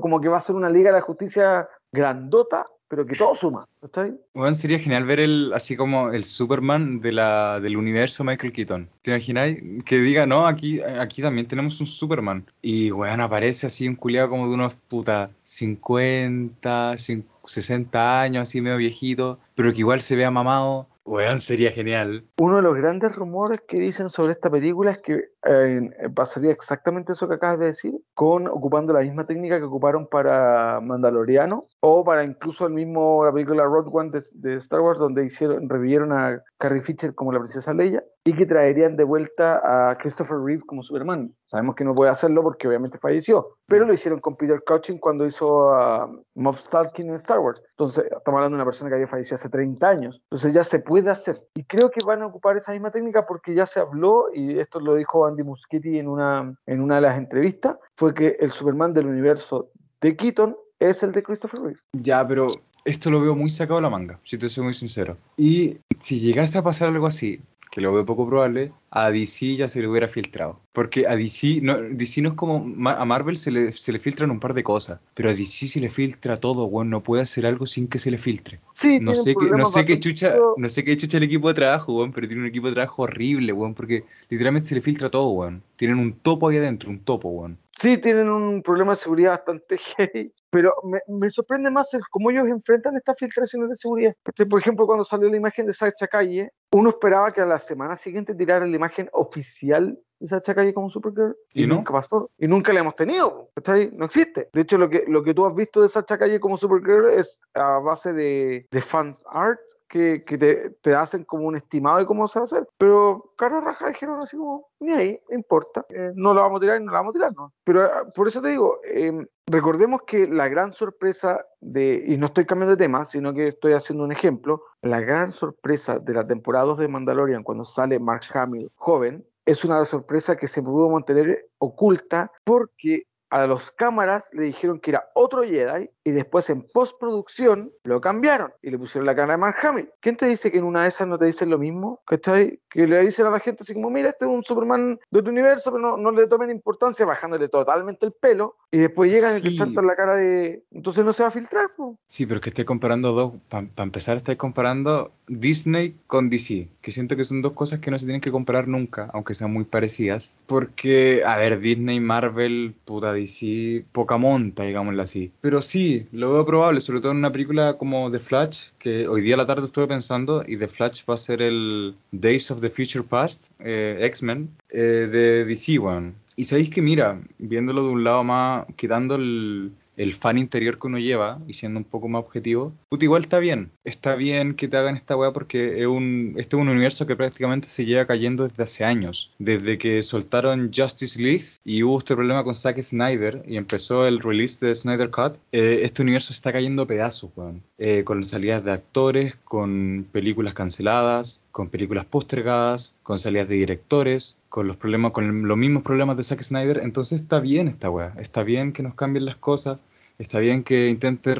como 0.00 0.20
que 0.20 0.28
va 0.28 0.36
a 0.36 0.40
ser 0.40 0.54
una 0.54 0.70
Liga 0.70 0.90
de 0.90 0.98
la 0.98 1.02
Justicia 1.02 1.68
grandota, 1.92 2.66
pero 2.86 3.04
que 3.06 3.16
todo 3.16 3.34
suma. 3.34 3.66
¿cachai? 3.80 4.14
Weón, 4.34 4.54
sería 4.54 4.78
genial 4.78 5.04
ver 5.04 5.20
el, 5.20 5.52
así 5.54 5.76
como 5.76 6.10
el 6.10 6.24
Superman 6.24 7.00
de 7.00 7.12
la, 7.12 7.58
del 7.60 7.76
universo 7.76 8.24
Michael 8.24 8.52
Keaton. 8.52 8.88
¿Te 9.02 9.10
imagináis? 9.12 9.62
Que 9.84 9.98
diga, 9.98 10.26
no, 10.26 10.46
aquí, 10.46 10.80
aquí 10.82 11.20
también 11.22 11.46
tenemos 11.48 11.80
un 11.80 11.86
Superman. 11.86 12.46
Y, 12.62 12.90
weón, 12.92 13.20
aparece 13.20 13.66
así 13.66 13.88
un 13.88 13.96
culiado 13.96 14.30
como 14.30 14.48
de 14.48 14.54
unos 14.54 14.74
puta 14.88 15.30
50, 15.44 16.92
cin- 16.94 17.24
60 17.46 18.20
años, 18.22 18.42
así 18.42 18.60
medio 18.60 18.76
viejito, 18.76 19.38
pero 19.60 19.74
que 19.74 19.80
igual 19.80 20.00
se 20.00 20.16
vea 20.16 20.30
mamado, 20.30 20.88
weón, 21.04 21.38
sería 21.38 21.70
genial. 21.70 22.24
Uno 22.38 22.56
de 22.56 22.62
los 22.62 22.74
grandes 22.76 23.14
rumores 23.14 23.60
que 23.68 23.78
dicen 23.78 24.08
sobre 24.08 24.32
esta 24.32 24.48
película 24.48 24.92
es 24.92 24.98
que 25.00 25.24
eh, 25.46 25.90
pasaría 26.14 26.50
exactamente 26.50 27.12
eso 27.12 27.28
que 27.28 27.34
acabas 27.34 27.58
de 27.58 27.66
decir, 27.66 27.92
con 28.14 28.48
ocupando 28.48 28.94
la 28.94 29.00
misma 29.00 29.26
técnica 29.26 29.58
que 29.58 29.64
ocuparon 29.64 30.06
para 30.06 30.80
Mandaloriano 30.80 31.66
o 31.80 32.04
para 32.04 32.24
incluso 32.24 32.66
el 32.66 32.72
mismo 32.72 33.22
la 33.24 33.32
película 33.32 33.64
Rogue 33.64 33.90
One 33.92 34.10
de, 34.10 34.24
de 34.32 34.56
Star 34.56 34.80
Wars 34.80 34.98
donde 34.98 35.26
hicieron 35.26 35.68
revivieron 35.68 36.12
a 36.12 36.42
Carrie 36.58 36.82
Fisher 36.82 37.14
como 37.14 37.32
la 37.32 37.40
princesa 37.40 37.74
Leia 37.74 38.02
y 38.24 38.34
que 38.34 38.44
traerían 38.44 38.96
de 38.96 39.04
vuelta 39.04 39.90
a 39.90 39.96
Christopher 39.96 40.38
Reeve 40.38 40.62
como 40.66 40.82
Superman. 40.82 41.34
Sabemos 41.46 41.74
que 41.74 41.84
no 41.84 41.94
puede 41.94 42.10
hacerlo 42.10 42.42
porque 42.42 42.68
obviamente 42.68 42.98
falleció, 42.98 43.56
pero 43.66 43.86
lo 43.86 43.94
hicieron 43.94 44.20
con 44.20 44.36
Peter 44.36 44.62
Cushing 44.66 44.98
cuando 44.98 45.26
hizo 45.26 45.72
a 45.72 46.10
Moff 46.34 46.68
Tarkin 46.68 47.08
en 47.08 47.14
Star 47.14 47.38
Wars. 47.38 47.62
Entonces, 47.70 48.04
estamos 48.04 48.38
hablando 48.38 48.56
de 48.56 48.62
una 48.62 48.64
persona 48.64 48.90
que 48.90 48.96
había 48.96 49.08
fallecido 49.08 49.36
hace 49.36 49.48
30 49.50 49.88
años. 49.88 50.20
Entonces 50.24 50.54
ya 50.54 50.64
se 50.64 50.78
puede 50.78 51.10
hacer. 51.10 51.42
Y 51.54 51.64
creo 51.64 51.90
que 51.90 52.04
van 52.04 52.22
a 52.22 52.26
ocupar 52.26 52.56
esa 52.56 52.72
misma 52.72 52.90
técnica 52.90 53.26
porque 53.26 53.54
ya 53.54 53.66
se 53.66 53.80
habló, 53.80 54.26
y 54.34 54.58
esto 54.58 54.80
lo 54.80 54.94
dijo 54.94 55.26
Andy 55.26 55.42
Muschietti 55.42 55.98
en 55.98 56.08
una, 56.08 56.54
en 56.66 56.80
una 56.80 56.96
de 56.96 57.00
las 57.02 57.18
entrevistas, 57.18 57.76
fue 57.96 58.14
que 58.14 58.36
el 58.40 58.52
Superman 58.52 58.92
del 58.92 59.06
universo 59.06 59.70
de 60.00 60.16
Keaton 60.16 60.56
es 60.78 61.02
el 61.02 61.12
de 61.12 61.22
Christopher 61.22 61.60
Reeve. 61.60 61.80
Ya, 61.92 62.26
pero 62.26 62.48
esto 62.84 63.10
lo 63.10 63.20
veo 63.20 63.34
muy 63.34 63.50
sacado 63.50 63.76
de 63.76 63.82
la 63.82 63.90
manga, 63.90 64.18
si 64.22 64.38
te 64.38 64.48
soy 64.48 64.64
muy 64.64 64.74
sincero. 64.74 65.16
Y 65.36 65.78
si 66.00 66.20
llegase 66.20 66.58
a 66.58 66.62
pasar 66.62 66.88
algo 66.88 67.06
así, 67.06 67.40
que 67.70 67.80
lo 67.80 67.92
veo 67.92 68.04
poco 68.04 68.26
probable, 68.26 68.72
a 68.90 69.10
DC 69.10 69.56
ya 69.56 69.68
se 69.68 69.80
le 69.80 69.86
hubiera 69.86 70.08
filtrado. 70.08 70.58
Porque 70.72 71.06
a 71.06 71.14
DC 71.16 71.60
no, 71.62 71.80
DC 71.80 72.20
no 72.20 72.30
es 72.30 72.34
como 72.34 72.56
a 72.88 73.04
Marvel 73.04 73.36
se 73.36 73.50
le, 73.52 73.72
se 73.72 73.92
le 73.92 74.00
filtran 74.00 74.30
un 74.30 74.40
par 74.40 74.54
de 74.54 74.64
cosas, 74.64 74.98
pero 75.14 75.30
a 75.30 75.34
DC 75.34 75.68
se 75.68 75.80
le 75.80 75.88
filtra 75.88 76.40
todo, 76.40 76.64
weón, 76.64 76.90
no 76.90 77.02
puede 77.02 77.22
hacer 77.22 77.46
algo 77.46 77.66
sin 77.66 77.86
que 77.86 77.98
se 77.98 78.10
le 78.10 78.18
filtre. 78.18 78.60
Sí, 78.74 78.98
No 79.00 79.14
sé, 79.14 79.34
qué, 79.34 79.50
no 79.50 79.64
sé 79.66 79.84
qué 79.84 80.00
chucha, 80.00 80.34
no 80.56 80.68
sé 80.68 80.84
qué 80.84 80.96
chucha 80.96 81.18
el 81.18 81.22
equipo 81.24 81.48
de 81.48 81.54
trabajo, 81.54 81.96
weón, 81.96 82.12
pero 82.12 82.26
tiene 82.26 82.42
un 82.42 82.48
equipo 82.48 82.66
de 82.66 82.74
trabajo 82.74 83.02
horrible, 83.02 83.52
weón, 83.52 83.74
porque 83.74 84.04
literalmente 84.28 84.68
se 84.68 84.74
le 84.74 84.80
filtra 84.80 85.08
todo, 85.08 85.28
weón. 85.30 85.62
Tienen 85.76 85.98
un 85.98 86.12
topo 86.12 86.48
ahí 86.48 86.56
adentro, 86.56 86.90
un 86.90 86.98
topo, 86.98 87.28
weón. 87.28 87.56
Sí, 87.80 87.96
tienen 87.96 88.28
un 88.28 88.62
problema 88.62 88.92
de 88.92 88.98
seguridad 88.98 89.30
bastante 89.30 89.78
heavy, 89.96 90.34
pero 90.50 90.74
me, 90.84 91.00
me 91.08 91.30
sorprende 91.30 91.70
más 91.70 91.94
el 91.94 92.02
cómo 92.10 92.30
ellos 92.30 92.46
enfrentan 92.48 92.96
estas 92.96 93.16
filtraciones 93.18 93.70
de 93.70 93.76
seguridad. 93.76 94.14
¿Cachai? 94.22 94.46
Por 94.46 94.60
ejemplo, 94.60 94.86
cuando 94.86 95.04
salió 95.04 95.30
la 95.30 95.36
imagen 95.38 95.66
de 95.66 95.72
Sacha 95.72 96.06
Calle, 96.06 96.52
uno 96.72 96.90
esperaba 96.90 97.32
que 97.32 97.40
a 97.40 97.46
la 97.46 97.58
semana 97.58 97.96
siguiente 97.96 98.34
tiraran 98.34 98.70
la 98.70 98.76
imagen 98.76 99.08
oficial 99.12 99.98
de 100.18 100.28
Sacha 100.28 100.54
Calle 100.54 100.74
como 100.74 100.90
Supergirl 100.90 101.34
y, 101.54 101.64
¿Y 101.64 101.66
no? 101.66 101.76
nunca 101.76 101.94
pasó. 101.94 102.30
Y 102.38 102.46
nunca 102.46 102.74
la 102.74 102.80
hemos 102.80 102.96
tenido. 102.96 103.48
¿cachai? 103.54 103.90
No 103.94 104.04
existe. 104.04 104.50
De 104.52 104.60
hecho, 104.60 104.76
lo 104.76 104.90
que, 104.90 105.04
lo 105.08 105.22
que 105.22 105.32
tú 105.32 105.46
has 105.46 105.54
visto 105.54 105.80
de 105.80 105.88
Sacha 105.88 106.18
Calle 106.18 106.38
como 106.38 106.58
Supergirl 106.58 107.08
es 107.08 107.38
a 107.54 107.78
base 107.78 108.12
de, 108.12 108.66
de 108.70 108.80
fans 108.82 109.24
art 109.30 109.60
que, 109.90 110.24
que 110.24 110.38
te, 110.38 110.70
te 110.70 110.94
hacen 110.94 111.24
como 111.24 111.46
un 111.46 111.56
estimado 111.56 111.98
de 111.98 112.06
cómo 112.06 112.28
se 112.28 112.38
va 112.38 112.44
a 112.44 112.44
hacer. 112.44 112.68
Pero 112.78 113.32
cara 113.36 113.60
raja 113.60 113.88
dijeron 113.88 114.22
así 114.22 114.36
como, 114.36 114.68
ni 114.78 114.92
ahí, 114.92 115.20
no 115.28 115.36
importa. 115.36 115.84
Eh, 115.90 116.12
no 116.14 116.32
la 116.32 116.42
vamos 116.42 116.58
a 116.58 116.60
tirar 116.60 116.80
y 116.80 116.84
no 116.84 116.92
la 116.92 117.00
vamos 117.00 117.10
a 117.10 117.18
tirar, 117.18 117.32
¿no? 117.34 117.52
Pero 117.64 117.82
ah, 117.84 118.06
por 118.14 118.28
eso 118.28 118.40
te 118.40 118.48
digo, 118.48 118.78
eh, 118.84 119.12
recordemos 119.46 120.02
que 120.06 120.28
la 120.28 120.48
gran 120.48 120.72
sorpresa 120.72 121.44
de, 121.60 122.04
y 122.06 122.16
no 122.16 122.26
estoy 122.26 122.46
cambiando 122.46 122.76
de 122.76 122.82
tema, 122.82 123.04
sino 123.04 123.34
que 123.34 123.48
estoy 123.48 123.72
haciendo 123.72 124.04
un 124.04 124.12
ejemplo, 124.12 124.62
la 124.80 125.00
gran 125.00 125.32
sorpresa 125.32 125.98
de 125.98 126.14
la 126.14 126.26
temporada 126.26 126.66
2 126.66 126.78
de 126.78 126.88
Mandalorian 126.88 127.42
cuando 127.42 127.64
sale 127.64 127.98
Mark 127.98 128.22
Hamill 128.32 128.70
joven, 128.76 129.26
es 129.44 129.64
una 129.64 129.84
sorpresa 129.84 130.36
que 130.36 130.46
se 130.46 130.62
pudo 130.62 130.88
mantener 130.88 131.48
oculta 131.58 132.30
porque 132.44 133.06
a 133.30 133.46
los 133.46 133.70
cámaras 133.70 134.28
le 134.32 134.42
dijeron 134.42 134.80
que 134.80 134.90
era 134.90 135.08
otro 135.14 135.42
Jedi 135.42 135.90
y 136.04 136.12
después 136.12 136.48
en 136.50 136.62
postproducción 136.72 137.72
lo 137.84 138.00
cambiaron 138.00 138.52
y 138.62 138.70
le 138.70 138.78
pusieron 138.78 139.06
la 139.06 139.14
cara 139.14 139.32
de 139.32 139.38
Mark 139.38 139.56
Hamill. 139.62 139.88
¿Quién 140.00 140.16
te 140.16 140.26
dice 140.26 140.50
que 140.50 140.58
en 140.58 140.64
una 140.64 140.82
de 140.82 140.88
esas 140.88 141.06
no 141.08 141.18
te 141.18 141.26
dicen 141.26 141.50
lo 141.50 141.58
mismo? 141.58 142.00
¿Cachai? 142.06 142.58
Que 142.70 142.86
le 142.86 143.00
dicen 143.00 143.26
a 143.26 143.30
la 143.30 143.40
gente 143.40 143.62
así 143.62 143.74
como, 143.74 143.90
mira, 143.90 144.10
este 144.10 144.24
es 144.24 144.30
un 144.30 144.42
Superman 144.44 144.98
de 145.10 145.22
tu 145.22 145.30
universo, 145.30 145.72
pero 145.72 145.82
no, 145.82 145.96
no 145.96 146.10
le 146.10 146.26
tomen 146.26 146.50
importancia 146.50 147.04
bajándole 147.04 147.48
totalmente 147.48 148.06
el 148.06 148.12
pelo 148.12 148.56
y 148.70 148.78
después 148.78 149.10
llegan 149.12 149.38
y 149.38 149.42
te 149.42 149.50
Sí. 149.50 149.56
plantan 149.56 149.86
la 149.86 149.96
cara 149.96 150.14
de... 150.16 150.62
Entonces 150.70 151.04
no 151.04 151.12
se 151.12 151.22
va 151.22 151.28
a 151.28 151.32
filtrar, 151.32 151.70
po. 151.76 151.98
Sí, 152.06 152.26
pero 152.26 152.40
que 152.40 152.50
estoy 152.50 152.64
comparando 152.64 153.12
dos, 153.12 153.32
para 153.48 153.66
empezar 153.78 154.16
estoy 154.16 154.36
comparando 154.36 155.12
Disney 155.26 155.96
con 156.06 156.30
DC, 156.30 156.68
que 156.80 156.92
siento 156.92 157.16
que 157.16 157.24
son 157.24 157.42
dos 157.42 157.52
cosas 157.52 157.80
que 157.80 157.90
no 157.90 157.98
se 157.98 158.06
tienen 158.06 158.20
que 158.20 158.30
comparar 158.30 158.68
nunca, 158.68 159.10
aunque 159.12 159.34
sean 159.34 159.52
muy 159.52 159.64
parecidas, 159.64 160.34
porque, 160.46 161.22
a 161.24 161.36
ver, 161.36 161.58
Disney, 161.60 161.98
Marvel, 162.00 162.74
puta 162.84 163.12
DC, 163.12 163.84
poca 163.92 164.16
monta, 164.16 164.62
digámoslo 164.64 165.02
así. 165.02 165.32
Pero 165.40 165.62
sí, 165.62 165.89
lo 166.12 166.32
veo 166.32 166.44
probable, 166.44 166.80
sobre 166.80 167.00
todo 167.00 167.12
en 167.12 167.18
una 167.18 167.32
película 167.32 167.76
como 167.76 168.10
The 168.10 168.18
Flash, 168.18 168.64
que 168.78 169.06
hoy 169.08 169.22
día 169.22 169.34
a 169.34 169.38
la 169.38 169.46
tarde 169.46 169.66
estuve 169.66 169.86
pensando, 169.86 170.44
y 170.46 170.56
The 170.56 170.68
Flash 170.68 171.02
va 171.08 171.14
a 171.14 171.18
ser 171.18 171.42
el 171.42 171.94
Days 172.12 172.50
of 172.50 172.60
the 172.60 172.70
Future 172.70 173.04
Past, 173.04 173.44
eh, 173.60 173.98
X-Men, 174.02 174.48
eh, 174.70 175.08
de 175.10 175.44
DC, 175.44 175.78
weón. 175.78 176.14
Y 176.36 176.44
sabéis 176.44 176.70
que, 176.70 176.80
mira, 176.80 177.20
viéndolo 177.38 177.82
de 177.82 177.88
un 177.88 178.04
lado 178.04 178.24
más, 178.24 178.66
quitando 178.76 179.16
el, 179.16 179.72
el 179.96 180.14
fan 180.14 180.38
interior 180.38 180.78
que 180.78 180.86
uno 180.86 180.98
lleva 180.98 181.40
y 181.46 181.54
siendo 181.54 181.78
un 181.78 181.84
poco 181.84 182.08
más 182.08 182.20
objetivo, 182.20 182.72
puta, 182.88 183.04
igual 183.04 183.22
está 183.22 183.38
bien. 183.38 183.70
Está 183.84 184.14
bien 184.14 184.54
que 184.54 184.68
te 184.68 184.76
hagan 184.76 184.96
esta 184.96 185.16
weá 185.16 185.32
porque 185.32 185.80
es 185.80 185.86
un, 185.86 186.34
este 186.36 186.56
es 186.56 186.62
un 186.62 186.68
universo 186.68 187.06
que 187.06 187.16
prácticamente 187.16 187.68
se 187.68 187.84
lleva 187.84 188.06
cayendo 188.06 188.48
desde 188.48 188.62
hace 188.62 188.84
años. 188.84 189.32
Desde 189.38 189.78
que 189.78 190.02
soltaron 190.02 190.70
Justice 190.74 191.20
League 191.20 191.46
y 191.64 191.82
hubo 191.82 191.98
este 191.98 192.14
problema 192.14 192.44
con 192.44 192.54
Zack 192.54 192.80
Snyder 192.80 193.42
y 193.46 193.56
empezó 193.56 194.06
el 194.06 194.20
release 194.20 194.64
de 194.64 194.74
Snyder 194.74 195.10
Cut, 195.10 195.36
eh, 195.52 195.80
este 195.82 196.02
universo 196.02 196.32
está 196.32 196.52
cayendo 196.52 196.82
a 196.82 196.86
pedazos, 196.86 197.30
weón. 197.36 197.62
Eh, 197.78 198.04
con 198.04 198.24
salidas 198.24 198.64
de 198.64 198.72
actores, 198.72 199.34
con 199.44 200.06
películas 200.12 200.54
canceladas, 200.54 201.39
con 201.52 201.68
películas 201.68 202.06
postergadas, 202.06 202.96
con 203.02 203.18
salidas 203.18 203.48
de 203.48 203.56
directores, 203.56 204.36
con 204.48 204.66
los 204.66 204.76
problemas, 204.76 205.12
con 205.12 205.46
los 205.46 205.56
mismos 205.56 205.82
problemas 205.82 206.16
de 206.16 206.24
Zack 206.24 206.42
Snyder. 206.42 206.78
Entonces 206.82 207.20
está 207.20 207.40
bien 207.40 207.68
esta 207.68 207.90
weá. 207.90 208.14
Está 208.18 208.42
bien 208.42 208.72
que 208.72 208.82
nos 208.82 208.94
cambien 208.94 209.24
las 209.24 209.36
cosas. 209.36 209.78
Está 210.18 210.38
bien 210.38 210.62
que 210.64 210.88
intente 210.88 211.34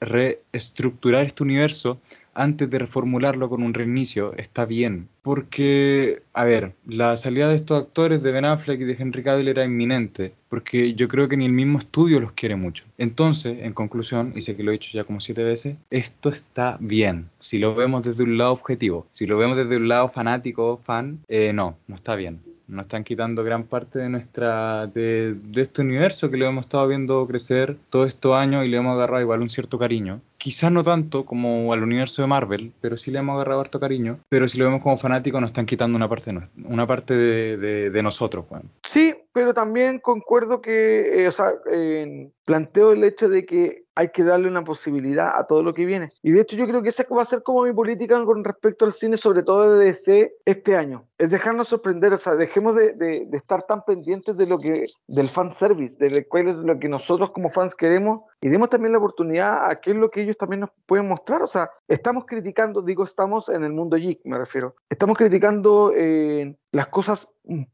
reestructurar 0.00 1.24
este 1.26 1.42
universo 1.42 1.98
antes 2.34 2.68
de 2.70 2.78
reformularlo 2.78 3.48
con 3.48 3.62
un 3.62 3.74
reinicio. 3.74 4.34
Está 4.36 4.64
bien. 4.64 5.08
Porque, 5.22 6.22
a 6.34 6.44
ver, 6.44 6.72
la 6.86 7.16
salida 7.16 7.48
de 7.48 7.56
estos 7.56 7.80
actores 7.80 8.22
de 8.22 8.32
Ben 8.32 8.44
Affleck 8.44 8.80
y 8.80 8.84
de 8.84 8.96
Henry 8.98 9.22
Cavill 9.22 9.48
era 9.48 9.64
inminente. 9.64 10.32
Porque 10.48 10.94
yo 10.94 11.08
creo 11.08 11.28
que 11.28 11.36
ni 11.36 11.46
el 11.46 11.52
mismo 11.52 11.78
estudio 11.78 12.20
los 12.20 12.32
quiere 12.32 12.56
mucho. 12.56 12.84
Entonces, 12.98 13.58
en 13.62 13.72
conclusión, 13.72 14.32
y 14.36 14.42
sé 14.42 14.54
que 14.56 14.62
lo 14.62 14.70
he 14.70 14.74
dicho 14.74 14.90
ya 14.92 15.04
como 15.04 15.20
siete 15.20 15.42
veces, 15.42 15.76
esto 15.90 16.28
está 16.28 16.76
bien. 16.80 17.30
Si 17.40 17.58
lo 17.58 17.74
vemos 17.74 18.04
desde 18.04 18.22
un 18.22 18.36
lado 18.36 18.52
objetivo, 18.52 19.06
si 19.10 19.26
lo 19.26 19.38
vemos 19.38 19.56
desde 19.56 19.76
un 19.76 19.88
lado 19.88 20.08
fanático, 20.08 20.80
fan, 20.84 21.20
eh, 21.28 21.52
no, 21.52 21.76
no 21.88 21.96
está 21.96 22.14
bien. 22.14 22.40
Nos 22.66 22.86
están 22.86 23.04
quitando 23.04 23.44
gran 23.44 23.64
parte 23.64 23.98
de 23.98 24.08
nuestra 24.08 24.86
de, 24.86 25.34
de 25.34 25.62
este 25.62 25.82
universo 25.82 26.30
que 26.30 26.38
lo 26.38 26.46
hemos 26.46 26.64
estado 26.64 26.88
viendo 26.88 27.26
crecer 27.26 27.76
todos 27.90 28.08
estos 28.08 28.34
años 28.34 28.64
y 28.64 28.68
le 28.68 28.78
hemos 28.78 28.94
agarrado 28.94 29.20
igual 29.20 29.42
un 29.42 29.50
cierto 29.50 29.78
cariño. 29.78 30.20
Quizás 30.44 30.70
no 30.70 30.84
tanto 30.84 31.24
como 31.24 31.72
al 31.72 31.82
universo 31.82 32.20
de 32.20 32.28
Marvel, 32.28 32.70
pero 32.82 32.98
sí 32.98 33.10
le 33.10 33.18
hemos 33.20 33.32
agarrado 33.36 33.62
harto 33.62 33.80
cariño. 33.80 34.18
Pero 34.28 34.46
si 34.46 34.58
lo 34.58 34.66
vemos 34.66 34.82
como 34.82 34.98
fanático, 34.98 35.40
nos 35.40 35.48
están 35.48 35.64
quitando 35.64 35.96
una 35.96 36.06
parte 36.06 36.30
de, 36.30 36.42
una 36.66 36.86
parte 36.86 37.14
de, 37.14 37.56
de- 37.56 37.88
de 37.88 38.02
nosotros, 38.02 38.44
weón. 38.50 38.68
Sí, 38.86 39.14
pero 39.32 39.54
también 39.54 40.00
concuerdo 40.00 40.60
que, 40.60 41.22
eh, 41.24 41.28
o 41.28 41.32
sea, 41.32 41.54
eh, 41.72 42.28
planteo 42.44 42.92
el 42.92 43.04
hecho 43.04 43.30
de 43.30 43.46
que 43.46 43.84
hay 43.96 44.08
que 44.10 44.22
darle 44.24 44.48
una 44.48 44.64
posibilidad 44.64 45.30
a 45.38 45.46
todo 45.46 45.62
lo 45.62 45.72
que 45.72 45.86
viene. 45.86 46.12
Y 46.22 46.32
de 46.32 46.40
hecho 46.42 46.56
yo 46.56 46.66
creo 46.66 46.82
que 46.82 46.88
esa 46.90 47.04
va 47.14 47.22
a 47.22 47.26
ser 47.26 47.42
como 47.42 47.62
mi 47.62 47.72
política 47.72 48.22
con 48.24 48.44
respecto 48.44 48.84
al 48.84 48.92
cine, 48.92 49.16
sobre 49.16 49.42
todo 49.44 49.78
de 49.78 49.86
DC 49.86 50.32
este 50.44 50.76
año. 50.76 51.04
Es 51.16 51.30
dejarnos 51.30 51.68
sorprender, 51.68 52.12
o 52.12 52.18
sea, 52.18 52.34
dejemos 52.34 52.74
de, 52.74 52.92
de- 52.92 53.24
de 53.26 53.36
estar 53.36 53.62
tan 53.62 53.82
pendientes 53.84 54.36
de 54.36 54.46
lo 54.46 54.58
que, 54.58 54.86
del 55.06 55.28
fan 55.30 55.50
service, 55.52 55.96
de 55.98 56.26
lo 56.64 56.78
que 56.78 56.88
nosotros 56.88 57.30
como 57.30 57.48
fans 57.50 57.74
queremos 57.74 58.22
y 58.40 58.48
demos 58.48 58.68
también 58.68 58.92
la 58.92 58.98
oportunidad 58.98 59.70
a 59.70 59.80
qué 59.80 59.92
es 59.92 59.96
lo 59.96 60.10
que 60.10 60.22
ellos 60.22 60.33
también 60.36 60.60
nos 60.60 60.70
pueden 60.86 61.08
mostrar. 61.08 61.42
O 61.42 61.46
sea, 61.46 61.70
estamos 61.88 62.24
criticando, 62.26 62.82
digo, 62.82 63.04
estamos 63.04 63.48
en 63.48 63.64
el 63.64 63.72
mundo 63.72 63.96
geek, 63.96 64.20
me 64.24 64.38
refiero. 64.38 64.76
Estamos 64.88 65.16
criticando 65.16 65.92
eh, 65.96 66.56
las 66.72 66.88
cosas 66.88 67.28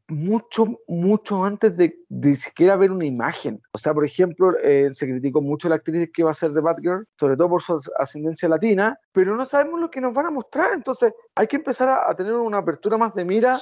mucho, 0.07 0.67
mucho 0.87 1.43
antes 1.45 1.75
de, 1.77 1.97
de 2.09 2.35
siquiera 2.35 2.75
ver 2.75 2.91
una 2.91 3.05
imagen. 3.05 3.61
O 3.73 3.77
sea, 3.77 3.93
por 3.93 4.05
ejemplo, 4.05 4.57
eh, 4.61 4.89
se 4.93 5.07
criticó 5.07 5.41
mucho 5.41 5.69
la 5.69 5.75
actriz 5.75 6.09
que 6.13 6.23
va 6.23 6.31
a 6.31 6.35
ser 6.35 6.51
de 6.51 6.61
Batgirl, 6.61 7.07
sobre 7.19 7.37
todo 7.37 7.49
por 7.49 7.61
su 7.61 7.73
as- 7.75 7.89
ascendencia 7.97 8.49
latina, 8.49 8.99
pero 9.11 9.35
no 9.35 9.45
sabemos 9.45 9.79
lo 9.79 9.89
que 9.89 10.01
nos 10.01 10.13
van 10.13 10.25
a 10.27 10.31
mostrar. 10.31 10.73
Entonces, 10.73 11.13
hay 11.35 11.47
que 11.47 11.55
empezar 11.55 11.89
a, 11.89 12.09
a 12.09 12.15
tener 12.15 12.33
una 12.33 12.57
apertura 12.57 12.97
más 12.97 13.13
de 13.15 13.25
mira. 13.25 13.59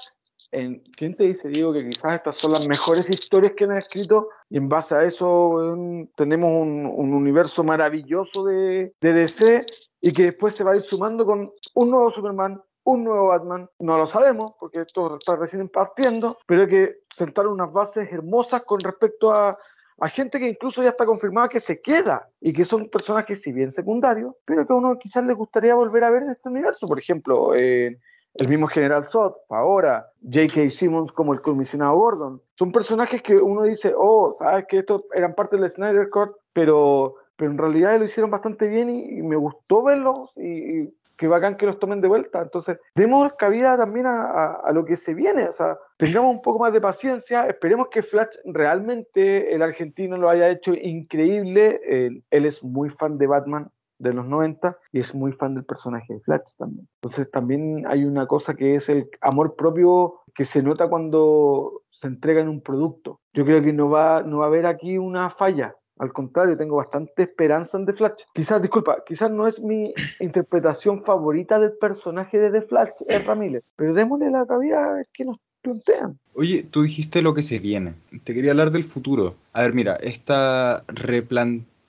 En, 0.51 0.79
¿Quién 0.95 1.15
te 1.15 1.25
dice, 1.25 1.49
Diego, 1.49 1.73
que 1.73 1.87
quizás 1.87 2.15
estas 2.15 2.35
son 2.35 2.53
las 2.53 2.67
mejores 2.67 3.09
historias 3.09 3.53
que 3.55 3.65
han 3.65 3.77
escrito? 3.77 4.29
Y 4.49 4.57
en 4.57 4.67
base 4.67 4.95
a 4.95 5.03
eso 5.03 5.49
weón, 5.49 6.09
tenemos 6.15 6.49
un, 6.49 6.85
un 6.85 7.13
universo 7.13 7.63
maravilloso 7.63 8.43
de, 8.45 8.93
de 8.99 9.13
DC 9.13 9.65
y 10.01 10.13
que 10.13 10.23
después 10.23 10.55
se 10.55 10.63
va 10.63 10.71
a 10.71 10.75
ir 10.75 10.81
sumando 10.81 11.25
con 11.25 11.51
un 11.75 11.91
nuevo 11.91 12.09
Superman, 12.11 12.61
un 12.83 13.03
nuevo 13.03 13.27
Batman, 13.27 13.69
no 13.79 13.97
lo 13.97 14.07
sabemos 14.07 14.53
porque 14.59 14.79
esto 14.79 15.17
está 15.17 15.35
recién 15.35 15.67
partiendo, 15.69 16.37
pero 16.47 16.63
hay 16.63 16.67
que 16.69 16.95
sentar 17.15 17.47
unas 17.47 17.71
bases 17.71 18.11
hermosas 18.11 18.63
con 18.63 18.79
respecto 18.79 19.31
a, 19.31 19.57
a 19.99 20.09
gente 20.09 20.39
que 20.39 20.47
incluso 20.47 20.81
ya 20.81 20.89
está 20.89 21.05
confirmada 21.05 21.49
que 21.49 21.59
se 21.59 21.81
queda 21.81 22.29
y 22.39 22.53
que 22.53 22.65
son 22.65 22.89
personajes, 22.89 23.41
si 23.41 23.51
bien 23.51 23.71
secundarios, 23.71 24.33
pero 24.45 24.65
que 24.65 24.73
a 24.73 24.75
uno 24.75 24.97
quizás 24.97 25.23
le 25.25 25.33
gustaría 25.33 25.75
volver 25.75 26.03
a 26.03 26.09
ver 26.09 26.23
en 26.23 26.31
este 26.31 26.49
universo. 26.49 26.87
Por 26.87 26.99
ejemplo, 26.99 27.53
eh, 27.55 27.99
el 28.35 28.47
mismo 28.47 28.67
General 28.67 29.03
Zod, 29.03 29.33
ahora, 29.49 30.11
J.K. 30.23 30.69
Simmons 30.69 31.11
como 31.11 31.33
el 31.33 31.41
comisionado 31.41 31.95
Gordon. 31.95 32.41
Son 32.57 32.71
personajes 32.71 33.21
que 33.21 33.35
uno 33.37 33.63
dice, 33.63 33.93
oh, 33.95 34.33
sabes 34.37 34.65
que 34.67 34.79
estos 34.79 35.03
eran 35.13 35.35
parte 35.35 35.57
del 35.57 35.69
Snyder 35.69 36.09
Cut, 36.09 36.31
pero, 36.53 37.15
pero 37.35 37.51
en 37.51 37.57
realidad 37.57 37.99
lo 37.99 38.05
hicieron 38.05 38.31
bastante 38.31 38.67
bien 38.67 38.89
y, 38.89 39.19
y 39.19 39.21
me 39.23 39.35
gustó 39.35 39.83
verlos 39.83 40.31
y, 40.35 40.81
y 40.81 40.93
qué 41.19 41.27
bacán 41.27 41.57
que 41.57 41.65
los 41.65 41.77
tomen 41.77 42.01
de 42.01 42.07
vuelta. 42.07 42.41
Entonces, 42.41 42.79
demos 42.95 43.33
cabida 43.33 43.77
también 43.77 44.05
a, 44.05 44.21
a, 44.21 44.53
a, 44.63 44.71
lo 44.71 44.85
que 44.85 44.95
se 44.95 45.13
viene, 45.13 45.49
o 45.49 45.53
sea, 45.53 45.77
tengamos 45.97 46.31
un 46.31 46.41
poco 46.41 46.59
más 46.59 46.71
de 46.71 46.81
paciencia, 46.81 47.45
esperemos 47.45 47.89
que 47.89 48.03
Flash 48.03 48.37
realmente 48.45 49.53
el 49.53 49.61
argentino 49.61 50.17
lo 50.17 50.29
haya 50.29 50.49
hecho 50.49 50.73
increíble, 50.73 51.81
él, 51.85 52.23
él 52.31 52.45
es 52.45 52.63
muy 52.63 52.89
fan 52.89 53.17
de 53.17 53.27
Batman, 53.27 53.69
de 53.99 54.13
los 54.13 54.25
90 54.25 54.77
y 54.91 54.99
es 54.99 55.13
muy 55.13 55.33
fan 55.33 55.53
del 55.53 55.65
personaje 55.65 56.13
de 56.13 56.19
Flash 56.21 56.55
también. 56.57 56.87
Entonces 56.95 57.29
también 57.29 57.85
hay 57.87 58.05
una 58.05 58.25
cosa 58.25 58.55
que 58.55 58.75
es 58.75 58.89
el 58.89 59.09
amor 59.21 59.55
propio 59.55 60.21
que 60.33 60.45
se 60.45 60.63
nota 60.63 60.89
cuando 60.89 61.83
se 61.91 62.07
entrega 62.07 62.41
en 62.41 62.49
un 62.49 62.61
producto. 62.61 63.19
Yo 63.33 63.45
creo 63.45 63.61
que 63.61 63.73
no 63.73 63.89
va, 63.89 64.23
no 64.23 64.39
va 64.39 64.45
a 64.45 64.47
haber 64.47 64.65
aquí 64.65 64.97
una 64.97 65.29
falla. 65.29 65.75
Al 65.97 66.13
contrario, 66.13 66.55
tengo 66.55 66.77
bastante 66.77 67.23
esperanza 67.23 67.77
en 67.77 67.85
The 67.85 67.93
Flash. 67.93 68.21
Quizás, 68.33 68.61
disculpa, 68.61 69.03
quizás 69.05 69.29
no 69.29 69.45
es 69.45 69.59
mi 69.59 69.93
interpretación 70.21 71.03
favorita 71.03 71.59
del 71.59 71.73
personaje 71.73 72.39
de 72.39 72.51
The 72.51 72.61
Flash, 72.61 73.01
Ramírez, 73.25 73.63
pero 73.75 73.93
démosle 73.93 74.31
la 74.31 74.45
cabida 74.45 74.85
a 74.85 74.93
ver 74.93 75.07
qué 75.13 75.25
nos 75.25 75.37
plantean. 75.61 76.17
Oye, 76.35 76.63
tú 76.63 76.83
dijiste 76.83 77.21
lo 77.21 77.33
que 77.33 77.41
se 77.41 77.59
viene. 77.59 77.95
Te 78.23 78.33
quería 78.33 78.51
hablar 78.51 78.71
del 78.71 78.85
futuro. 78.85 79.35
A 79.51 79.63
ver, 79.63 79.73
mira, 79.73 79.97
esta 79.97 80.85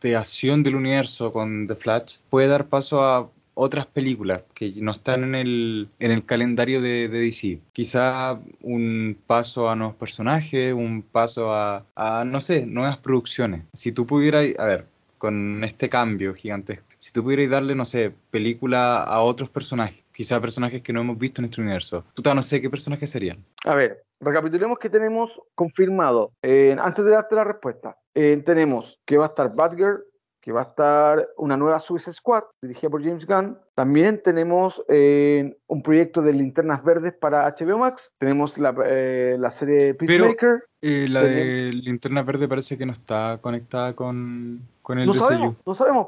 replanteación 0.01 0.63
del 0.63 0.77
universo 0.77 1.33
con 1.33 1.67
The 1.67 1.75
Flash 1.75 2.17
puede 2.31 2.49
dar 2.49 2.67
paso 2.67 3.03
a 3.05 3.29
otras 3.55 3.87
películas 3.87 4.43
que 4.55 4.73
no 4.77 4.93
están 4.93 5.23
en 5.23 5.35
el, 5.35 5.89
en 5.99 6.11
el 6.11 6.25
calendario 6.25 6.81
de, 6.81 7.09
DC. 7.09 7.61
Quizá 7.73 8.39
un 8.63 9.19
paso 9.27 9.69
a 9.69 9.77
nuevos 9.77 9.97
personajes, 9.97 10.73
un 10.73 11.03
paso 11.03 11.53
a, 11.53 11.85
no 12.25 12.41
sé, 12.41 12.65
nuevas 12.65 12.97
producciones. 12.97 13.65
Si 13.75 13.93
tú 13.93 14.07
pudieras, 14.07 14.47
a 14.59 14.65
ver, 14.65 14.87
con 15.19 15.63
este 15.65 15.91
cambio 15.91 16.35
gigantesco, 16.35 16.87
si 16.99 17.13
tú 17.13 17.23
pudieras 17.23 17.51
darle, 17.51 17.75
no 17.75 17.85
sé, 17.85 18.13
película 18.31 19.03
a 19.03 19.21
otros 19.21 19.51
personajes, 19.51 20.03
quizá 20.13 20.41
personajes 20.41 20.81
que 20.83 20.95
no 20.95 21.01
hemos 21.01 21.19
visto 21.19 21.43
en 21.43 21.47
este 21.47 21.61
universo, 21.61 22.05
tú 22.15 22.23
no 22.23 22.43
sé 22.43 22.63
qué 22.63 22.71
personajes 22.71 23.11
serían. 23.11 23.45
A 23.67 23.75
ver, 23.75 24.03
recapitulemos 24.21 24.79
que 24.79 24.91
tenemos 24.91 25.31
confirmado, 25.55 26.33
eh, 26.43 26.77
antes 26.79 27.05
de 27.05 27.11
darte 27.11 27.35
la 27.35 27.45
respuesta, 27.45 27.97
eh, 28.15 28.43
tenemos 28.45 29.01
que 29.07 29.17
va 29.17 29.27
a 29.27 29.29
estar 29.29 29.55
Batgirl, 29.55 30.05
que 30.41 30.53
va 30.53 30.61
a 30.61 30.65
estar 30.65 31.29
una 31.37 31.57
nueva 31.57 31.81
Suicide 31.81 32.15
Squad 32.15 32.45
dirigida 32.63 32.91
por 32.91 33.05
James 33.05 33.27
Gunn. 33.27 33.59
También 33.75 34.23
tenemos 34.23 34.83
eh, 34.89 35.57
un 35.67 35.83
proyecto 35.83 36.23
de 36.23 36.33
linternas 36.33 36.83
verdes 36.83 37.13
para 37.13 37.47
HBO 37.47 37.79
Max. 37.79 38.11
Tenemos 38.19 38.57
la, 38.57 38.75
eh, 38.87 39.37
la 39.39 39.51
serie 39.51 39.95
Peacemaker. 39.95 40.37
Pero, 40.39 40.63
eh, 40.83 41.09
la 41.09 41.23
de 41.23 41.71
linternas 41.73 42.25
verdes 42.25 42.49
parece 42.49 42.79
que 42.79 42.87
no 42.87 42.93
está 42.93 43.39
conectada 43.43 43.95
con, 43.95 44.63
con 44.81 44.99
el 44.99 45.07
no 45.07 45.13
DCU. 45.13 45.25
Sabemos, 45.25 45.57
no 45.67 45.75
sabemos, 45.75 46.07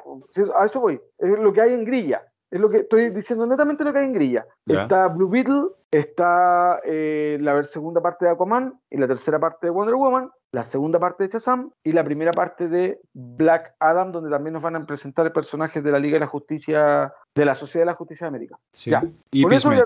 a 0.58 0.64
eso 0.64 0.80
voy. 0.80 1.00
Es 1.18 1.38
lo 1.38 1.52
que 1.52 1.60
hay 1.60 1.74
en 1.74 1.84
grilla. 1.84 2.22
Es 2.52 2.60
lo 2.60 2.68
que 2.68 2.78
estoy 2.78 3.08
diciendo 3.08 3.46
netamente 3.46 3.82
lo 3.82 3.94
que 3.94 4.00
hay 4.00 4.04
en 4.04 4.12
grilla. 4.12 4.46
Está 4.66 5.08
Blue 5.08 5.30
Beetle, 5.30 5.68
está 5.90 6.82
eh, 6.84 7.38
la 7.40 7.64
segunda 7.64 8.02
parte 8.02 8.26
de 8.26 8.30
Aquaman 8.30 8.78
y 8.90 8.98
la 8.98 9.08
tercera 9.08 9.40
parte 9.40 9.66
de 9.66 9.70
Wonder 9.70 9.94
Woman, 9.94 10.30
la 10.50 10.62
segunda 10.62 11.00
parte 11.00 11.24
de 11.24 11.32
Shazam 11.32 11.70
y 11.82 11.92
la 11.92 12.04
primera 12.04 12.30
parte 12.30 12.68
de 12.68 13.00
Black 13.14 13.74
Adam, 13.80 14.12
donde 14.12 14.28
también 14.28 14.52
nos 14.52 14.62
van 14.62 14.76
a 14.76 14.84
presentar 14.84 15.32
personajes 15.32 15.82
de 15.82 15.92
la 15.92 15.98
Liga 15.98 16.16
de 16.16 16.20
la 16.20 16.26
Justicia, 16.26 17.14
de 17.34 17.44
la 17.46 17.54
Sociedad 17.54 17.86
de 17.86 17.92
la 17.92 17.96
Justicia 17.96 18.26
de 18.26 18.28
América. 18.28 18.58
Sí. 18.70 18.90
Ya. 18.90 19.02
Y 19.30 19.44
Con 19.44 19.54
eso 19.54 19.72
ya 19.72 19.84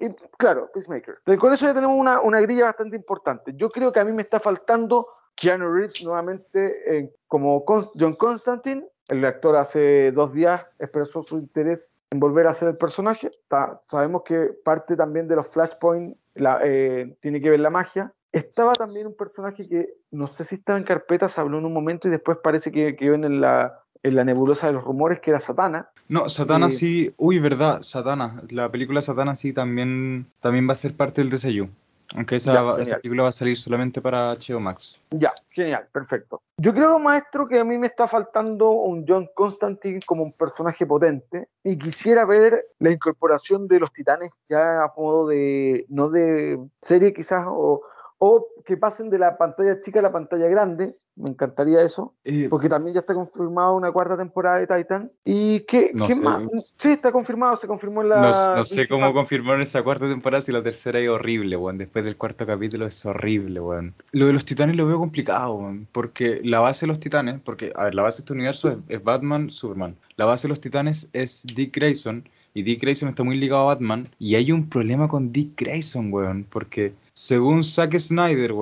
y, 0.00 0.08
claro, 0.36 0.68
Peacemaker. 0.74 1.20
Con 1.38 1.52
eso 1.52 1.64
ya 1.64 1.74
tenemos 1.74 1.96
una, 1.96 2.20
una 2.22 2.40
grilla 2.40 2.64
bastante 2.64 2.96
importante. 2.96 3.52
Yo 3.54 3.68
creo 3.68 3.92
que 3.92 4.00
a 4.00 4.04
mí 4.04 4.10
me 4.10 4.22
está 4.22 4.40
faltando 4.40 5.06
Keanu 5.36 5.72
Reeves 5.72 6.02
nuevamente 6.02 6.98
eh, 6.98 7.12
como 7.28 7.64
Con 7.64 7.88
John 7.96 8.16
Constantine. 8.16 8.84
El 9.06 9.24
actor 9.24 9.54
hace 9.54 10.10
dos 10.10 10.32
días 10.32 10.66
expresó 10.80 11.22
su 11.22 11.38
interés 11.38 11.94
en 12.10 12.20
volver 12.20 12.46
a 12.46 12.54
ser 12.54 12.68
el 12.68 12.76
personaje. 12.76 13.30
Sabemos 13.86 14.22
que 14.24 14.50
parte 14.64 14.96
también 14.96 15.28
de 15.28 15.36
los 15.36 15.48
Flashpoint 15.48 16.16
la, 16.34 16.60
eh, 16.64 17.16
tiene 17.20 17.40
que 17.40 17.50
ver 17.50 17.60
la 17.60 17.70
magia. 17.70 18.12
Estaba 18.32 18.74
también 18.74 19.06
un 19.06 19.16
personaje 19.16 19.68
que 19.68 19.94
no 20.10 20.26
sé 20.26 20.44
si 20.44 20.56
estaba 20.56 20.78
en 20.78 20.84
carpeta, 20.84 21.28
se 21.28 21.40
habló 21.40 21.58
en 21.58 21.64
un 21.64 21.72
momento 21.72 22.08
y 22.08 22.10
después 22.10 22.38
parece 22.42 22.70
que 22.70 22.96
quedó 22.96 23.14
en 23.14 23.40
la, 23.40 23.80
en 24.02 24.14
la 24.14 24.24
nebulosa 24.24 24.66
de 24.66 24.72
los 24.72 24.84
rumores, 24.84 25.20
que 25.20 25.30
era 25.30 25.40
Satana. 25.40 25.88
No, 26.08 26.28
Satana 26.28 26.66
Eh, 26.66 26.70
sí. 26.70 27.14
Uy, 27.16 27.38
verdad, 27.38 27.82
Satana. 27.82 28.42
La 28.50 28.70
película 28.70 29.02
Satana 29.02 29.34
sí 29.36 29.52
también, 29.52 30.26
también 30.40 30.68
va 30.68 30.72
a 30.72 30.76
ser 30.76 30.94
parte 30.94 31.22
del 31.22 31.30
DCU. 31.30 31.68
Aunque 32.16 32.36
esa, 32.36 32.52
Ya, 32.52 32.60
esa 32.60 32.76
genial. 32.76 33.00
película 33.00 33.22
va 33.24 33.28
a 33.28 33.32
salir 33.32 33.56
solamente 33.56 34.00
para 34.00 34.32
HBO 34.32 34.60
Max. 34.60 35.02
Ya, 35.10 35.32
genial, 35.50 35.86
perfecto. 35.92 36.42
Yo 36.56 36.74
creo, 36.74 36.98
maestro, 36.98 37.46
que 37.46 37.58
a 37.58 37.64
mí 37.64 37.78
me 37.78 37.86
está 37.86 38.08
faltando 38.08 38.70
un 38.70 39.04
John 39.06 39.28
Constantine 39.34 40.00
como 40.04 40.22
un 40.24 40.32
personaje 40.32 40.84
potente 40.86 41.48
y 41.62 41.78
quisiera 41.78 42.24
ver 42.24 42.66
la 42.78 42.90
incorporación 42.90 43.68
de 43.68 43.80
los 43.80 43.92
titanes 43.92 44.30
ya 44.48 44.82
a 44.84 44.92
modo 44.96 45.28
de, 45.28 45.86
no 45.88 46.08
de 46.10 46.58
serie 46.82 47.12
quizás, 47.12 47.44
o, 47.48 47.82
o 48.20 48.46
que 48.66 48.76
pasen 48.76 49.08
de 49.10 49.18
la 49.18 49.38
pantalla 49.38 49.80
chica 49.80 49.98
a 49.98 50.02
la 50.02 50.12
pantalla 50.12 50.46
grande. 50.46 50.94
Me 51.16 51.30
encantaría 51.30 51.82
eso, 51.82 52.14
Eh, 52.24 52.46
porque 52.48 52.68
también 52.68 52.94
ya 52.94 53.00
está 53.00 53.12
confirmada 53.12 53.72
una 53.72 53.90
cuarta 53.92 54.16
temporada 54.16 54.58
de 54.58 54.66
Titans. 54.66 55.20
¿Y 55.24 55.60
qué, 55.60 55.90
No 55.92 56.06
qué 56.06 56.14
más? 56.14 56.44
Sí, 56.78 56.92
está 56.92 57.12
confirmado, 57.12 57.56
se 57.56 57.66
confirmó 57.66 58.00
en 58.02 58.10
la... 58.10 58.20
no, 58.22 58.56
no 58.56 58.64
sé 58.64 58.88
cómo 58.88 59.12
confirmaron 59.12 59.60
esa 59.60 59.82
cuarta 59.82 60.08
temporada 60.08 60.40
si 60.40 60.52
la 60.52 60.62
tercera 60.62 60.98
es 60.98 61.08
horrible, 61.10 61.56
weón. 61.56 61.76
Después 61.78 62.04
del 62.04 62.16
cuarto 62.16 62.46
capítulo 62.46 62.86
es 62.86 63.04
horrible, 63.04 63.60
weón. 63.60 63.94
Lo 64.12 64.26
de 64.28 64.32
los 64.32 64.44
titanes 64.44 64.76
lo 64.76 64.86
veo 64.86 64.98
complicado, 64.98 65.54
weón. 65.54 65.88
Porque 65.92 66.40
la 66.44 66.60
base 66.60 66.86
de 66.86 66.88
los 66.88 67.00
titanes, 67.00 67.40
porque, 67.40 67.72
a 67.74 67.84
ver, 67.84 67.94
la 67.94 68.02
base 68.02 68.18
de 68.18 68.22
este 68.22 68.32
universo 68.32 68.70
es, 68.70 68.78
es 68.88 69.02
Batman, 69.04 69.50
Superman. 69.50 69.96
La 70.16 70.24
base 70.26 70.46
de 70.46 70.50
los 70.50 70.60
titanes 70.60 71.10
es 71.12 71.44
Dick 71.54 71.74
Grayson. 71.74 72.26
Y 72.54 72.62
Dick 72.62 72.80
Grayson 72.80 73.08
está 73.10 73.22
muy 73.24 73.36
ligado 73.36 73.62
a 73.62 73.74
Batman. 73.74 74.08
Y 74.18 74.36
hay 74.36 74.52
un 74.52 74.68
problema 74.68 75.06
con 75.06 75.32
Dick 75.32 75.60
Grayson, 75.60 76.12
weón. 76.12 76.46
Porque 76.48 76.94
según 77.20 77.62
Zack 77.62 77.98
Snyder, 77.98 78.54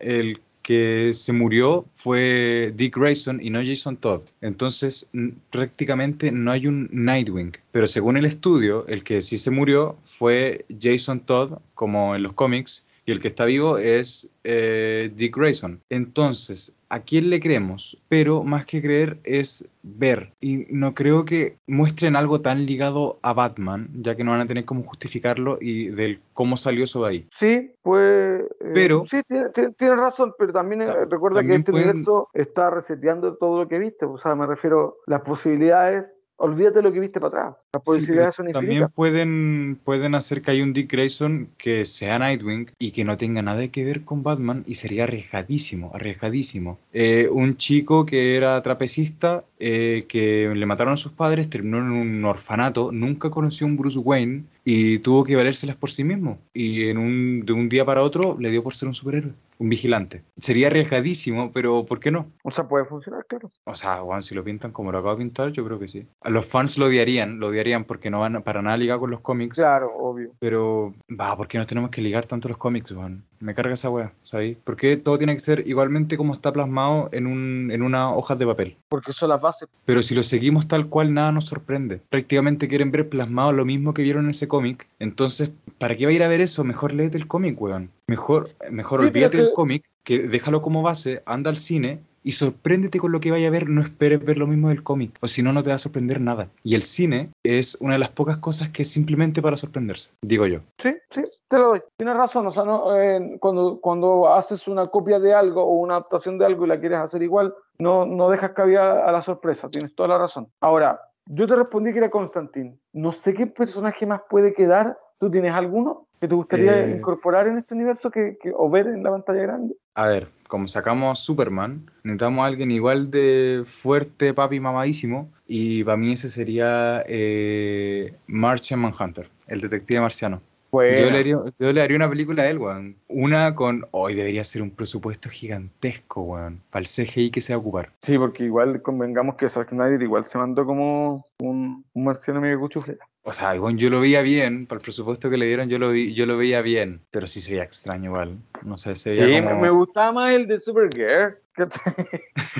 el 0.00 0.40
que 0.62 1.10
se 1.12 1.34
murió 1.34 1.84
fue 1.96 2.72
Dick 2.74 2.96
Grayson 2.96 3.42
y 3.42 3.50
no 3.50 3.60
Jason 3.62 3.98
Todd. 3.98 4.22
Entonces, 4.40 5.10
prácticamente 5.50 6.32
no 6.32 6.50
hay 6.50 6.66
un 6.66 6.88
Nightwing. 6.90 7.52
Pero 7.72 7.86
según 7.86 8.16
el 8.16 8.24
estudio, 8.24 8.86
el 8.88 9.04
que 9.04 9.20
sí 9.20 9.36
se 9.36 9.50
murió 9.50 9.98
fue 10.02 10.64
Jason 10.80 11.20
Todd, 11.20 11.58
como 11.74 12.16
en 12.16 12.22
los 12.22 12.32
cómics, 12.32 12.85
y 13.06 13.12
el 13.12 13.20
que 13.20 13.28
está 13.28 13.44
vivo 13.44 13.78
es 13.78 14.28
eh, 14.44 15.10
Dick 15.14 15.36
Grayson. 15.36 15.80
Entonces, 15.88 16.74
¿a 16.88 17.00
quién 17.00 17.30
le 17.30 17.40
creemos? 17.40 17.96
Pero 18.08 18.42
más 18.42 18.66
que 18.66 18.82
creer 18.82 19.18
es 19.22 19.64
ver. 19.84 20.32
Y 20.40 20.66
no 20.70 20.92
creo 20.94 21.24
que 21.24 21.56
muestren 21.68 22.16
algo 22.16 22.40
tan 22.40 22.66
ligado 22.66 23.18
a 23.22 23.32
Batman, 23.32 23.88
ya 24.02 24.16
que 24.16 24.24
no 24.24 24.32
van 24.32 24.40
a 24.40 24.46
tener 24.46 24.64
cómo 24.64 24.82
justificarlo 24.82 25.58
y 25.60 25.88
del 25.88 26.20
cómo 26.34 26.56
salió 26.56 26.82
eso 26.84 27.02
de 27.04 27.08
ahí. 27.08 27.26
Sí, 27.30 27.70
pues. 27.82 28.42
eh, 28.42 28.70
Pero- 28.74 29.04
Sí, 29.08 29.20
tiene- 29.28 29.50
tiene- 29.50 29.72
tienes 29.78 29.98
razón, 29.98 30.34
pero 30.36 30.52
también 30.52 30.82
eh, 30.82 30.86
Ta- 30.86 31.04
recuerda 31.04 31.38
también 31.38 31.58
que 31.58 31.60
este 31.60 31.72
pueden- 31.72 31.88
universo 31.90 32.28
está 32.34 32.70
reseteando 32.70 33.36
todo 33.36 33.62
lo 33.62 33.68
que 33.68 33.78
viste. 33.78 34.04
O 34.04 34.18
sea, 34.18 34.34
me 34.34 34.46
refiero, 34.46 34.96
las 35.06 35.20
posibilidades. 35.22 36.12
Olvídate 36.38 36.82
lo 36.82 36.92
que 36.92 37.00
viste 37.00 37.18
para 37.20 37.50
atrás. 37.50 37.56
Las 37.72 37.82
Sí, 38.04 38.12
son 38.32 38.52
también 38.52 38.82
infinitas. 38.82 38.92
pueden, 38.92 39.80
pueden 39.84 40.14
hacer 40.14 40.42
que 40.42 40.50
haya 40.50 40.62
un 40.62 40.72
Dick 40.72 40.90
Grayson 40.92 41.48
que 41.56 41.84
sea 41.86 42.18
Nightwing 42.18 42.70
y 42.78 42.90
que 42.92 43.04
no 43.04 43.16
tenga 43.16 43.40
nada 43.42 43.68
que 43.68 43.84
ver 43.84 44.04
con 44.04 44.22
Batman 44.22 44.62
y 44.66 44.74
sería 44.74 45.04
arriesgadísimo, 45.04 45.92
arriesgadísimo. 45.94 46.78
Eh, 46.92 47.28
un 47.30 47.56
chico 47.56 48.04
que 48.04 48.36
era 48.36 48.60
trapecista, 48.62 49.44
eh, 49.58 50.04
que 50.08 50.52
le 50.54 50.66
mataron 50.66 50.94
a 50.94 50.96
sus 50.98 51.12
padres, 51.12 51.48
terminó 51.48 51.78
en 51.78 51.90
un 51.90 52.24
orfanato, 52.24 52.92
nunca 52.92 53.30
conoció 53.30 53.66
a 53.66 53.70
un 53.70 53.76
Bruce 53.76 53.98
Wayne 53.98 54.44
y 54.64 54.98
tuvo 54.98 55.24
que 55.24 55.36
valérselas 55.36 55.76
por 55.76 55.90
sí 55.90 56.04
mismo. 56.04 56.38
Y 56.52 56.88
en 56.88 56.98
un, 56.98 57.44
de 57.46 57.52
un 57.54 57.68
día 57.68 57.84
para 57.84 58.02
otro 58.02 58.36
le 58.38 58.50
dio 58.50 58.62
por 58.62 58.74
ser 58.74 58.88
un 58.88 58.94
superhéroe, 58.94 59.32
un 59.58 59.68
vigilante. 59.68 60.22
Sería 60.36 60.68
arriesgadísimo, 60.68 61.52
pero 61.52 61.84
¿por 61.86 62.00
qué 62.00 62.10
no? 62.10 62.32
O 62.42 62.50
sea, 62.50 62.68
puede 62.68 62.84
funcionar, 62.84 63.24
claro. 63.26 63.50
O 63.64 63.74
sea, 63.74 63.96
Juan, 63.96 64.22
si 64.22 64.34
lo 64.34 64.44
pintan 64.44 64.72
como 64.72 64.92
lo 64.92 64.98
acabo 64.98 65.14
de 65.14 65.24
pintar, 65.24 65.52
yo 65.52 65.64
creo 65.64 65.78
que 65.78 65.88
sí. 65.88 66.06
A 66.20 66.30
los 66.30 66.46
fans 66.46 66.78
lo 66.78 66.86
odiarían, 66.86 67.38
lo 67.38 67.48
odiarían 67.48 67.84
porque 67.84 68.10
no 68.10 68.20
van 68.20 68.42
para 68.42 68.62
nada 68.62 68.76
ligar 68.76 68.98
con 68.98 69.10
los 69.10 69.20
cómics. 69.20 69.56
Claro, 69.56 69.92
obvio. 69.96 70.32
Pero, 70.38 70.94
va, 71.08 71.36
¿por 71.36 71.48
qué 71.48 71.58
no 71.58 71.66
tenemos 71.66 71.90
que 71.90 72.02
ligar 72.02 72.26
tanto 72.26 72.48
los 72.48 72.58
cómics, 72.58 72.92
Juan? 72.92 73.24
Me 73.38 73.54
carga 73.54 73.74
esa 73.74 73.90
wea, 73.90 74.12
¿sabes? 74.22 74.56
¿Por 74.64 74.76
qué 74.76 74.96
todo 74.96 75.18
tiene 75.18 75.34
que 75.34 75.40
ser 75.40 75.66
igualmente 75.66 76.16
como 76.16 76.32
está 76.32 76.52
plasmado 76.52 77.10
en, 77.12 77.26
un, 77.26 77.70
en 77.70 77.82
una 77.82 78.14
hoja 78.14 78.34
de 78.34 78.46
papel? 78.46 78.76
Porque 78.88 79.12
son 79.12 79.28
las 79.28 79.40
bases. 79.40 79.68
Pero 79.84 80.02
si 80.02 80.14
lo 80.14 80.22
seguimos 80.22 80.68
tal 80.68 80.88
cual, 80.88 81.12
nada 81.12 81.32
nos 81.32 81.44
sorprende. 81.44 82.00
Prácticamente 82.08 82.68
quieren 82.68 82.90
ver 82.90 83.08
plasmado 83.08 83.52
lo 83.52 83.64
mismo 83.64 83.92
que 83.92 84.02
vieron 84.02 84.24
en 84.24 84.30
ese 84.30 84.48
cómic. 84.48 84.88
Entonces, 84.98 85.50
¿para 85.78 85.96
qué 85.96 86.06
va 86.06 86.12
a 86.12 86.14
ir 86.14 86.22
a 86.22 86.28
ver 86.28 86.40
eso? 86.40 86.64
Mejor 86.64 86.94
léete 86.94 87.18
el 87.18 87.28
cómic, 87.28 87.60
weón. 87.60 87.90
Mejor, 88.08 88.50
mejor 88.70 89.00
Sí, 89.00 89.06
olvídate 89.06 89.36
que- 89.36 89.42
del 89.42 89.52
cómic, 89.52 89.84
que 90.04 90.28
déjalo 90.28 90.62
como 90.62 90.82
base, 90.82 91.22
anda 91.26 91.50
al 91.50 91.56
cine 91.56 92.00
y 92.22 92.32
sorpréndete 92.32 92.98
con 92.98 93.10
lo 93.10 93.18
que 93.20 93.32
vaya 93.32 93.48
a 93.48 93.50
ver, 93.50 93.68
no 93.68 93.80
esperes 93.80 94.24
ver 94.24 94.36
lo 94.36 94.46
mismo 94.46 94.68
del 94.68 94.82
cómic, 94.84 95.16
o 95.20 95.26
si 95.26 95.42
no, 95.42 95.52
no 95.52 95.62
te 95.62 95.70
va 95.70 95.74
a 95.76 95.78
sorprender 95.78 96.20
nada. 96.20 96.48
Y 96.62 96.76
el 96.76 96.82
cine 96.82 97.30
es 97.44 97.76
una 97.80 97.94
de 97.94 97.98
las 97.98 98.10
pocas 98.10 98.38
cosas 98.38 98.68
que 98.70 98.82
es 98.82 98.90
simplemente 98.90 99.42
para 99.42 99.56
sorprenderse, 99.56 100.10
digo 100.22 100.46
yo. 100.46 100.60
Sí, 100.78 100.94
sí, 101.10 101.22
te 101.48 101.58
lo 101.58 101.68
doy. 101.68 101.82
Tienes 101.96 102.16
razón, 102.16 102.46
o 102.46 102.52
sea, 102.52 102.64
no, 102.64 102.96
eh, 102.96 103.38
cuando, 103.40 103.80
cuando 103.80 104.32
haces 104.32 104.68
una 104.68 104.86
copia 104.86 105.18
de 105.18 105.34
algo 105.34 105.62
o 105.62 105.74
una 105.74 105.94
adaptación 105.94 106.38
de 106.38 106.46
algo 106.46 106.64
y 106.64 106.68
la 106.68 106.78
quieres 106.80 106.98
hacer 106.98 107.22
igual, 107.22 107.54
no, 107.78 108.06
no 108.06 108.28
dejas 108.30 108.50
cabida 108.52 109.04
a 109.08 109.10
la 109.12 109.22
sorpresa, 109.22 109.68
tienes 109.68 109.94
toda 109.96 110.08
la 110.10 110.18
razón. 110.18 110.48
Ahora, 110.60 111.00
yo 111.26 111.46
te 111.48 111.56
respondí 111.56 111.92
que 111.92 111.98
era 111.98 112.10
Constantín. 112.10 112.80
No 112.92 113.10
sé 113.10 113.34
qué 113.34 113.46
personaje 113.48 114.06
más 114.06 114.20
puede 114.30 114.54
quedar. 114.54 114.96
¿Tú 115.18 115.30
tienes 115.30 115.52
alguno 115.52 116.05
que 116.20 116.28
te 116.28 116.34
gustaría 116.34 116.84
Eh. 116.86 116.96
incorporar 116.96 117.46
en 117.48 117.58
este 117.58 117.74
universo 117.74 118.10
que, 118.10 118.36
que- 118.42 118.52
o 118.54 118.68
ver 118.70 118.86
en 118.86 119.02
la 119.02 119.10
pantalla 119.10 119.42
grande? 119.42 119.74
A 119.94 120.06
ver, 120.08 120.28
como 120.48 120.68
sacamos 120.68 121.18
Superman, 121.24 121.90
necesitamos 122.02 122.42
a 122.44 122.46
alguien 122.46 122.70
igual 122.70 123.10
de 123.10 123.62
fuerte, 123.66 124.32
papi, 124.34 124.60
mamadísimo. 124.60 125.30
Y 125.46 125.84
para 125.84 125.96
mí 125.96 126.12
ese 126.12 126.28
sería 126.28 127.02
eh, 127.06 128.14
Martian 128.26 128.80
Manhunter, 128.80 129.28
el 129.46 129.60
detective 129.60 130.00
marciano. 130.00 130.40
Pues 130.70 131.00
Yo 131.00 131.08
le, 131.10 131.18
haría, 131.20 131.36
yo 131.58 131.72
le 131.72 131.80
haría 131.80 131.96
una 131.96 132.08
película 132.10 132.42
a 132.42 132.50
él, 132.50 132.58
weón. 132.58 132.96
Una 133.08 133.54
con. 133.54 133.86
Hoy 133.92 134.14
debería 134.14 134.44
ser 134.44 134.60
un 134.62 134.70
presupuesto 134.70 135.30
gigantesco, 135.30 136.20
weón. 136.22 136.60
Para 136.70 136.80
el 136.82 136.86
CGI 136.88 137.30
que 137.30 137.40
se 137.40 137.54
va 137.54 137.58
a 137.58 137.60
ocupar. 137.60 137.92
sí, 138.02 138.18
porque 138.18 138.44
igual 138.44 138.82
convengamos 138.82 139.36
que 139.36 139.48
Zack 139.48 139.70
Snyder 139.70 140.02
igual 140.02 140.24
se 140.24 140.36
mandó 140.36 140.66
como 140.66 141.26
un, 141.38 141.84
un 141.94 142.04
marciano 142.04 142.40
medio 142.40 142.58
cuchufleta. 142.60 143.06
O 143.28 143.32
sea, 143.32 143.60
weón, 143.60 143.76
yo 143.76 143.90
lo 143.90 144.00
veía 144.00 144.22
bien. 144.22 144.66
Para 144.66 144.78
el 144.78 144.84
presupuesto 144.84 145.28
que 145.28 145.36
le 145.36 145.46
dieron, 145.46 145.68
yo 145.68 145.80
lo, 145.80 145.90
vi, 145.90 146.14
yo 146.14 146.26
lo 146.26 146.36
veía 146.36 146.62
bien. 146.62 147.00
Pero 147.10 147.26
sí 147.26 147.40
se 147.40 147.50
veía 147.50 147.64
extraño, 147.64 148.04
igual. 148.10 148.38
No 148.62 148.78
sé, 148.78 148.94
se 148.94 149.16
Sí, 149.16 149.20
veía 149.20 149.42
me, 149.42 149.48
como. 149.48 149.60
me 149.62 149.70
gustaba 149.70 150.12
más 150.12 150.32
el 150.32 150.46
de 150.46 150.60
Supergirl, 150.60 151.36
¿cachai? 151.52 151.92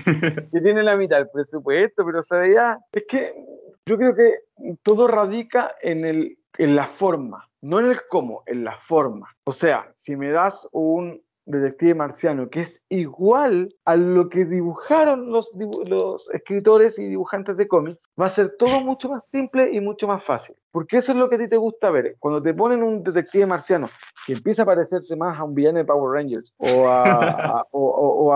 que 0.52 0.60
tiene 0.60 0.82
la 0.82 0.96
mitad 0.96 1.18
del 1.18 1.28
presupuesto, 1.30 2.04
pero 2.04 2.20
se 2.20 2.36
veía. 2.38 2.80
Es 2.92 3.04
que 3.08 3.32
yo 3.86 3.96
creo 3.96 4.14
que 4.16 4.34
todo 4.82 5.06
radica 5.06 5.76
en, 5.82 6.04
el, 6.04 6.36
en 6.58 6.74
la 6.74 6.86
forma, 6.86 7.48
no 7.60 7.78
en 7.78 7.86
el 7.86 8.00
cómo, 8.08 8.42
en 8.46 8.64
la 8.64 8.76
forma. 8.76 9.28
O 9.44 9.52
sea, 9.52 9.88
si 9.94 10.16
me 10.16 10.30
das 10.30 10.66
un 10.72 11.22
detective 11.46 11.94
marciano 11.94 12.50
que 12.50 12.62
es 12.62 12.82
igual 12.88 13.74
a 13.84 13.96
lo 13.96 14.28
que 14.28 14.44
dibujaron 14.44 15.30
los, 15.30 15.52
escritores 16.32 16.98
y 16.98 17.06
dibujantes 17.06 17.56
de 17.56 17.68
cómics, 17.68 18.08
va 18.20 18.26
a 18.26 18.30
ser 18.30 18.56
todo 18.58 18.80
mucho 18.80 19.08
más 19.08 19.28
simple 19.28 19.72
y 19.72 19.80
mucho 19.80 20.06
más 20.06 20.22
fácil. 20.22 20.56
Porque 20.72 20.98
eso 20.98 21.12
es 21.12 21.18
lo 21.18 21.30
que 21.30 21.36
a 21.36 21.38
ti 21.38 21.48
te 21.48 21.56
gusta 21.56 21.90
ver. 21.90 22.16
Cuando 22.18 22.42
te 22.42 22.52
ponen 22.52 22.82
un 22.82 23.02
detective 23.02 23.46
marciano 23.46 23.88
que 24.26 24.34
empieza 24.34 24.62
a 24.62 24.66
parecerse 24.66 25.16
más 25.16 25.38
a 25.38 25.44
un 25.44 25.54
villano 25.54 25.78
de 25.78 25.84
Power 25.84 26.12
Rangers 26.12 26.52
o 26.58 26.88
a, 26.88 27.64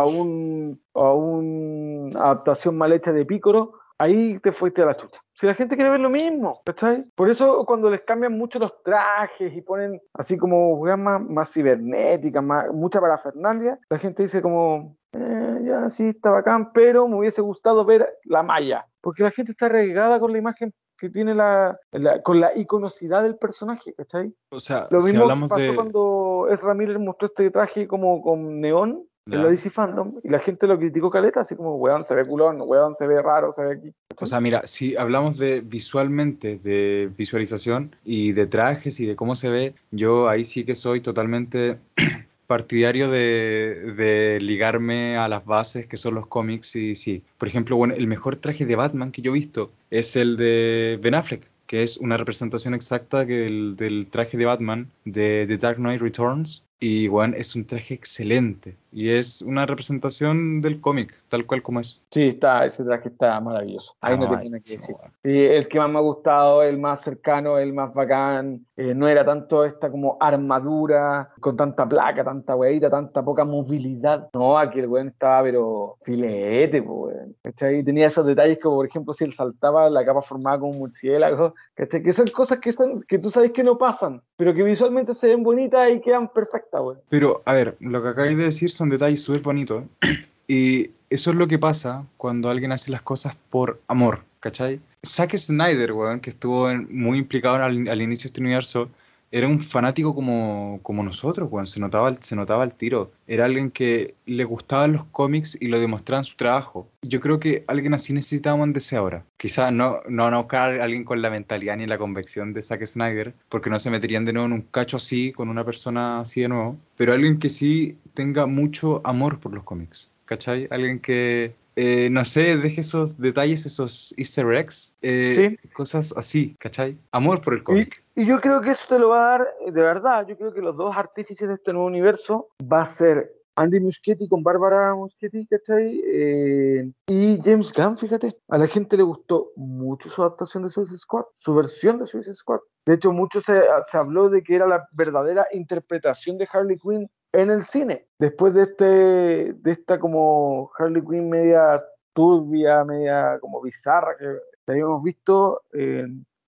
un 0.06 0.80
a 0.94 1.12
una 1.12 2.20
adaptación 2.20 2.78
mal 2.78 2.92
hecha 2.92 3.12
de 3.12 3.26
Pícoro, 3.26 3.79
ahí 4.00 4.38
te 4.40 4.50
fuiste 4.52 4.82
a 4.82 4.86
la 4.86 4.96
chucha. 4.96 5.20
Si 5.34 5.46
la 5.46 5.54
gente 5.54 5.76
quiere 5.76 5.90
ver 5.90 6.00
lo 6.00 6.10
mismo, 6.10 6.60
¿cachai? 6.64 7.04
Por 7.14 7.30
eso 7.30 7.64
cuando 7.66 7.90
les 7.90 8.00
cambian 8.02 8.36
mucho 8.36 8.58
los 8.58 8.82
trajes 8.82 9.52
y 9.54 9.60
ponen 9.62 10.00
así 10.14 10.36
como 10.36 10.74
weas 10.74 10.98
más, 10.98 11.20
más 11.22 11.52
cibernéticas, 11.52 12.42
más, 12.42 12.72
mucha 12.72 13.00
parafernalia, 13.00 13.78
la 13.88 13.98
gente 13.98 14.22
dice 14.24 14.42
como, 14.42 14.96
"Eh, 15.12 15.60
ya 15.64 15.88
sí, 15.90 16.08
está 16.08 16.30
bacán, 16.30 16.72
pero 16.72 17.06
me 17.08 17.16
hubiese 17.16 17.42
gustado 17.42 17.84
ver 17.84 18.08
la 18.24 18.42
malla. 18.42 18.86
Porque 19.00 19.22
la 19.22 19.30
gente 19.30 19.52
está 19.52 19.68
regada 19.68 20.18
con 20.20 20.32
la 20.32 20.38
imagen 20.38 20.72
que 20.98 21.08
tiene 21.08 21.34
la, 21.34 21.78
la- 21.92 22.22
con 22.22 22.40
la 22.40 22.54
iconocidad 22.56 23.22
del 23.22 23.36
personaje, 23.36 23.94
¿cachai? 23.94 24.34
O 24.50 24.60
sea, 24.60 24.86
Lo 24.90 25.00
si 25.00 25.06
mismo 25.06 25.22
hablamos 25.22 25.48
pasó 25.48 25.60
de. 25.62 25.74
cuando 25.74 26.46
Ezra 26.50 26.74
Miller 26.74 26.98
mostró 26.98 27.28
este 27.28 27.50
traje 27.50 27.88
como 27.88 28.20
con 28.20 28.60
neón 28.60 29.04
en 29.26 29.32
Ya. 29.32 29.42
la 29.42 29.50
DC 29.50 29.70
Fandom 29.70 30.14
y 30.22 30.28
la 30.28 30.38
gente 30.40 30.66
lo 30.66 30.78
criticó 30.78 31.10
caleta, 31.10 31.40
así 31.40 31.54
como, 31.54 31.76
weón, 31.76 32.04
se 32.04 32.14
ve 32.14 32.24
culón, 32.26 32.58
weón, 32.64 32.94
se 32.94 33.06
ve 33.06 33.20
raro, 33.22 33.52
se 33.52 33.62
ve 33.62 33.72
aquí. 33.74 33.92
O 34.20 34.26
sea, 34.26 34.40
mira, 34.40 34.66
si 34.66 34.96
hablamos 34.96 35.38
de 35.38 35.60
visualmente, 35.60 36.58
de 36.62 37.10
visualización 37.16 37.94
y 38.04 38.32
de 38.32 38.46
trajes 38.46 38.98
y 39.00 39.06
de 39.06 39.16
cómo 39.16 39.34
se 39.34 39.48
ve, 39.48 39.74
yo 39.90 40.28
ahí 40.28 40.44
sí 40.44 40.64
que 40.64 40.74
soy 40.74 41.00
totalmente 41.00 41.78
partidario 42.46 43.10
de, 43.10 43.94
de 43.96 44.38
ligarme 44.40 45.16
a 45.16 45.28
las 45.28 45.44
bases 45.44 45.86
que 45.86 45.96
son 45.96 46.14
los 46.16 46.26
cómics 46.26 46.74
y 46.76 46.94
sí. 46.96 47.22
Por 47.38 47.46
ejemplo, 47.48 47.76
bueno, 47.76 47.94
el 47.94 48.06
mejor 48.08 48.36
traje 48.36 48.66
de 48.66 48.74
Batman 48.76 49.12
que 49.12 49.22
yo 49.22 49.30
he 49.30 49.34
visto 49.34 49.70
es 49.90 50.16
el 50.16 50.36
de 50.36 50.98
Ben 51.00 51.14
Affleck, 51.14 51.46
que 51.66 51.82
es 51.84 51.96
una 51.98 52.16
representación 52.16 52.74
exacta 52.74 53.24
del, 53.24 53.76
del 53.76 54.08
traje 54.10 54.36
de 54.36 54.44
Batman 54.46 54.90
de 55.04 55.44
The 55.46 55.56
Dark 55.58 55.76
Knight 55.76 56.00
Returns. 56.02 56.64
Y 56.82 57.08
bueno, 57.08 57.36
es 57.36 57.54
un 57.54 57.66
traje 57.66 57.92
excelente 57.92 58.74
y 58.90 59.10
es 59.10 59.42
una 59.42 59.66
representación 59.66 60.62
del 60.62 60.80
cómic, 60.80 61.14
tal 61.28 61.44
cual 61.46 61.62
como 61.62 61.78
es. 61.80 62.02
Sí, 62.10 62.28
está, 62.28 62.64
ese 62.64 62.82
traje 62.84 63.10
está 63.10 63.38
maravilloso. 63.38 63.94
Ahí 64.00 64.16
no 64.18 64.24
Ah, 64.24 64.28
tengo 64.30 64.44
nada 64.44 64.60
que 64.60 64.76
decir. 64.76 64.96
Sí, 65.22 65.44
el 65.44 65.68
que 65.68 65.78
más 65.78 65.90
me 65.90 65.98
ha 65.98 66.02
gustado, 66.02 66.62
el 66.62 66.78
más 66.78 67.02
cercano, 67.02 67.58
el 67.58 67.72
más 67.74 67.92
bacán. 67.92 68.66
eh, 68.76 68.94
no 68.94 69.06
era 69.08 69.24
tanto 69.26 69.62
esta 69.66 69.90
como 69.90 70.16
armadura, 70.20 71.28
con 71.40 71.54
tanta 71.56 71.86
placa, 71.86 72.24
tanta 72.24 72.56
weita, 72.56 72.88
tanta 72.90 73.22
poca 73.22 73.44
movilidad. 73.44 74.30
No, 74.32 74.56
aquí 74.58 74.80
el 74.80 74.86
weón 74.88 75.08
estaba, 75.08 75.42
pero 75.42 75.98
filete, 76.02 76.80
weón. 76.80 77.36
¿Cachai? 77.42 77.84
Tenía 77.84 78.06
esos 78.06 78.24
detalles 78.24 78.58
como, 78.58 78.76
por 78.76 78.86
ejemplo, 78.86 79.12
si 79.12 79.24
él 79.24 79.32
saltaba, 79.34 79.90
la 79.90 80.04
capa 80.04 80.22
formada 80.22 80.58
como 80.58 80.72
un 80.72 80.78
murciélago. 80.78 81.54
¿Cachai? 81.74 82.02
Que 82.02 82.12
son 82.14 82.26
cosas 82.28 82.58
que, 82.58 82.72
son, 82.72 83.02
que 83.02 83.18
tú 83.18 83.30
sabes 83.30 83.52
que 83.52 83.62
no 83.62 83.76
pasan, 83.78 84.22
pero 84.36 84.54
que 84.54 84.62
visualmente 84.62 85.14
se 85.14 85.28
ven 85.28 85.42
bonitas 85.42 85.90
y 85.90 86.00
quedan 86.00 86.28
perfectas, 86.28 86.69
Pero, 87.08 87.42
a 87.44 87.52
ver, 87.52 87.76
lo 87.80 88.02
que 88.02 88.08
acabáis 88.08 88.36
de 88.36 88.44
decir 88.44 88.70
son 88.70 88.88
detalles 88.90 89.22
súper 89.22 89.42
bonitos. 89.42 89.84
Y 90.52 90.90
eso 91.10 91.30
es 91.30 91.36
lo 91.36 91.46
que 91.46 91.60
pasa 91.60 92.04
cuando 92.16 92.50
alguien 92.50 92.72
hace 92.72 92.90
las 92.90 93.02
cosas 93.02 93.36
por 93.50 93.80
amor, 93.86 94.24
¿cachai? 94.40 94.80
Zack 95.06 95.36
Snyder, 95.36 95.92
weón, 95.92 96.18
que 96.18 96.30
estuvo 96.30 96.68
en- 96.68 96.88
muy 96.90 97.18
implicado 97.18 97.54
al, 97.62 97.86
al 97.88 98.02
inicio 98.02 98.24
de 98.24 98.28
este 98.30 98.40
universo, 98.40 98.88
era 99.32 99.46
un 99.46 99.60
fanático 99.60 100.14
como, 100.14 100.80
como 100.82 101.02
nosotros, 101.02 101.48
weón. 101.50 101.66
Se 101.66 101.80
notaba, 101.80 102.16
se 102.20 102.36
notaba 102.36 102.64
el 102.64 102.72
tiro. 102.72 103.12
Era 103.26 103.44
alguien 103.44 103.70
que 103.70 104.14
le 104.26 104.44
gustaban 104.44 104.92
los 104.92 105.04
cómics 105.06 105.56
y 105.60 105.68
lo 105.68 105.78
demostraba 105.78 106.20
en 106.20 106.24
su 106.24 106.36
trabajo. 106.36 106.88
Yo 107.02 107.20
creo 107.20 107.38
que 107.38 107.64
alguien 107.66 107.94
así 107.94 108.12
necesitábamos 108.12 108.72
DC 108.72 108.96
ahora. 108.96 109.24
Quizás 109.36 109.72
no, 109.72 110.00
no, 110.08 110.30
no 110.30 110.48
a 110.50 110.64
alguien 110.64 111.04
con 111.04 111.22
la 111.22 111.30
mentalidad 111.30 111.76
ni 111.76 111.86
la 111.86 111.98
convicción 111.98 112.52
de 112.52 112.62
Zack 112.62 112.84
Snyder, 112.84 113.34
porque 113.48 113.70
no 113.70 113.78
se 113.78 113.90
meterían 113.90 114.24
de 114.24 114.32
nuevo 114.32 114.46
en 114.46 114.52
un 114.52 114.62
cacho 114.62 114.96
así, 114.96 115.32
con 115.32 115.48
una 115.48 115.64
persona 115.64 116.20
así 116.20 116.40
de 116.42 116.48
nuevo. 116.48 116.76
Pero 116.96 117.12
alguien 117.12 117.38
que 117.38 117.50
sí 117.50 117.96
tenga 118.14 118.46
mucho 118.46 119.00
amor 119.04 119.38
por 119.38 119.54
los 119.54 119.64
cómics. 119.64 120.10
¿Cachai? 120.24 120.68
Alguien 120.70 121.00
que, 121.00 121.54
eh, 121.82 122.10
no 122.10 122.26
sé, 122.26 122.58
deje 122.58 122.82
esos 122.82 123.16
detalles, 123.16 123.64
esos 123.64 124.12
easter 124.18 124.52
eggs, 124.52 124.94
eh, 125.00 125.56
cosas 125.72 126.12
así, 126.14 126.54
¿cachai? 126.58 126.98
Amor 127.10 127.40
por 127.40 127.54
el 127.54 127.62
cómic. 127.62 128.04
Y 128.14 128.26
yo 128.26 128.38
creo 128.42 128.60
que 128.60 128.72
eso 128.72 128.82
te 128.86 128.98
lo 128.98 129.08
va 129.08 129.20
a 129.20 129.38
dar, 129.38 129.48
de 129.64 129.80
verdad, 129.80 130.26
yo 130.28 130.36
creo 130.36 130.52
que 130.52 130.60
los 130.60 130.76
dos 130.76 130.94
artífices 130.94 131.48
de 131.48 131.54
este 131.54 131.72
nuevo 131.72 131.86
universo 131.86 132.48
va 132.70 132.82
a 132.82 132.84
ser 132.84 133.32
Andy 133.56 133.80
Muschietti 133.80 134.28
con 134.28 134.42
Bárbara 134.42 134.94
Muschietti, 134.94 135.46
¿cachai? 135.46 136.02
Eh, 136.04 136.92
y 137.06 137.40
James 137.42 137.72
Gunn, 137.72 137.96
fíjate, 137.96 138.36
a 138.48 138.58
la 138.58 138.66
gente 138.66 138.98
le 138.98 139.02
gustó 139.02 139.52
mucho 139.56 140.10
su 140.10 140.20
adaptación 140.20 140.64
de 140.64 140.70
Suicide 140.70 140.98
Squad, 140.98 141.24
su 141.38 141.54
versión 141.54 141.98
de 141.98 142.06
Suicide 142.06 142.34
Squad. 142.34 142.60
De 142.90 142.96
hecho, 142.96 143.12
mucho 143.12 143.40
se, 143.40 143.62
se 143.88 143.98
habló 143.98 144.28
de 144.28 144.42
que 144.42 144.56
era 144.56 144.66
la 144.66 144.88
verdadera 144.90 145.46
interpretación 145.52 146.36
de 146.38 146.48
Harley 146.52 146.76
Quinn 146.76 147.08
en 147.32 147.52
el 147.52 147.62
cine. 147.62 148.08
Después 148.18 148.52
de, 148.52 148.62
este, 148.62 149.52
de 149.52 149.70
esta 149.70 150.00
como 150.00 150.72
Harley 150.76 151.00
Quinn 151.00 151.30
media 151.30 151.80
turbia, 152.12 152.84
media 152.84 153.38
como 153.38 153.62
bizarra 153.62 154.16
que 154.18 154.26
habíamos 154.66 155.04
visto, 155.04 155.62
eh, 155.72 156.04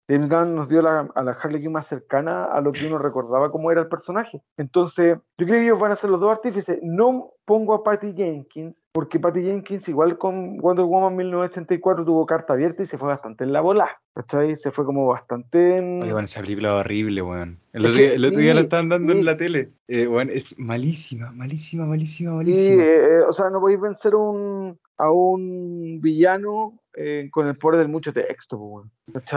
James 0.08 0.28
Gunn 0.28 0.54
nos 0.56 0.68
dio 0.68 0.82
la- 0.82 1.08
a 1.14 1.22
la 1.22 1.32
Harley 1.32 1.60
Quinn 1.60 1.72
más 1.72 1.86
cercana 1.86 2.44
a 2.44 2.60
lo 2.60 2.72
que 2.72 2.86
uno 2.86 2.98
recordaba 2.98 3.50
cómo 3.52 3.70
era 3.70 3.80
el 3.82 3.88
personaje. 3.88 4.42
Entonces, 4.56 5.16
yo 5.38 5.46
creo 5.46 5.58
que 5.60 5.64
ellos 5.64 5.80
van 5.80 5.92
a 5.92 5.96
ser 5.96 6.10
los 6.10 6.20
dos 6.20 6.30
artífices. 6.32 6.78
No 6.82 7.30
pongo 7.44 7.74
a 7.74 7.82
Patty 7.82 8.12
Jenkins, 8.14 8.86
porque 8.92 9.18
Patty 9.20 9.42
Jenkins, 9.42 9.88
igual 9.88 10.18
con 10.18 10.58
Wonder 10.58 10.84
Woman 10.84 11.16
1984, 11.16 12.04
tuvo 12.04 12.26
carta 12.26 12.52
abierta 12.54 12.82
y 12.82 12.86
se 12.86 12.98
fue 12.98 13.08
bastante 13.08 13.44
en 13.44 13.52
la 13.52 13.60
bola. 13.60 13.88
¿Cachai? 14.14 14.56
Se 14.56 14.70
fue 14.70 14.84
como 14.84 15.06
bastante 15.06 15.78
en... 15.78 16.02
Oye, 16.02 16.12
bueno, 16.12 16.26
esa 16.26 16.40
película 16.42 16.74
horrible, 16.74 17.22
weón. 17.22 17.58
El 17.72 17.86
otro 17.86 17.98
el 18.00 18.22
otro 18.26 18.40
día 18.40 18.52
la 18.52 18.60
sí, 18.60 18.64
estaban 18.64 18.90
dando 18.90 19.12
sí. 19.14 19.18
en 19.20 19.24
la 19.24 19.36
tele. 19.38 19.70
Eh, 19.88 20.06
weón, 20.06 20.28
es 20.28 20.58
malísima, 20.58 21.30
malísima, 21.32 21.86
malísima, 21.86 22.32
Sí, 22.32 22.36
malísima. 22.36 22.82
eh, 22.84 23.20
o 23.26 23.32
sea, 23.32 23.48
no 23.48 23.60
podéis 23.60 23.80
vencer 23.80 24.14
un, 24.14 24.78
a 24.98 25.10
un 25.10 26.00
villano 26.02 26.78
eh, 26.94 27.28
con 27.30 27.46
el 27.48 27.56
poder 27.56 27.78
del 27.80 27.88
mucho 27.88 28.12
texto, 28.12 28.56
weón. 28.56 28.90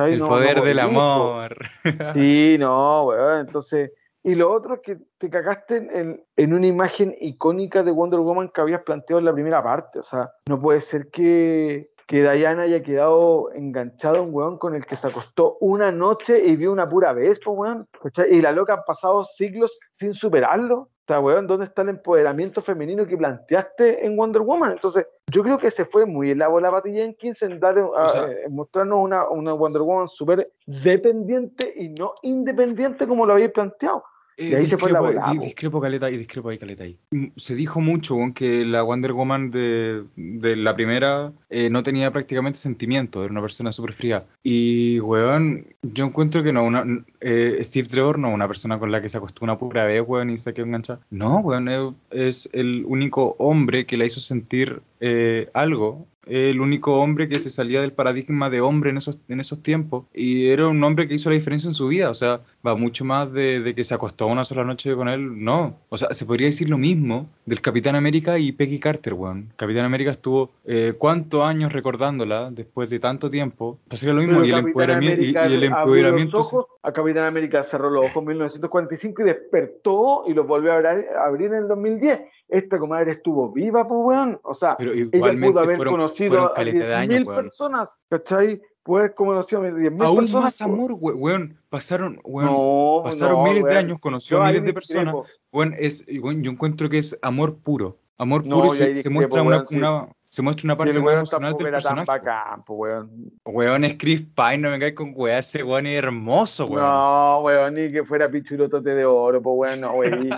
El 0.08 0.20
No- 0.20 0.28
poder 0.28 0.58
no 0.58 0.64
del 0.66 0.80
amor. 0.80 1.56
Sí, 2.14 2.58
no, 2.60 3.04
weón. 3.06 3.40
Entonces, 3.42 3.92
y 4.24 4.36
lo 4.36 4.52
otro 4.52 4.76
es 4.76 4.82
que 4.82 4.98
te 5.20 5.30
cagaste 5.30 5.78
en, 5.78 5.96
en- 5.96 6.24
en 6.36 6.54
una 6.54 6.68
imagen 6.68 7.16
icónica 7.20 7.84
de 7.84 7.92
Wonder 7.92 8.20
Woman 8.20 8.50
que 8.54 8.62
habías 8.62 8.82
planteado 8.84 9.20
en 9.20 9.26
la 9.26 9.34
primera 9.34 9.64
parte. 9.64 10.00
O 10.00 10.04
sea, 10.04 10.32
no 10.50 10.60
puede 10.60 10.82
ser 10.82 11.10
que, 11.12 11.92
que 12.08 12.22
Diana 12.30 12.64
haya 12.64 12.82
quedado 12.84 13.52
enganchado 13.54 14.18
a 14.18 14.22
un 14.22 14.34
weón 14.34 14.58
con 14.58 14.76
el 14.76 14.86
que 14.86 14.96
se 14.96 15.08
acostó 15.08 15.58
una 15.62 15.92
noche 15.92 16.44
y 16.44 16.56
vio 16.56 16.72
una 16.72 16.90
pura 16.90 17.14
vez, 17.14 17.40
pues, 17.44 17.58
weón. 17.58 17.88
¿Cachai? 18.02 18.34
Y 18.34 18.42
la 18.42 18.52
loca 18.52 18.74
han 18.74 18.84
pasado 18.86 19.26
siglos 19.26 19.78
sin 19.96 20.14
superarlo. 20.14 20.90
O 21.06 21.08
sea, 21.08 21.20
weón, 21.20 21.46
¿dónde 21.46 21.66
está 21.68 21.84
el 21.84 21.90
empoderamiento 21.90 22.64
femenino 22.64 23.06
que 23.06 23.16
planteaste 23.16 24.04
en 24.04 24.18
Wonder 24.18 24.42
Woman? 24.42 24.72
Entonces, 24.72 25.06
yo 25.32 25.44
creo 25.44 25.60
que 25.60 25.70
se 25.70 25.86
fue 25.86 26.08
muy 26.08 26.32
en 26.32 26.40
la 26.40 26.48
bola 26.48 26.72
Patty 26.72 26.94
Jenkins 26.94 27.44
en, 27.44 27.60
dar, 27.60 27.78
a- 27.78 28.10
sea- 28.10 28.28
en 28.46 28.56
mostrarnos 28.56 28.98
una, 29.04 29.30
una 29.30 29.54
Wonder 29.54 29.84
Woman 29.84 30.08
súper 30.08 30.52
dependiente 30.66 31.72
y 31.76 31.90
no 31.90 32.14
independiente 32.24 33.06
como 33.08 33.26
lo 33.28 33.34
habéis 33.34 33.52
planteado. 33.52 34.04
Eh, 34.38 34.50
Y 34.50 34.54
ahí 34.56 34.66
se 34.66 34.78
fue 34.78 34.92
la 34.92 35.00
discrepo, 35.00 35.22
bola, 35.22 35.32
di- 35.32 35.38
po. 35.40 35.46
discrepo 35.46 35.82
caleta 35.82 36.12
y 36.12 36.18
discrepo 36.18 36.50
ahí 36.50 36.58
caleta 36.58 36.84
ahí. 36.84 36.98
Mm, 37.12 37.26
Se 37.38 37.56
dijo 37.56 37.80
mucho 37.80 38.16
weón, 38.16 38.34
que 38.34 38.66
la 38.66 38.84
Wonder 38.84 39.14
Woman 39.14 39.50
de, 39.52 40.04
de 40.16 40.56
la 40.58 40.76
primera 40.76 41.32
eh, 41.50 41.70
no 41.70 41.84
tenía 41.84 42.12
prácticamente 42.12 42.60
sentimiento, 42.60 43.24
era 43.24 43.32
una 43.32 43.42
persona 43.42 43.72
súper 43.72 43.94
fría. 43.94 44.26
Y 44.44 45.00
weón, 45.00 45.66
yo 45.84 46.06
encuentro 46.06 46.44
que 46.44 46.52
no, 46.52 46.66
una, 46.66 46.84
eh, 47.22 47.60
Steve 47.62 47.88
Trevor 47.88 48.20
no 48.20 48.28
es 48.30 48.34
una 48.36 48.48
persona 48.48 48.78
con 48.78 48.92
la 48.92 49.02
que 49.02 49.10
se 49.10 49.18
acostó 49.18 49.46
una 49.46 49.58
pura 49.58 49.86
vez, 49.86 50.04
weón, 50.06 50.30
y 50.30 50.38
se 50.38 50.54
quedó 50.54 50.66
enganchada. 50.66 51.00
No, 51.12 51.40
weón, 51.40 51.70
es, 51.70 51.94
es 52.12 52.50
el 52.52 52.84
único 52.88 53.36
hombre 53.40 53.86
que 53.86 53.96
la 53.98 54.06
hizo 54.06 54.20
sentir 54.20 54.82
eh, 55.00 55.50
algo. 55.54 56.06
El 56.28 56.60
único 56.60 56.96
hombre 57.02 57.30
que 57.30 57.40
se 57.40 57.52
salía 57.52 57.82
del 57.82 57.92
paradigma 57.94 58.50
de 58.50 58.60
hombre 58.60 58.90
en 58.90 58.98
esos, 58.98 59.20
en 59.30 59.40
esos 59.40 59.62
tiempos. 59.62 60.06
Y 60.12 60.48
era 60.48 60.68
un 60.68 60.84
hombre 60.84 61.08
que 61.08 61.14
hizo 61.14 61.30
la 61.30 61.36
diferencia 61.36 61.68
en 61.68 61.76
su 61.76 61.88
vida. 61.88 62.10
O 62.10 62.16
sea, 62.16 62.42
va 62.66 62.76
mucho 62.76 63.06
más 63.06 63.32
de, 63.32 63.60
de 63.60 63.76
que 63.76 63.84
se 63.84 63.94
acostó 63.94 64.28
una 64.28 64.44
sola 64.44 64.64
noche 64.64 64.96
con 64.96 65.08
él. 65.08 65.44
No. 65.44 65.78
O 65.90 65.98
sea, 65.98 66.14
se 66.14 66.26
podría 66.26 66.48
decir 66.48 66.70
lo 66.70 66.78
mismo 66.78 67.30
del 67.46 67.62
Capitán 67.62 67.96
América 67.96 68.40
y 68.40 68.52
Peggy 68.52 68.80
Carter, 68.80 69.14
weón. 69.14 69.54
Capitán 69.56 69.86
América 69.86 70.12
estuvo 70.12 70.52
eh, 70.66 70.94
cuántos 70.98 71.44
años 71.44 71.74
recordándola 71.74 72.50
después 72.52 72.90
de 72.90 73.00
tanto 73.00 73.30
tiempo. 73.30 73.78
Pues 73.88 74.00
sería 74.00 74.16
lo 74.16 74.22
mismo. 74.22 74.44
Y 74.44 74.52
el, 74.52 75.22
y, 75.22 75.32
y 75.32 75.36
el 75.36 75.64
empoderamiento. 75.64 76.38
los 76.38 76.54
ojos, 76.54 76.68
a 76.82 76.92
Capitán 76.92 77.26
América 77.26 77.64
cerró 77.64 77.90
los 77.90 78.06
ojos 78.06 78.18
en 78.18 78.26
1945 78.26 79.22
y 79.22 79.26
despertó 79.26 80.24
y 80.28 80.34
los 80.34 80.48
volvió 80.48 80.72
a 80.72 80.76
abrir, 80.76 81.06
a 81.18 81.26
abrir 81.26 81.48
en 81.48 81.64
el 81.64 81.68
2010. 81.68 82.22
Esta 82.48 82.78
comadre 82.78 83.14
estuvo 83.14 83.52
viva, 83.52 83.88
pues, 83.88 84.00
weón. 84.04 84.40
O 84.44 84.54
sea, 84.54 84.78
pero 84.78 84.92
ella 84.92 85.12
pudo 85.12 85.60
haber 85.60 85.78
fueron, 85.78 85.94
conocido 85.96 86.30
fueron 86.30 86.50
a 86.50 86.54
caleta 86.54 86.86
de 86.86 86.96
años, 86.96 87.20
10.000 87.22 87.26
weón. 87.28 87.44
personas, 87.44 87.98
¿cachai? 88.10 88.62
Pudo 88.86 89.00
haber 89.00 89.16
conocido 89.16 89.64
a 89.64 89.66
10.000 89.72 90.04
Aún 90.06 90.32
más 90.32 90.44
pues. 90.44 90.62
amor, 90.62 90.92
we- 91.02 91.14
weón. 91.14 91.58
Pasaron, 91.70 92.20
weón. 92.24 92.52
No, 92.52 93.02
pasaron 93.04 93.38
no, 93.38 93.44
miles 93.44 93.64
de 93.64 93.70
weón. 93.70 93.78
años, 93.78 94.00
conoció 94.00 94.38
Yo 94.38 94.44
a 94.44 94.48
miles 94.48 94.64
de 94.64 94.74
personas. 94.74 95.14
discrepo. 95.16 95.26
Bueno, 95.52 95.76
es, 95.80 96.06
bueno, 96.22 96.42
yo 96.44 96.52
encuentro 96.52 96.88
que 96.88 97.00
es 97.00 97.18
amor 97.24 97.58
puro. 97.58 97.98
Amor 98.20 98.46
No, 98.46 98.58
puro 98.62 98.76
y 98.76 98.94
yo 98.94 98.96
se, 99.02 99.10
muestra 99.10 99.42
una, 99.42 99.56
weón, 99.58 99.66
sí. 99.66 99.78
una- 99.78 100.08
se 100.30 100.42
muestra 100.44 100.68
una 100.68 100.78
parte 100.78 100.94
más 100.94 101.02
weón 101.04 101.18
emocional 101.18 101.50
tampoco 101.52 101.64
del 101.64 101.74
personaje. 101.74 102.06
bacán, 102.06 102.64
pues, 102.64 102.78
weón. 102.80 103.32
Weón, 103.46 103.84
es 103.86 103.96
Chris 103.98 104.22
Pine, 104.22 104.58
no 104.60 104.70
me 104.70 104.80
caes 104.80 104.94
con 104.94 105.14
weá, 105.16 105.40
ese 105.40 105.64
weón 105.64 105.88
es 105.88 105.98
hermoso, 105.98 106.66
weón. 106.68 106.86
No, 106.86 107.40
weón, 107.42 107.74
ni 107.74 107.92
que 107.92 108.04
fuera 108.04 108.30
pichulotote 108.30 108.94
de 108.94 109.04
oro, 109.06 109.42
pues, 109.42 109.56
weón, 109.58 109.82
no, 109.82 109.94
weón. 109.94 110.30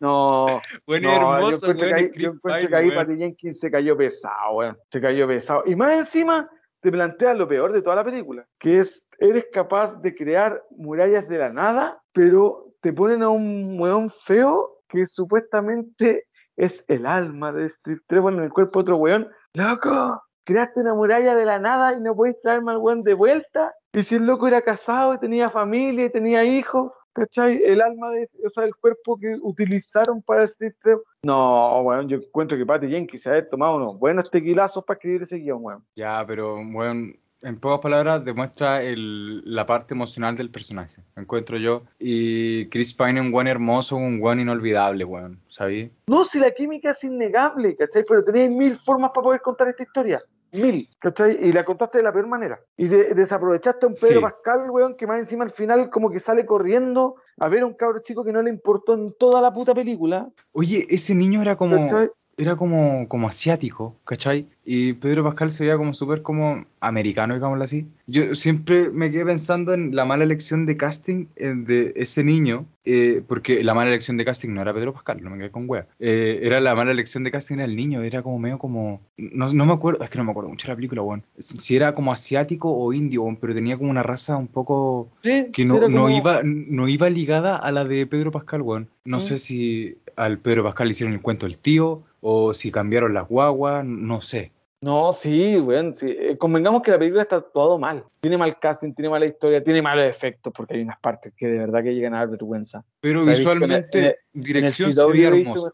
No, 0.00 0.46
Weón 0.86 1.02
no, 1.02 1.08
es 1.10 1.16
yo 1.20 1.34
hermoso, 1.36 1.56
encuentro 1.70 1.86
weón, 1.86 1.88
que 1.88 1.94
ahí, 1.94 2.10
yo 2.22 2.30
encuentro 2.32 2.58
Pine, 2.58 2.68
que 2.68 2.76
ahí 2.76 2.88
weón. 2.90 3.06
Patty 3.06 3.16
Jenkins 3.18 3.60
se 3.60 3.70
cayó 3.70 3.96
pesado, 3.96 4.52
weón. 4.56 4.76
Se 4.90 5.00
cayó 5.00 5.26
pesado. 5.26 5.62
Y 5.66 5.74
más 5.74 5.92
encima 5.92 6.50
te 6.84 6.92
plantea 6.92 7.32
lo 7.32 7.48
peor 7.48 7.72
de 7.72 7.80
toda 7.80 7.96
la 7.96 8.04
película, 8.04 8.46
que 8.58 8.76
es, 8.76 9.02
eres 9.18 9.46
capaz 9.50 10.02
de 10.02 10.14
crear 10.14 10.62
murallas 10.68 11.26
de 11.26 11.38
la 11.38 11.48
nada, 11.48 12.02
pero 12.12 12.74
te 12.82 12.92
ponen 12.92 13.22
a 13.22 13.30
un 13.30 13.80
weón 13.80 14.10
feo 14.10 14.82
que 14.86 15.06
supuestamente 15.06 16.26
es 16.56 16.84
el 16.86 17.06
alma 17.06 17.52
de 17.52 17.70
Steve 17.70 18.00
Trevor 18.06 18.34
en 18.34 18.42
el 18.42 18.52
cuerpo 18.52 18.80
de 18.80 18.82
otro 18.82 18.96
weón. 18.98 19.30
¡Loco! 19.54 20.22
Creaste 20.44 20.80
una 20.80 20.92
muralla 20.92 21.34
de 21.34 21.46
la 21.46 21.58
nada 21.58 21.94
y 21.94 22.02
no 22.02 22.14
podéis 22.14 22.38
traerme 22.42 22.72
al 22.72 22.78
weón 22.78 23.02
de 23.02 23.14
vuelta. 23.14 23.72
Y 23.94 24.02
si 24.02 24.16
el 24.16 24.26
loco 24.26 24.46
era 24.46 24.60
casado 24.60 25.14
y 25.14 25.18
tenía 25.18 25.48
familia 25.48 26.04
y 26.04 26.10
tenía 26.10 26.44
hijos, 26.44 26.92
¿cachai? 27.14 27.62
El 27.64 27.80
alma, 27.80 28.10
de, 28.10 28.28
o 28.44 28.50
sea, 28.50 28.64
el 28.64 28.74
cuerpo 28.74 29.18
que 29.18 29.36
utilizaron 29.40 30.20
para 30.20 30.46
Steve 30.46 30.74
Trevor. 30.80 31.04
No, 31.22 31.80
weón, 31.80 32.08
yo 32.08 32.18
encuentro 32.18 32.58
que 32.58 32.66
Patty 32.66 32.88
Jenkins 32.88 33.22
se 33.22 33.30
ha 33.30 33.48
tomado 33.48 33.76
unos 33.76 33.98
buenos 33.98 34.30
tequilazos 34.30 34.84
para 34.84 34.96
escribir 34.96 35.22
ese 35.22 35.38
guion, 35.38 35.58
weón. 35.62 35.84
Ya, 35.96 36.24
pero, 36.26 36.56
weón, 36.56 37.18
en 37.42 37.60
pocas 37.60 37.80
palabras 37.80 38.24
demuestra 38.24 38.82
el, 38.82 39.42
la 39.44 39.66
parte 39.66 39.94
emocional 39.94 40.36
del 40.36 40.50
personaje, 40.50 41.02
encuentro 41.16 41.56
yo. 41.58 41.82
Y 41.98 42.68
Chris 42.68 42.92
Pine 42.94 43.20
es 43.20 43.26
un 43.26 43.32
weón 43.32 43.46
hermoso, 43.46 43.96
un 43.96 44.20
weón 44.20 44.40
inolvidable, 44.40 45.04
weón, 45.04 45.40
¿sabí? 45.48 45.90
No, 46.06 46.24
si 46.24 46.38
la 46.38 46.50
química 46.52 46.90
es 46.90 47.04
innegable, 47.04 47.76
¿cachai? 47.76 48.04
Pero 48.08 48.24
tenéis 48.24 48.50
mil 48.50 48.76
formas 48.76 49.10
para 49.14 49.24
poder 49.24 49.40
contar 49.40 49.68
esta 49.68 49.82
historia. 49.82 50.22
Mil, 50.54 50.88
¿cachai? 51.00 51.36
Y 51.40 51.52
la 51.52 51.64
contaste 51.64 51.98
de 51.98 52.04
la 52.04 52.12
peor 52.12 52.26
manera. 52.28 52.60
Y 52.76 52.86
de- 52.88 53.12
desaprovechaste 53.14 53.84
a 53.86 53.88
un 53.88 53.94
Pedro 53.94 54.16
Sí. 54.16 54.20
Pascal, 54.22 54.70
weón, 54.70 54.96
que 54.96 55.06
más 55.06 55.18
encima 55.20 55.44
al 55.44 55.50
final 55.50 55.90
como 55.90 56.10
que 56.10 56.20
sale 56.20 56.46
corriendo 56.46 57.16
a 57.38 57.48
ver 57.48 57.62
a 57.62 57.66
un 57.66 57.74
cabro 57.74 57.98
chico 58.00 58.24
que 58.24 58.32
no 58.32 58.40
le 58.42 58.50
importó 58.50 58.94
en 58.94 59.12
toda 59.18 59.42
la 59.42 59.52
puta 59.52 59.74
película. 59.74 60.28
Oye, 60.52 60.86
ese 60.88 61.14
niño 61.14 61.42
era 61.42 61.56
como, 61.56 61.76
¿cachai? 61.88 62.10
era 62.36 62.56
como, 62.56 63.08
como 63.08 63.28
asiático, 63.28 63.96
¿cachai? 64.04 64.48
Y 64.66 64.94
Pedro 64.94 65.22
Pascal 65.24 65.50
se 65.50 65.64
veía 65.64 65.76
como 65.76 65.92
súper 65.92 66.22
como 66.22 66.64
americano, 66.80 67.34
digámoslo 67.34 67.64
así. 67.64 67.86
Yo 68.06 68.34
siempre 68.34 68.90
me 68.90 69.10
quedé 69.10 69.24
pensando 69.26 69.74
en 69.74 69.94
la 69.94 70.04
mala 70.06 70.24
elección 70.24 70.64
de 70.64 70.76
casting 70.78 71.26
de 71.36 71.92
ese 71.96 72.24
niño, 72.24 72.64
eh, 72.86 73.22
porque 73.26 73.62
la 73.62 73.74
mala 73.74 73.90
elección 73.90 74.16
de 74.16 74.24
casting 74.24 74.50
no 74.50 74.62
era 74.62 74.72
Pedro 74.72 74.92
Pascal, 74.94 75.22
no 75.22 75.30
me 75.30 75.36
quedé 75.38 75.50
con 75.50 75.64
wea. 75.68 75.86
Eh, 76.00 76.40
era 76.42 76.60
la 76.60 76.74
mala 76.74 76.92
elección 76.92 77.24
de 77.24 77.30
casting 77.30 77.56
era 77.56 77.64
el 77.64 77.76
niño, 77.76 78.00
era 78.02 78.22
como 78.22 78.38
medio 78.38 78.58
como... 78.58 79.00
No, 79.18 79.52
no 79.52 79.66
me 79.66 79.72
acuerdo, 79.74 80.02
es 80.02 80.08
que 80.10 80.18
no 80.18 80.24
me 80.24 80.30
acuerdo 80.30 80.48
mucho 80.50 80.66
de 80.66 80.72
la 80.72 80.76
película, 80.76 81.02
weón. 81.02 81.22
Si 81.38 81.76
era 81.76 81.94
como 81.94 82.12
asiático 82.12 82.70
o 82.74 82.92
indio, 82.94 83.22
weón, 83.22 83.36
pero 83.36 83.54
tenía 83.54 83.76
como 83.76 83.90
una 83.90 84.02
raza 84.02 84.36
un 84.36 84.48
poco 84.48 85.08
Sí, 85.22 85.48
que 85.52 85.64
no, 85.66 85.76
era 85.76 85.88
no 85.88 86.04
como- 86.04 86.16
iba, 86.16 86.40
no 86.42 86.88
iba 86.88 87.10
ligada 87.10 87.56
a 87.56 87.70
la 87.70 87.84
de 87.84 88.06
Pedro 88.06 88.30
Pascal, 88.30 88.62
weón. 88.62 88.88
No 89.04 89.18
Mm. 89.18 89.20
sé 89.20 89.38
si 89.38 89.96
al 90.16 90.38
Pedro 90.38 90.62
Pascal 90.64 90.88
le 90.88 90.92
hicieron 90.92 91.12
el 91.14 91.20
cuento 91.20 91.44
del 91.46 91.58
tío 91.58 92.02
o 92.20 92.54
si 92.54 92.70
cambiaron 92.70 93.12
las 93.12 93.28
guaguas, 93.28 93.84
no 93.84 94.20
sé. 94.22 94.52
No, 94.84 95.14
sí, 95.14 95.56
weón. 95.56 95.96
sí. 95.96 96.06
Eh, 96.10 96.36
Convengamos 96.36 96.82
que 96.82 96.90
la 96.90 96.98
película 96.98 97.22
está 97.22 97.40
todo 97.40 97.78
mal. 97.78 98.04
Tiene 98.20 98.36
mal 98.36 98.58
casting, 98.58 98.92
tiene 98.92 99.08
mala 99.08 99.24
historia, 99.24 99.64
tiene 99.64 99.80
malos 99.80 100.06
efectos, 100.06 100.52
porque 100.54 100.74
hay 100.74 100.82
unas 100.82 101.00
partes 101.00 101.32
que 101.34 101.46
de 101.46 101.58
verdad 101.58 101.82
que 101.82 101.94
llegan 101.94 102.12
a 102.12 102.18
dar 102.18 102.28
vergüenza. 102.28 102.84
Pero 103.00 103.22
O 103.22 103.24
sea, 103.24 103.32
he 103.32 103.36
visto 103.36 103.50
en 103.52 103.62
el- 103.62 103.68
visualmente, 103.68 103.98
en 103.98 104.04
el- 104.04 104.16
dirección 104.44 104.86
en 104.86 104.90
el 104.90 104.94
se 104.96 105.10
veía 105.10 105.28
hermosa. 105.28 105.72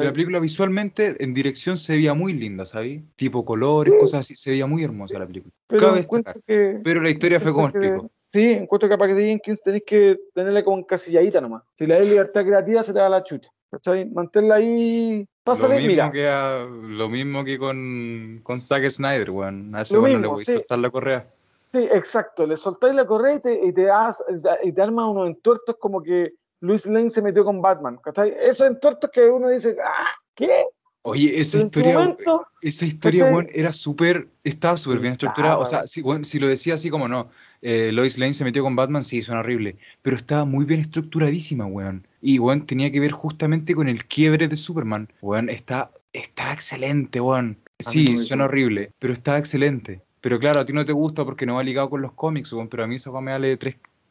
La 0.00 0.12
película 0.12 0.38
visualmente, 0.38 1.16
en 1.18 1.34
dirección 1.34 1.76
se 1.76 1.94
veía 1.94 2.14
muy 2.14 2.34
linda, 2.34 2.64
¿sabes? 2.64 3.02
Tipo 3.16 3.44
colores, 3.44 3.94
cosas 3.98 4.20
así, 4.20 4.36
se 4.36 4.50
veía 4.52 4.66
muy 4.66 4.84
hermosa 4.84 5.18
la 5.18 5.26
película. 5.26 5.52
Pero 5.66 5.80
Cabe 5.80 5.96
destacar. 5.96 6.40
que... 6.46 6.80
Pero 6.84 7.02
la 7.02 7.10
historia 7.10 7.40
fue 7.40 7.52
como 7.52 7.66
el 7.66 7.72
pico. 7.72 8.10
Sí, 8.32 8.50
encuentro 8.52 8.88
que 8.88 8.96
para 8.96 9.08
que 9.12 9.20
te 9.20 9.26
Jenkins 9.26 9.60
tenés 9.60 9.82
que 9.84 10.18
tenerla 10.32 10.62
como 10.62 10.78
encasilladita 10.78 11.40
nomás. 11.40 11.64
Si 11.76 11.84
le 11.84 11.94
das 11.98 12.08
libertad 12.08 12.44
creativa, 12.44 12.82
se 12.84 12.92
te 12.92 12.98
da 13.00 13.08
la 13.08 13.24
chucha. 13.24 13.50
¿Cachai? 13.70 14.08
Manténla 14.08 14.54
ahí. 14.54 15.26
Lo 15.46 15.54
mismo, 15.68 15.86
mira. 15.86 16.10
que 16.10 16.26
a- 16.28 16.64
lo 16.64 17.08
mismo 17.08 17.44
que 17.44 17.58
con, 17.58 18.40
con 18.42 18.60
Zack 18.60 18.88
Snyder, 18.88 19.30
weón. 19.30 19.74
A 19.74 19.82
ese 19.82 19.98
weón 19.98 20.14
no 20.14 20.18
le 20.20 20.26
voy 20.28 20.42
a 20.42 20.44
sí. 20.46 20.52
soltar 20.52 20.78
la 20.78 20.90
correa. 20.90 21.26
Sí, 21.72 21.88
exacto. 21.92 22.46
Le 22.46 22.56
soltáis 22.56 22.94
la 22.94 23.04
correa 23.06 23.34
y 23.34 23.40
te, 23.40 23.66
y 23.66 23.72
te, 23.72 23.88
y 24.62 24.72
te 24.72 24.82
armas 24.82 25.06
unos 25.08 25.26
entuertos 25.26 25.76
como 25.78 26.02
que 26.02 26.32
Luis 26.60 26.86
Lane 26.86 27.10
se 27.10 27.20
metió 27.20 27.44
con 27.44 27.60
Batman. 27.60 27.98
¿Cachai? 27.98 28.34
Esos 28.40 28.66
entuertos 28.68 29.10
que 29.10 29.26
uno 29.28 29.48
dice, 29.48 29.76
ah, 29.84 30.14
¿qué? 30.34 30.66
Oye, 31.06 31.38
esa 31.38 31.58
en 31.58 31.66
historia, 31.66 31.98
momento, 31.98 32.46
esa 32.62 32.86
historia, 32.86 33.26
weón, 33.26 33.46
era 33.52 33.74
súper, 33.74 34.26
estaba 34.42 34.78
súper 34.78 35.00
bien 35.00 35.12
estructurada. 35.12 35.58
O 35.58 35.66
sea, 35.66 35.86
si, 35.86 36.00
weón, 36.00 36.24
si 36.24 36.38
lo 36.38 36.48
decía 36.48 36.74
así 36.74 36.88
como 36.88 37.08
no, 37.08 37.28
eh, 37.60 37.90
Lois 37.92 38.16
Lane 38.16 38.32
se 38.32 38.42
metió 38.42 38.62
con 38.62 38.74
Batman, 38.74 39.04
sí, 39.04 39.20
suena 39.20 39.40
horrible. 39.40 39.76
Pero 40.00 40.16
estaba 40.16 40.46
muy 40.46 40.64
bien 40.64 40.80
estructuradísima, 40.80 41.66
weón. 41.66 42.08
Y, 42.22 42.38
weón, 42.38 42.64
tenía 42.64 42.90
que 42.90 43.00
ver 43.00 43.12
justamente 43.12 43.74
con 43.74 43.86
el 43.90 44.06
quiebre 44.06 44.48
de 44.48 44.56
Superman. 44.56 45.12
Weón, 45.20 45.50
está, 45.50 45.90
está 46.14 46.54
excelente, 46.54 47.20
weón. 47.20 47.58
Sí, 47.80 48.12
no 48.12 48.18
suena 48.18 48.44
horrible, 48.46 48.92
pero 48.98 49.12
está 49.12 49.36
excelente. 49.36 50.00
Pero 50.22 50.38
claro, 50.38 50.60
a 50.60 50.64
ti 50.64 50.72
no 50.72 50.86
te 50.86 50.92
gusta 50.92 51.22
porque 51.26 51.44
no 51.44 51.56
va 51.56 51.62
ligado 51.62 51.90
con 51.90 52.00
los 52.00 52.12
cómics, 52.12 52.50
weón. 52.54 52.68
Pero 52.68 52.84
a 52.84 52.86
mí 52.86 52.94
esa 52.94 53.10
weón 53.10 53.24
me 53.24 53.32
vale 53.32 53.58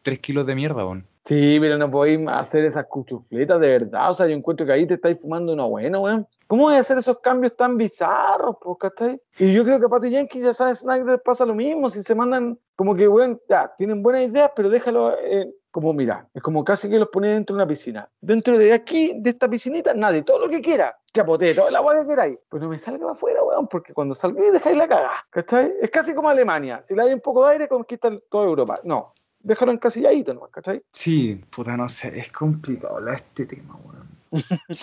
3, 0.03 0.19
kilos 0.19 0.45
de 0.45 0.55
mierda, 0.55 0.85
weón. 0.85 1.07
Sí, 1.21 1.57
pero 1.61 1.77
no 1.77 1.89
podéis 1.89 2.19
hacer 2.27 2.65
esas 2.65 2.85
cuchufletas 2.87 3.59
de 3.59 3.69
verdad. 3.69 4.11
O 4.11 4.13
sea, 4.13 4.27
yo 4.27 4.33
encuentro 4.33 4.65
que 4.65 4.73
ahí 4.73 4.85
te 4.85 4.95
estáis 4.95 5.21
fumando 5.21 5.53
una 5.53 5.63
buena, 5.63 5.97
weón. 5.97 6.27
¿Cómo 6.47 6.63
voy 6.63 6.75
a 6.75 6.79
hacer 6.79 6.97
esos 6.97 7.19
cambios 7.19 7.55
tan 7.55 7.77
bizarros, 7.77 8.57
po, 8.61 8.77
cachai? 8.77 9.19
Y 9.39 9.53
yo 9.53 9.63
creo 9.63 9.79
que 9.79 9.85
a 9.85 9.89
Patty 9.89 10.09
Jenkins, 10.09 10.45
ya 10.45 10.53
sabes, 10.53 10.79
Snyder 10.79 11.21
pasa 11.23 11.45
lo 11.45 11.55
mismo. 11.55 11.89
Si 11.89 12.03
se 12.03 12.13
mandan, 12.13 12.59
como 12.75 12.93
que, 12.93 13.07
weón, 13.07 13.39
ya, 13.49 13.73
tienen 13.77 14.03
buenas 14.03 14.23
ideas, 14.23 14.51
pero 14.53 14.69
déjalo 14.69 15.17
eh, 15.17 15.49
como, 15.71 15.93
mira, 15.93 16.27
es 16.33 16.43
como 16.43 16.63
casi 16.65 16.89
que 16.89 16.99
los 16.99 17.07
ponía 17.07 17.31
dentro 17.31 17.55
de 17.55 17.63
una 17.63 17.67
piscina. 17.67 18.09
Dentro 18.19 18.57
de 18.57 18.73
aquí, 18.73 19.13
de 19.15 19.29
esta 19.29 19.49
piscinita, 19.49 19.93
nadie, 19.93 20.23
todo 20.23 20.39
lo 20.39 20.49
que 20.49 20.61
quiera. 20.61 20.95
Chapotee, 21.13 21.55
toda 21.55 21.71
la 21.71 21.79
agua 21.79 22.01
que 22.01 22.07
queráis. 22.07 22.37
Pero 22.49 22.63
no 22.63 22.69
me 22.69 22.77
salga 22.77 22.99
para 22.99 23.13
afuera, 23.13 23.43
weón, 23.43 23.67
porque 23.67 23.93
cuando 23.93 24.13
salgáis 24.13 24.51
dejáis 24.51 24.75
la 24.75 24.87
cagada, 24.87 25.25
¿cachai? 25.29 25.73
Es 25.81 25.89
casi 25.89 26.13
como 26.13 26.27
Alemania. 26.27 26.83
Si 26.83 26.93
le 26.93 27.03
hay 27.03 27.13
un 27.13 27.21
poco 27.21 27.45
de 27.45 27.53
aire, 27.53 27.67
conquistan 27.69 28.21
toda 28.29 28.45
Europa. 28.45 28.81
No, 28.83 29.13
déjalo 29.43 29.71
encasilladito 29.71 30.33
nomás, 30.33 30.49
¿cachai? 30.49 30.81
Sí, 30.91 31.39
puta, 31.49 31.77
no 31.77 31.87
sé, 31.87 32.17
es 32.17 32.31
complicado 32.31 33.07
este 33.09 33.45
tema, 33.45 33.75
weón. 33.83 34.07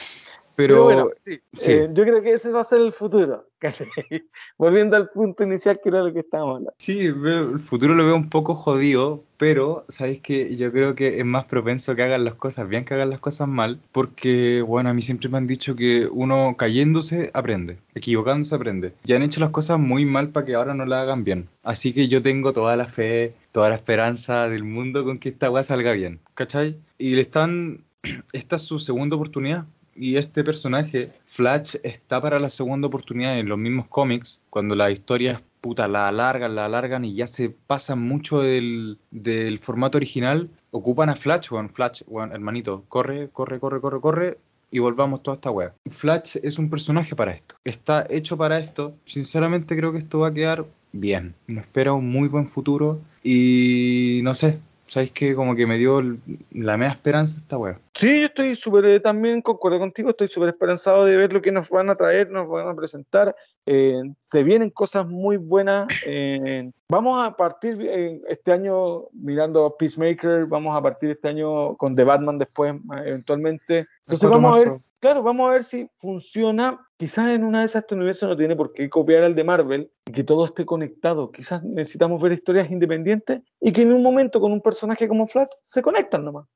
Pero, 0.69 0.85
bueno, 0.85 1.11
sí, 1.17 1.41
sí. 1.55 1.73
eh, 1.73 1.91
yo 1.93 2.05
creo 2.05 2.23
que 2.23 2.31
ese 2.35 2.53
va 2.53 2.61
a 2.61 2.65
ser 2.65 2.81
el 2.81 2.93
futuro. 2.93 3.47
Volviendo 4.59 4.97
al 4.97 5.09
punto 5.09 5.43
inicial 5.43 5.81
que 5.83 5.89
era 5.89 6.03
lo 6.03 6.13
que 6.13 6.21
estábamos 6.21 6.57
hablando. 6.57 6.75
Sí, 6.79 7.07
el 7.07 7.61
futuro 7.61 7.95
lo 7.95 8.05
veo 8.05 8.17
un 8.17 8.29
poco 8.29 8.55
jodido, 8.55 9.23
pero 9.37 9.85
sabéis 9.89 10.21
que 10.21 10.57
yo 10.57 10.71
creo 10.71 10.95
que 10.95 11.19
es 11.19 11.25
más 11.25 11.47
propenso 11.47 11.95
que 11.95 12.03
hagan 12.03 12.25
las 12.25 12.35
cosas 12.35 12.69
bien 12.69 12.85
que 12.85 12.95
hagan 12.95 13.11
las 13.11 13.21
cosas 13.21 13.49
mal, 13.49 13.79
porque 13.93 14.63
bueno, 14.67 14.91
a 14.91 14.95
mí 14.95 15.03
siempre 15.03 15.29
me 15.29 15.39
han 15.39 15.47
dicho 15.47 15.75
que 15.77 16.07
uno 16.11 16.57
cayéndose 16.59 17.31
aprende, 17.33 17.79
equivocándose 17.95 18.55
aprende. 18.55 18.93
Ya 19.05 19.17
han 19.17 19.23
hecho 19.23 19.41
las 19.41 19.51
cosas 19.51 19.79
muy 19.79 20.05
mal 20.05 20.29
para 20.29 20.45
que 20.45 20.55
ahora 20.55 20.75
no 20.75 20.85
las 20.85 21.03
hagan 21.03 21.25
bien. 21.25 21.49
Así 21.63 21.93
que 21.93 22.09
yo 22.09 22.23
tengo 22.23 22.53
toda 22.53 22.77
la 22.77 22.87
fe, 22.87 23.35
toda 23.53 23.71
la 23.71 23.77
esperanza 23.77 24.49
del 24.49 24.65
mundo 24.65 25.05
con 25.05 25.19
que 25.19 25.31
esta 25.31 25.51
weá 25.51 25.63
salga 25.63 25.93
bien, 25.93 26.21
¿cachai? 26.35 26.77
Y 26.99 27.15
le 27.15 27.23
están, 27.23 27.85
esta 28.33 28.57
es 28.57 28.63
su 28.63 28.79
segunda 28.79 29.17
oportunidad. 29.17 29.65
Y 29.95 30.17
este 30.17 30.45
personaje, 30.45 31.13
Flash, 31.27 31.77
está 31.83 32.21
para 32.21 32.39
la 32.39 32.49
segunda 32.49 32.89
oportunidad 32.89 33.39
en 33.39 33.49
los 33.49 33.59
mismos 33.59 33.89
cómics, 33.89 34.41
cuando 34.51 34.75
las 34.75 34.93
historias, 34.93 35.43
puta, 35.61 35.89
la 35.89 36.09
alargan, 36.09 36.55
la 36.55 36.67
alargan 36.67 37.05
y 37.05 37.15
ya 37.15 37.27
se 37.27 37.51
pasan 37.51 38.01
mucho 38.01 38.41
del, 38.41 38.99
del 39.11 39.59
formato 39.59 39.99
original, 39.99 40.49
ocupan 40.71 41.11
a 41.11 41.17
Flash, 41.17 41.51
weón, 41.51 41.71
Flash, 41.71 42.03
weón, 42.07 42.33
hermanito, 42.33 42.85
corre, 42.89 43.29
corre, 43.31 43.61
corre, 43.61 43.81
corre, 43.81 44.01
corre, 44.01 44.39
y 44.71 44.79
volvamos 44.79 45.23
toda 45.23 45.35
esta 45.37 45.51
wea. 45.51 45.75
Flash 45.91 46.37
es 46.43 46.59
un 46.59 46.71
personaje 46.71 47.15
para 47.17 47.33
esto, 47.33 47.57
está 47.65 48.07
hecho 48.09 48.37
para 48.37 48.59
esto, 48.59 48.95
sinceramente 49.05 49.77
creo 49.77 49.93
que 49.93 49.99
esto 49.99 50.21
va 50.21 50.29
a 50.29 50.35
quedar 50.35 50.67
bien, 50.93 51.35
me 51.47 51.61
espera 51.61 51.93
un 51.93 52.09
muy 52.09 52.29
buen 52.29 52.49
futuro 52.49 53.01
y 53.23 54.21
no 54.23 54.35
sé, 54.35 54.59
sabéis 54.91 55.13
que 55.13 55.35
como 55.35 55.55
que 55.55 55.67
me 55.67 55.79
dio 55.79 56.03
la 56.51 56.77
media 56.77 56.93
esperanza 56.93 57.39
esta 57.39 57.57
wea. 57.57 57.79
Sí, 57.95 58.21
yo 58.21 58.27
estoy 58.27 58.55
súper, 58.57 58.85
eh, 58.87 59.01
también 59.01 59.41
concuerdo 59.41 59.79
contigo, 59.79 60.11
estoy 60.11 60.29
súper 60.29 60.49
esperanzado 60.51 61.05
de 61.05 61.17
ver 61.17 61.33
lo 61.33 61.41
que 61.41 61.53
nos 61.53 61.69
van 61.69 61.91
a 61.91 61.95
traer, 61.95 62.29
nos 62.29 62.49
van 62.49 62.69
a 62.69 62.75
presentar. 62.75 63.35
Eh, 63.67 64.03
se 64.19 64.43
vienen 64.43 64.71
cosas 64.71 65.07
muy 65.07 65.37
buenas. 65.37 65.87
eh, 66.05 66.71
vamos 66.89 67.25
a 67.25 67.37
partir 67.37 67.79
eh, 67.81 68.21
este 68.29 68.53
año 68.53 69.05
mirando 69.13 69.77
Peacemaker, 69.79 70.47
vamos 70.47 70.77
a 70.77 70.83
partir 70.83 71.11
este 71.11 71.29
año 71.29 71.77
con 71.77 71.95
The 71.95 72.05
Batman 72.05 72.39
después, 72.39 72.75
eventualmente. 73.07 73.87
Entonces 74.07 74.29
4 74.29 74.31
de 74.31 74.35
vamos 74.35 74.57
a 74.57 74.59
ver, 74.59 74.69
marzo. 74.71 74.85
Claro, 75.01 75.23
vamos 75.23 75.49
a 75.49 75.53
ver 75.53 75.65
si 75.65 75.89
funciona. 75.97 76.79
Quizás 76.99 77.31
en 77.31 77.45
una 77.45 77.61
de 77.61 77.67
esas 77.67 77.83
este 77.83 77.95
universo 77.95 78.27
no 78.27 78.37
tiene 78.37 78.57
por 78.57 78.73
qué 78.73 78.89
copiar 78.89 79.25
al 79.25 79.35
de 79.35 79.45
Marvel 79.45 79.91
y 80.07 80.13
que 80.13 80.25
todo 80.25 80.45
esté 80.45 80.65
conectado. 80.65 81.31
Quizás 81.33 81.65
necesitamos 81.65 82.21
ver 82.23 82.33
historias 82.33 82.71
independientes 82.71 83.41
y 83.61 83.73
que 83.73 83.83
en 83.83 83.93
un 83.93 84.03
momento 84.03 84.41
con 84.41 84.53
un 84.53 84.61
personaje 84.61 85.09
como 85.09 85.27
Flash 85.27 85.49
se 85.63 85.83
conectan 85.83 86.25
nomás. 86.25 86.47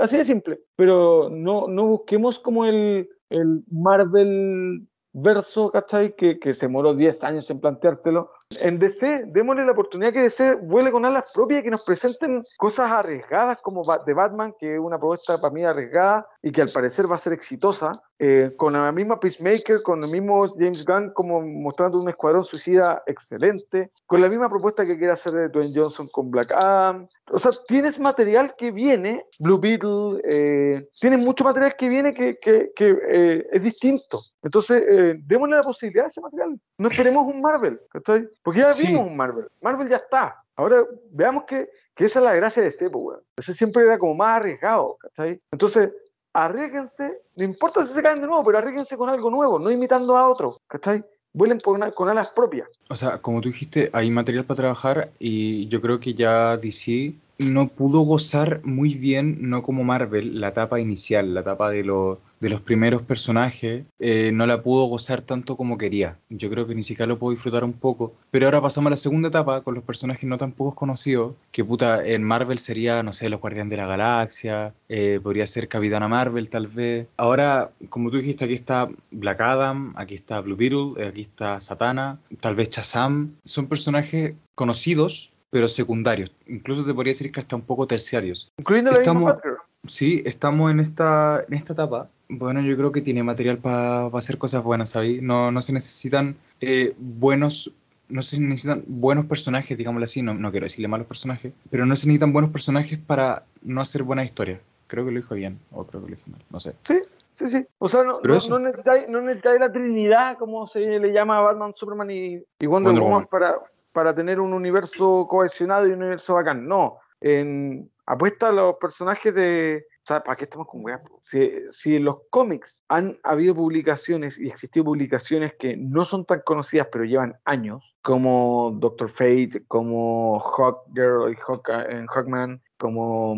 Así 0.00 0.16
de 0.16 0.24
simple. 0.24 0.60
Pero 0.76 1.30
no, 1.30 1.68
no 1.68 1.86
busquemos 1.86 2.38
como 2.38 2.66
el, 2.66 3.08
el 3.30 3.64
Marvel 3.70 4.86
verso, 5.12 5.70
¿cachai? 5.70 6.14
Que, 6.16 6.38
que 6.38 6.52
se 6.54 6.66
demoró 6.66 6.94
10 6.94 7.24
años 7.24 7.48
en 7.50 7.60
planteártelo. 7.60 8.30
En 8.60 8.78
DC, 8.78 9.24
démosle 9.26 9.64
la 9.64 9.72
oportunidad 9.72 10.12
que 10.12 10.22
DC 10.22 10.56
vuele 10.62 10.92
con 10.92 11.04
alas 11.04 11.24
propias 11.32 11.60
y 11.60 11.64
que 11.64 11.70
nos 11.70 11.82
presenten 11.82 12.44
cosas 12.56 12.90
arriesgadas 12.90 13.58
como 13.62 13.82
de 14.04 14.14
Batman, 14.14 14.54
que 14.58 14.74
es 14.74 14.80
una 14.80 14.98
propuesta 14.98 15.40
para 15.40 15.52
mí 15.52 15.64
arriesgada 15.64 16.26
y 16.42 16.52
que 16.52 16.62
al 16.62 16.70
parecer 16.70 17.10
va 17.10 17.16
a 17.16 17.18
ser 17.18 17.32
exitosa. 17.32 18.02
Eh, 18.18 18.52
con 18.56 18.74
la 18.74 18.92
misma 18.92 19.18
Peacemaker, 19.18 19.82
con 19.82 20.02
el 20.04 20.10
mismo 20.10 20.48
James 20.56 20.84
Gunn 20.84 21.12
como 21.14 21.40
mostrando 21.42 22.00
un 22.00 22.08
escuadrón 22.08 22.44
suicida 22.44 23.02
excelente, 23.06 23.90
con 24.06 24.20
la 24.20 24.28
misma 24.28 24.48
propuesta 24.48 24.86
que 24.86 24.96
quiere 24.96 25.12
hacer 25.12 25.32
de 25.32 25.48
Dwayne 25.48 25.72
Johnson 25.74 26.08
con 26.08 26.30
Black 26.30 26.52
Adam. 26.52 27.08
O 27.32 27.38
sea, 27.38 27.50
tienes 27.66 27.98
material 27.98 28.54
que 28.56 28.70
viene, 28.70 29.24
Blue 29.38 29.58
Beetle, 29.58 30.20
eh, 30.24 30.88
tienes 31.00 31.18
mucho 31.18 31.42
material 31.44 31.74
que 31.76 31.88
viene 31.88 32.14
que, 32.14 32.38
que- 32.38 32.70
que, 32.76 32.98
eh, 33.08 33.46
es 33.50 33.62
distinto. 33.62 34.20
Entonces, 34.42 34.84
démosle 35.26 35.56
la 35.56 35.62
posibilidad 35.62 36.04
a 36.04 36.08
ese 36.08 36.20
material. 36.20 36.58
No 36.78 36.88
esperemos 36.88 37.26
un 37.26 37.40
Marvel, 37.40 37.80
¿cachai? 37.90 38.28
Porque 38.42 38.60
ya 38.60 38.68
Sí. 38.68 38.86
vimos 38.88 39.06
un 39.06 39.16
Marvel. 39.16 39.46
Marvel 39.60 39.88
ya 39.88 39.96
está. 39.96 40.36
Ahora 40.56 40.84
veamos 41.10 41.44
que, 41.44 41.68
que 41.96 42.04
esa 42.04 42.20
es 42.20 42.24
la 42.24 42.34
gracia 42.34 42.62
de 42.62 42.68
este, 42.68 42.88
pues, 42.90 43.04
weón. 43.04 43.20
Ese 43.36 43.54
siempre 43.54 43.82
era 43.82 43.98
como 43.98 44.14
más 44.14 44.36
arriesgado, 44.36 44.96
¿cachai? 45.00 45.40
Entonces, 45.50 45.90
arriesguense, 46.34 47.22
no 47.36 47.44
importa 47.44 47.86
si 47.86 47.94
se 47.94 48.02
caen 48.02 48.20
de 48.20 48.26
nuevo, 48.26 48.44
pero 48.44 48.58
arriesguense 48.58 48.96
con 48.96 49.08
algo 49.08 49.30
nuevo, 49.30 49.58
no 49.58 49.70
imitando 49.70 50.16
a 50.16 50.28
otro, 50.28 50.60
¿cachai? 50.66 51.02
Vuelen 51.32 51.60
con 51.60 52.08
alas 52.08 52.28
propias. 52.30 52.68
O 52.88 52.96
sea, 52.96 53.18
como 53.18 53.40
tú 53.40 53.48
dijiste, 53.48 53.90
hay 53.92 54.10
material 54.10 54.44
para 54.44 54.56
trabajar 54.56 55.10
y 55.18 55.66
yo 55.68 55.80
creo 55.80 55.98
que 55.98 56.14
ya 56.14 56.56
DC 56.56 57.14
no 57.38 57.68
pudo 57.68 58.00
gozar 58.00 58.60
muy 58.64 58.94
bien, 58.94 59.38
no 59.48 59.62
como 59.62 59.84
Marvel, 59.84 60.40
la 60.40 60.48
etapa 60.48 60.80
inicial, 60.80 61.34
la 61.34 61.40
etapa 61.40 61.70
de, 61.70 61.84
lo- 61.84 62.20
de 62.40 62.48
los 62.50 62.60
primeros 62.60 63.02
personajes, 63.02 63.84
eh, 63.98 64.30
no 64.32 64.46
la 64.46 64.62
pudo 64.62 64.84
gozar 64.84 65.22
tanto 65.22 65.56
como 65.56 65.78
quería. 65.78 66.18
Yo 66.28 66.50
creo 66.50 66.66
que 66.66 66.74
ni 66.74 66.82
siquiera 66.82 67.06
lo 67.08 67.18
puedo 67.18 67.32
disfrutar 67.32 67.64
un 67.64 67.72
poco. 67.72 68.14
Pero 68.30 68.46
ahora 68.46 68.60
pasamos 68.62 68.88
a 68.88 68.90
la 68.90 68.96
segunda 68.96 69.28
etapa 69.28 69.62
con 69.62 69.74
los 69.74 69.84
personajes 69.84 70.24
no 70.28 70.38
tan 70.38 70.52
pocos 70.52 70.74
conocidos, 70.74 71.34
que 71.52 71.64
puta, 71.64 72.06
en 72.06 72.22
Marvel 72.22 72.58
sería, 72.58 73.02
no 73.02 73.12
sé, 73.12 73.28
los 73.28 73.40
Guardianes 73.40 73.70
de 73.70 73.76
la 73.78 73.86
Galaxia, 73.86 74.74
eh, 74.88 75.18
podría 75.22 75.46
ser 75.46 75.68
Capitana 75.68 76.08
Marvel 76.08 76.48
tal 76.48 76.66
vez. 76.68 77.08
Ahora, 77.16 77.70
como 77.88 78.10
tú 78.10 78.18
dijiste, 78.18 78.44
aquí 78.44 78.54
está 78.54 78.88
Black 79.10 79.40
Adam, 79.40 79.92
aquí 79.96 80.14
está 80.14 80.40
Blue 80.40 80.56
Beetle, 80.56 81.06
aquí 81.06 81.22
está 81.22 81.60
Satana, 81.60 82.18
tal 82.40 82.54
vez 82.54 82.70
Shazam. 82.70 83.34
Son 83.44 83.66
personajes 83.66 84.34
conocidos, 84.54 85.32
pero 85.54 85.68
secundarios. 85.68 86.32
Incluso 86.48 86.84
te 86.84 86.92
podría 86.92 87.12
decir 87.12 87.30
que 87.30 87.38
hasta 87.38 87.54
un 87.54 87.62
poco 87.62 87.86
terciarios. 87.86 88.50
Incluyendo 88.58 88.90
la 88.90 88.98
misma 88.98 89.12
Estamos- 89.12 89.34
Batgirl. 89.36 89.56
Sí, 89.86 90.20
estamos 90.26 90.72
en 90.72 90.80
esta, 90.80 91.44
en 91.46 91.54
esta 91.54 91.74
etapa. 91.74 92.08
Bueno, 92.28 92.60
yo 92.60 92.76
creo 92.76 92.90
que 92.90 93.00
tiene 93.00 93.22
material 93.22 93.58
para 93.58 94.06
hacer 94.06 94.36
cosas 94.36 94.64
buenas, 94.64 94.88
¿sabes? 94.90 95.22
No, 95.22 95.52
no 95.52 95.62
se 95.62 95.72
necesitan 95.72 96.34
eh, 96.60 96.92
buenos, 96.98 97.72
no 98.08 98.22
se 98.22 98.40
necesitan 98.40 98.82
buenos 98.88 99.26
personajes, 99.26 99.78
digámoslo 99.78 100.06
así, 100.06 100.22
no, 100.22 100.34
no 100.34 100.50
quiero 100.50 100.64
decirle 100.64 100.88
malos 100.88 101.06
personajes, 101.06 101.52
pero 101.70 101.86
no 101.86 101.94
se 101.94 102.08
necesitan 102.08 102.32
buenos 102.32 102.50
personajes 102.50 102.98
para 102.98 103.44
no 103.62 103.80
hacer 103.80 104.02
buena 104.02 104.24
historia. 104.24 104.60
Creo 104.88 105.04
que 105.04 105.12
lo 105.12 105.20
dijo 105.20 105.36
bien, 105.36 105.60
o 105.70 105.84
creo 105.86 106.02
que 106.04 106.10
lo 106.10 106.16
dije 106.16 106.30
mal, 106.32 106.40
no 106.50 106.58
sé. 106.58 106.74
Sí, 106.82 106.98
sí, 107.34 107.46
sí. 107.46 107.64
O 107.78 107.88
sea, 107.88 108.02
no, 108.02 108.20
no, 108.20 108.38
no 108.48 108.58
necesitáis, 108.58 109.08
no 109.08 109.20
necesitáis 109.20 109.60
la 109.60 109.70
Trinidad, 109.70 110.36
como 110.36 110.66
se 110.66 110.80
le 110.98 111.12
llama 111.12 111.38
a 111.38 111.42
Batman, 111.42 111.74
Superman 111.76 112.10
y, 112.10 112.42
y 112.58 112.66
Wonder, 112.66 112.92
Wonder 112.92 113.02
Woman, 113.02 113.10
Woman. 113.12 113.26
Para, 113.30 113.58
para 113.94 114.14
tener 114.14 114.40
un 114.40 114.52
universo 114.52 115.26
cohesionado 115.30 115.86
y 115.86 115.92
un 115.92 116.00
universo 116.00 116.34
bacán. 116.34 116.66
No. 116.66 116.98
En, 117.20 117.90
apuesta 118.04 118.48
a 118.48 118.52
los 118.52 118.74
personajes 118.74 119.34
de. 119.34 119.86
O 120.02 120.06
sea, 120.06 120.22
¿para 120.22 120.36
qué 120.36 120.44
estamos 120.44 120.66
con 120.66 120.84
weas? 120.84 121.00
Si, 121.22 121.50
si 121.70 121.96
en 121.96 122.04
los 122.04 122.16
cómics 122.28 122.84
han 122.88 123.16
habido 123.22 123.54
publicaciones 123.54 124.38
y 124.38 124.48
existido 124.48 124.84
publicaciones 124.84 125.54
que 125.58 125.78
no 125.78 126.04
son 126.04 126.26
tan 126.26 126.42
conocidas, 126.44 126.88
pero 126.92 127.04
llevan 127.04 127.36
años, 127.46 127.96
como 128.02 128.76
Doctor 128.78 129.08
Fate, 129.08 129.64
como 129.66 130.38
Hawkgirl 130.40 131.32
y 131.32 131.36
Hawk, 131.46 131.68
en 131.88 132.06
Hawkman, 132.06 132.62
como. 132.76 133.36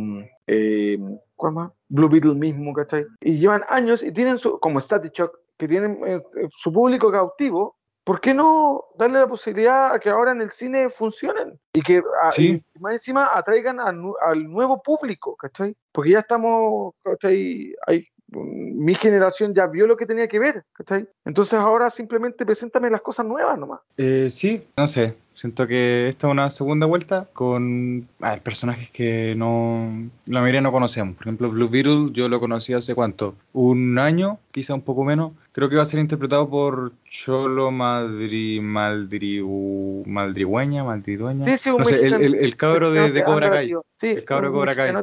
eh, 0.49 0.99
¿Cuál 1.37 1.53
más? 1.53 1.73
Blue 1.89 2.09
Beetle 2.09 2.35
mismo, 2.35 2.73
¿cachai? 2.73 3.07
Y 3.21 3.39
llevan 3.39 3.63
años 3.69 4.03
y 4.03 4.11
tienen 4.11 4.39
su, 4.39 4.59
como 4.59 4.81
Static 4.81 5.13
Shock, 5.13 5.39
que 5.59 5.69
tienen 5.69 6.01
eh, 6.05 6.17
eh, 6.17 6.49
su 6.57 6.73
público 6.73 7.13
cautivo, 7.13 7.76
¿por 8.07 8.21
qué 8.21 8.33
no 8.33 8.85
darle 8.97 9.19
la 9.19 9.27
posibilidad 9.27 9.93
a 9.93 9.99
que 9.99 10.09
ahora 10.09 10.31
en 10.31 10.41
el 10.41 10.51
cine 10.53 10.89
funcionen? 10.91 11.59
Y 11.73 11.83
que 11.83 12.01
a- 12.23 12.31
Sí. 12.31 12.63
y 12.75 12.81
más 12.83 12.93
encima 12.93 13.31
atraigan 13.35 13.81
a 13.81 13.93
al 14.23 14.49
nuevo 14.49 14.81
público, 14.81 15.35
¿cachai? 15.37 15.75
Porque 15.91 16.11
ya 16.11 16.21
estamos, 16.21 16.95
¿cachai? 17.03 17.75
Hay, 17.85 18.07
mi 18.29 18.95
generación 18.95 19.53
ya 19.55 19.67
vio 19.67 19.89
lo 19.89 19.97
que 19.97 20.07
tenía 20.07 20.29
que 20.29 20.39
ver, 20.39 20.65
¿cachai? 20.73 21.09
Entonces 21.25 21.55
ahora 21.55 21.91
simplemente 21.91 22.47
preséntame 22.47 22.91
las 22.91 23.01
cosas 23.03 23.27
nuevas 23.27 23.59
nomás. 23.59 23.81
Eh, 23.97 24.29
sí, 24.31 24.69
no 24.77 24.87
sé. 24.87 25.17
Siento 25.37 25.67
que 25.67 26.09
esta 26.09 26.27
es 26.27 26.33
una 26.33 26.51
segunda 26.51 26.87
vuelta 26.87 27.29
con 27.35 28.09
a 28.21 28.31
ver, 28.31 28.41
personajes 28.43 28.91
que 28.91 29.35
no 29.37 30.09
la 30.27 30.41
mayoría 30.41 30.63
no 30.63 30.73
conocemos. 30.73 31.15
Por 31.15 31.27
ejemplo, 31.27 31.51
Blue 31.51 31.69
Beetle 31.69 32.09
yo 32.13 32.29
lo 32.29 32.41
conocí 32.41 32.73
hace 32.73 32.95
cuánto, 32.95 33.35
un 33.53 33.99
año, 33.99 34.39
quizá 34.51 34.75
un 34.75 34.81
poco 34.83 35.05
menos. 35.05 35.33
Creo 35.53 35.69
que 35.71 35.77
va 35.77 35.83
a 35.83 35.87
ser 35.87 36.01
interpretado 36.01 36.49
por 36.51 36.93
Cholo 37.09 37.71
Madri 37.71 38.61
Maldriu, 38.61 40.03
Maldrigüeña, 40.07 40.85
Maldridueña. 40.85 41.45
Sí, 41.45 41.57
sí, 41.57 41.71
un 41.71 41.79
no 41.79 41.85
sé, 41.85 41.97
el, 41.97 42.13
mexicano- 42.13 42.25
el, 42.25 42.35
el 42.35 42.57
cabro 42.57 42.91
de, 42.93 43.23
Cobra 43.25 43.51
Kai. 43.51 43.73
Sí, 43.99 44.09
El 44.09 44.25
cabro 44.25 44.49
de 44.49 44.53
Cobra 44.53 44.75
Kai. 44.77 44.95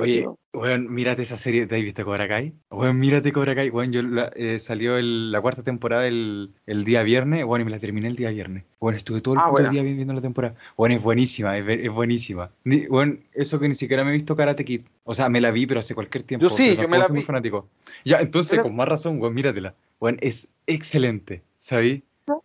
Oye, 0.00 0.28
weón, 0.52 0.92
mírate 0.92 1.22
esa 1.22 1.36
serie, 1.36 1.66
¿te 1.66 1.76
has 1.76 1.82
visto 1.82 2.04
Cobra 2.04 2.28
Kai? 2.28 2.52
Weón, 2.70 2.98
mírate 2.98 3.32
Cobra 3.32 3.54
Kai, 3.54 3.70
weón, 3.70 3.92
yo 3.92 4.02
la- 4.02 4.30
eh, 4.36 4.58
salió 4.58 4.98
el- 4.98 5.32
la 5.32 5.40
cuarta 5.40 5.62
temporada 5.62 6.06
el, 6.06 6.50
el 6.66 6.84
día 6.84 7.02
viernes, 7.02 7.44
bueno, 7.46 7.62
y 7.62 7.64
me 7.64 7.70
la 7.70 7.78
terminé 7.78 8.08
el 8.08 8.16
día 8.16 8.28
viernes. 8.30 8.64
Bueno, 8.80 8.98
estuve 8.98 9.22
todo 9.22 9.34
el 9.34 9.40
Ah. 9.40 9.44
Día 9.74 9.82
vi- 9.82 9.94
viendo 9.94 10.14
la 10.14 10.20
temporada. 10.20 10.54
Bueno, 10.76 10.94
es 10.94 11.02
buenísima, 11.02 11.58
es, 11.58 11.64
es 11.68 11.90
buenísima. 11.90 12.50
Ni- 12.64 12.86
Bueno, 12.86 13.18
eso 13.32 13.58
que 13.60 13.68
ni 13.68 13.74
siquiera 13.74 14.04
me 14.04 14.10
he 14.10 14.14
visto 14.14 14.34
Karate 14.36 14.64
Kid. 14.64 14.82
O 15.04 15.12
sea, 15.14 15.28
me 15.28 15.40
la 15.40 15.50
vi, 15.50 15.66
pero 15.66 15.80
hace 15.80 15.94
cualquier 15.94 16.22
tiempo. 16.24 16.48
Yo 16.48 16.56
sí, 16.56 16.76
yo 16.76 16.88
me 16.88 16.98
la 16.98 17.04
soy 17.06 17.16
muy 17.16 17.24
fanático. 17.24 17.68
Ya, 18.04 18.20
entonces, 18.20 18.60
con 18.60 18.74
más 18.74 18.88
razón, 18.88 19.20
weón, 19.20 19.34
míratela. 19.34 19.74
Weón, 20.00 20.16
es 20.20 20.48
excelente, 20.66 21.42
¿sabí? 21.58 22.02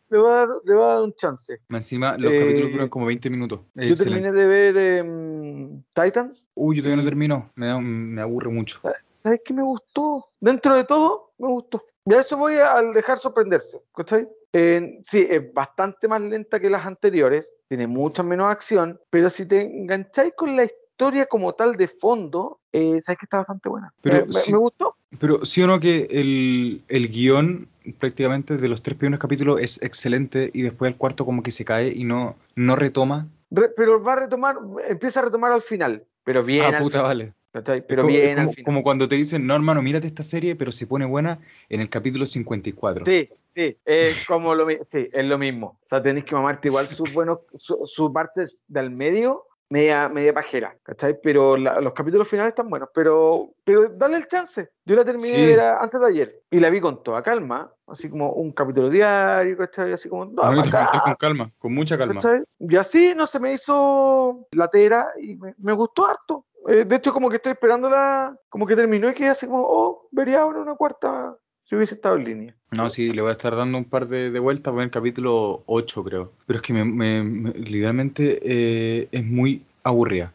Le 0.09 0.17
voy 0.17 0.29
a 0.29 0.33
dar, 0.35 0.47
le 0.65 0.73
voy 0.73 0.83
a 0.83 0.87
dar 0.87 1.01
un 1.03 1.13
chance. 1.13 1.57
Encima, 1.69 2.17
los 2.17 2.33
Eh, 2.33 2.39
capítulos 2.39 2.71
duran 2.73 2.89
como 2.89 3.05
20 3.05 3.29
minutos. 3.29 3.61
Es 3.75 3.87
Yo 3.87 3.93
excelente. 3.93 4.27
terminé 4.29 4.31
de 4.33 4.45
ver 4.73 4.77
em, 4.77 5.81
Titans. 5.93 6.49
Uy, 6.53 6.75
yo 6.75 6.81
todavía 6.83 7.01
no 7.01 7.07
termino. 7.07 7.49
Me, 7.55 7.67
da- 7.67 7.79
me 7.79 8.21
aburre 8.21 8.49
mucho. 8.49 8.81
¿Sabes 9.05 9.39
qué 9.45 9.53
me 9.53 9.63
gustó? 9.63 10.25
Dentro 10.41 10.75
de 10.75 10.83
todo, 10.83 11.31
me 11.37 11.47
gustó. 11.47 11.81
Y 12.05 12.13
a 12.13 12.21
eso 12.21 12.35
voy 12.37 12.55
al 12.55 12.93
dejar 12.93 13.19
sorprenderse, 13.19 13.81
¿cachai? 13.95 14.27
Eh, 14.53 14.99
sí, 15.03 15.25
es 15.29 15.53
bastante 15.53 16.07
más 16.07 16.21
lenta 16.21 16.59
que 16.59 16.69
las 16.69 16.85
anteriores, 16.85 17.51
tiene 17.67 17.85
mucha 17.87 18.23
menos 18.23 18.47
acción, 18.47 18.99
pero 19.09 19.29
si 19.29 19.45
te 19.45 19.61
engancháis 19.61 20.33
con 20.35 20.55
la 20.55 20.63
historia 20.65 21.27
como 21.27 21.53
tal 21.53 21.75
de 21.77 21.87
fondo, 21.87 22.59
eh, 22.73 22.99
sabes 23.01 23.19
que 23.19 23.25
está 23.25 23.37
bastante 23.37 23.69
buena. 23.69 23.93
Pero 24.01 24.17
Eh, 24.17 24.25
me, 24.27 24.33
sí- 24.33 24.51
me 24.51 24.57
gustó. 24.57 24.95
Pero 25.19 25.43
sí 25.45 25.61
o 25.63 25.67
no 25.67 25.79
que 25.79 26.07
el, 26.11 26.83
el 26.87 27.09
guion 27.09 27.67
prácticamente 27.97 28.57
de 28.57 28.67
los 28.67 28.83
tres 28.83 28.95
primeros 28.97 29.19
capítulos 29.19 29.59
es 29.59 29.81
excelente 29.81 30.51
y 30.53 30.61
después 30.61 30.91
el 30.91 30.97
cuarto 30.97 31.25
como 31.25 31.41
que 31.41 31.49
se 31.51 31.65
cae 31.65 31.89
y 31.89 32.03
no, 32.03 32.35
no 32.55 32.75
retoma. 32.75 33.27
Re- 33.49 33.69
pero 33.75 34.03
va 34.03 34.13
a 34.13 34.17
retomar, 34.17 34.57
empieza 34.87 35.21
a 35.21 35.23
retomar 35.25 35.51
al 35.51 35.63
final, 35.63 36.05
pero 36.23 36.43
bien. 36.43 36.75
ah, 36.75 36.77
puta, 36.77 37.01
vale. 37.01 37.33
¿Cachai? 37.51 37.85
Pero 37.87 38.03
como, 38.03 38.13
bien 38.15 38.35
como- 38.35 38.49
al 38.49 38.55
final. 38.55 38.65
como 38.65 38.83
cuando 38.83 39.07
te 39.07 39.15
dicen, 39.15 39.45
no 39.47 39.55
hermano, 39.55 39.81
mírate 39.81 40.07
esta 40.07 40.23
serie, 40.23 40.55
pero 40.55 40.71
se 40.71 40.87
pone 40.87 41.05
buena 41.05 41.39
en 41.69 41.81
el 41.81 41.89
capítulo 41.89 42.25
54. 42.25 43.05
Sí, 43.05 43.29
sí, 43.55 43.77
es 43.85 44.25
como 44.25 44.53
lo 44.55 44.67
sí, 44.85 45.09
es 45.11 45.25
lo 45.25 45.37
mismo. 45.37 45.77
O 45.83 45.85
sea, 45.85 46.01
tenés 46.01 46.25
que 46.25 46.35
mamarte 46.35 46.67
igual 46.67 46.87
sus 46.87 47.13
buenos, 47.13 47.39
su, 47.57 47.79
sus 47.85 48.11
partes 48.11 48.57
del 48.67 48.89
medio, 48.91 49.45
media, 49.71 50.09
media 50.09 50.33
pajera, 50.33 50.75
¿cachai? 50.81 51.19
Pero 51.21 51.55
la- 51.55 51.79
los 51.79 51.93
capítulos 51.93 52.27
finales 52.27 52.51
están 52.53 52.69
buenos, 52.69 52.89
pero, 52.93 53.51
pero 53.63 53.87
dale 53.89 54.17
el 54.17 54.27
chance. 54.27 54.69
Yo 54.83 54.95
la 54.95 55.05
terminé 55.05 55.29
Sí. 55.29 55.37
de 55.41 55.45
ver 55.45 55.59
a- 55.59 55.77
antes 55.83 55.99
de 56.01 56.07
ayer 56.07 56.41
y 56.49 56.59
la 56.59 56.71
vi 56.71 56.81
con 56.81 57.03
toda 57.03 57.21
calma, 57.21 57.71
así 57.85 58.09
como 58.09 58.31
un 58.31 58.51
capítulo 58.51 58.89
diario, 58.89 59.55
¿cachai? 59.57 59.93
Así 59.93 60.09
como, 60.09 60.25
no, 60.25 60.41
con 60.41 61.15
calma, 61.19 61.51
con 61.59 61.73
mucha 61.75 61.99
calma. 61.99 62.15
¿cachai? 62.15 62.41
Y 62.59 62.75
así 62.77 63.13
no 63.15 63.27
se 63.27 63.39
me 63.39 63.53
hizo 63.53 64.47
latera 64.51 65.09
y 65.21 65.35
me, 65.35 65.53
me 65.59 65.73
gustó 65.73 66.07
harto. 66.07 66.45
Eh, 66.67 66.85
de 66.85 66.95
hecho, 66.95 67.13
como 67.13 67.29
que 67.29 67.37
estoy 67.37 67.53
esperándola, 67.53 68.37
como 68.49 68.65
que 68.67 68.75
terminó 68.75 69.09
y 69.09 69.13
quedé 69.13 69.29
así 69.29 69.45
como, 69.47 69.63
oh, 69.63 70.07
vería 70.11 70.41
ahora 70.41 70.59
una 70.59 70.75
cuarta 70.75 71.35
si 71.63 71.75
hubiese 71.75 71.95
estado 71.95 72.15
en 72.17 72.23
línea. 72.25 72.55
No, 72.71 72.89
sí, 72.89 73.11
le 73.11 73.21
voy 73.21 73.29
a 73.29 73.33
estar 73.33 73.55
dando 73.55 73.77
un 73.77 73.85
par 73.85 74.07
de, 74.07 74.29
de 74.31 74.39
vueltas, 74.39 74.73
voy 74.73 74.81
en 74.81 74.85
el 74.87 74.91
capítulo 74.91 75.63
8 75.67 76.03
creo. 76.03 76.31
Pero 76.45 76.57
es 76.57 76.63
que 76.63 76.73
me, 76.73 76.83
me- 76.83 77.23
me- 77.23 77.51
literalmente 77.51 78.39
eh, 78.43 79.07
es 79.11 79.23
muy 79.25 79.63
aburrida. 79.83 80.33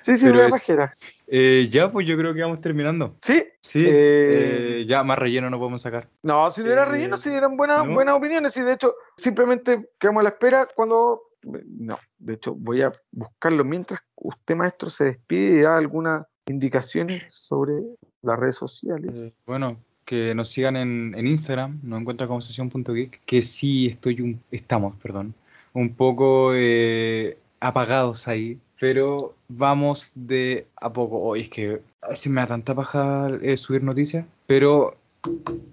Sí, 0.00 0.16
sí, 0.16 0.26
es- 0.26 0.50
pajera. 0.50 0.94
Eh, 1.26 1.68
ya, 1.70 1.90
pues 1.90 2.06
yo 2.06 2.16
creo 2.16 2.32
que 2.32 2.40
vamos 2.40 2.60
terminando. 2.60 3.16
Sí, 3.20 3.44
Sí, 3.60 3.84
Eh, 3.84 4.84
ya 4.88 5.02
más 5.02 5.18
relleno 5.18 5.50
no 5.50 5.58
podemos 5.58 5.82
sacar. 5.82 6.06
No, 6.22 6.50
si 6.52 6.62
diera 6.62 6.84
Eh, 6.84 6.86
relleno, 6.86 7.16
si 7.16 7.30
dieran 7.30 7.56
buenas, 7.56 7.84
¿no? 7.84 7.94
buenas 7.94 8.14
opiniones, 8.14 8.56
y 8.56 8.62
de 8.62 8.74
hecho, 8.74 8.94
simplemente 9.16 9.88
quedamos 9.98 10.20
a 10.20 10.24
la 10.24 10.28
espera 10.30 10.68
cuando. 10.74 11.22
No, 11.46 11.98
de 12.18 12.34
hecho, 12.34 12.54
voy 12.54 12.82
a 12.82 12.92
buscarlo 13.12 13.64
mientras 13.64 14.00
usted, 14.16 14.56
maestro, 14.56 14.90
se 14.90 15.04
despide 15.04 15.58
y 15.58 15.62
da 15.62 15.76
algunas 15.76 16.26
indicaciones 16.46 17.32
sobre 17.32 17.74
las 18.22 18.38
redes 18.38 18.56
sociales. 18.56 19.16
Eh, 19.16 19.32
bueno, 19.46 19.78
que 20.04 20.34
nos 20.34 20.48
sigan 20.48 20.76
en, 20.76 21.14
en 21.16 21.26
Instagram, 21.26 21.80
nos 21.82 22.00
encuentra 22.00 22.26
como 22.26 22.40
sesión.geek, 22.40 23.20
que 23.24 23.42
sí 23.42 23.88
estoy 23.88 24.20
un, 24.20 24.40
estamos, 24.50 24.96
perdón, 24.96 25.34
un 25.72 25.94
poco 25.94 26.52
eh, 26.54 27.38
apagados 27.60 28.28
ahí, 28.28 28.58
pero 28.80 29.34
vamos 29.48 30.12
de 30.14 30.66
a 30.76 30.92
poco. 30.92 31.20
Hoy 31.20 31.42
es 31.42 31.48
que 31.50 31.80
veces 32.08 32.28
me 32.28 32.40
da 32.40 32.46
tanta 32.46 32.74
paja 32.74 33.28
eh, 33.42 33.56
subir 33.56 33.82
noticias, 33.82 34.24
pero 34.46 34.96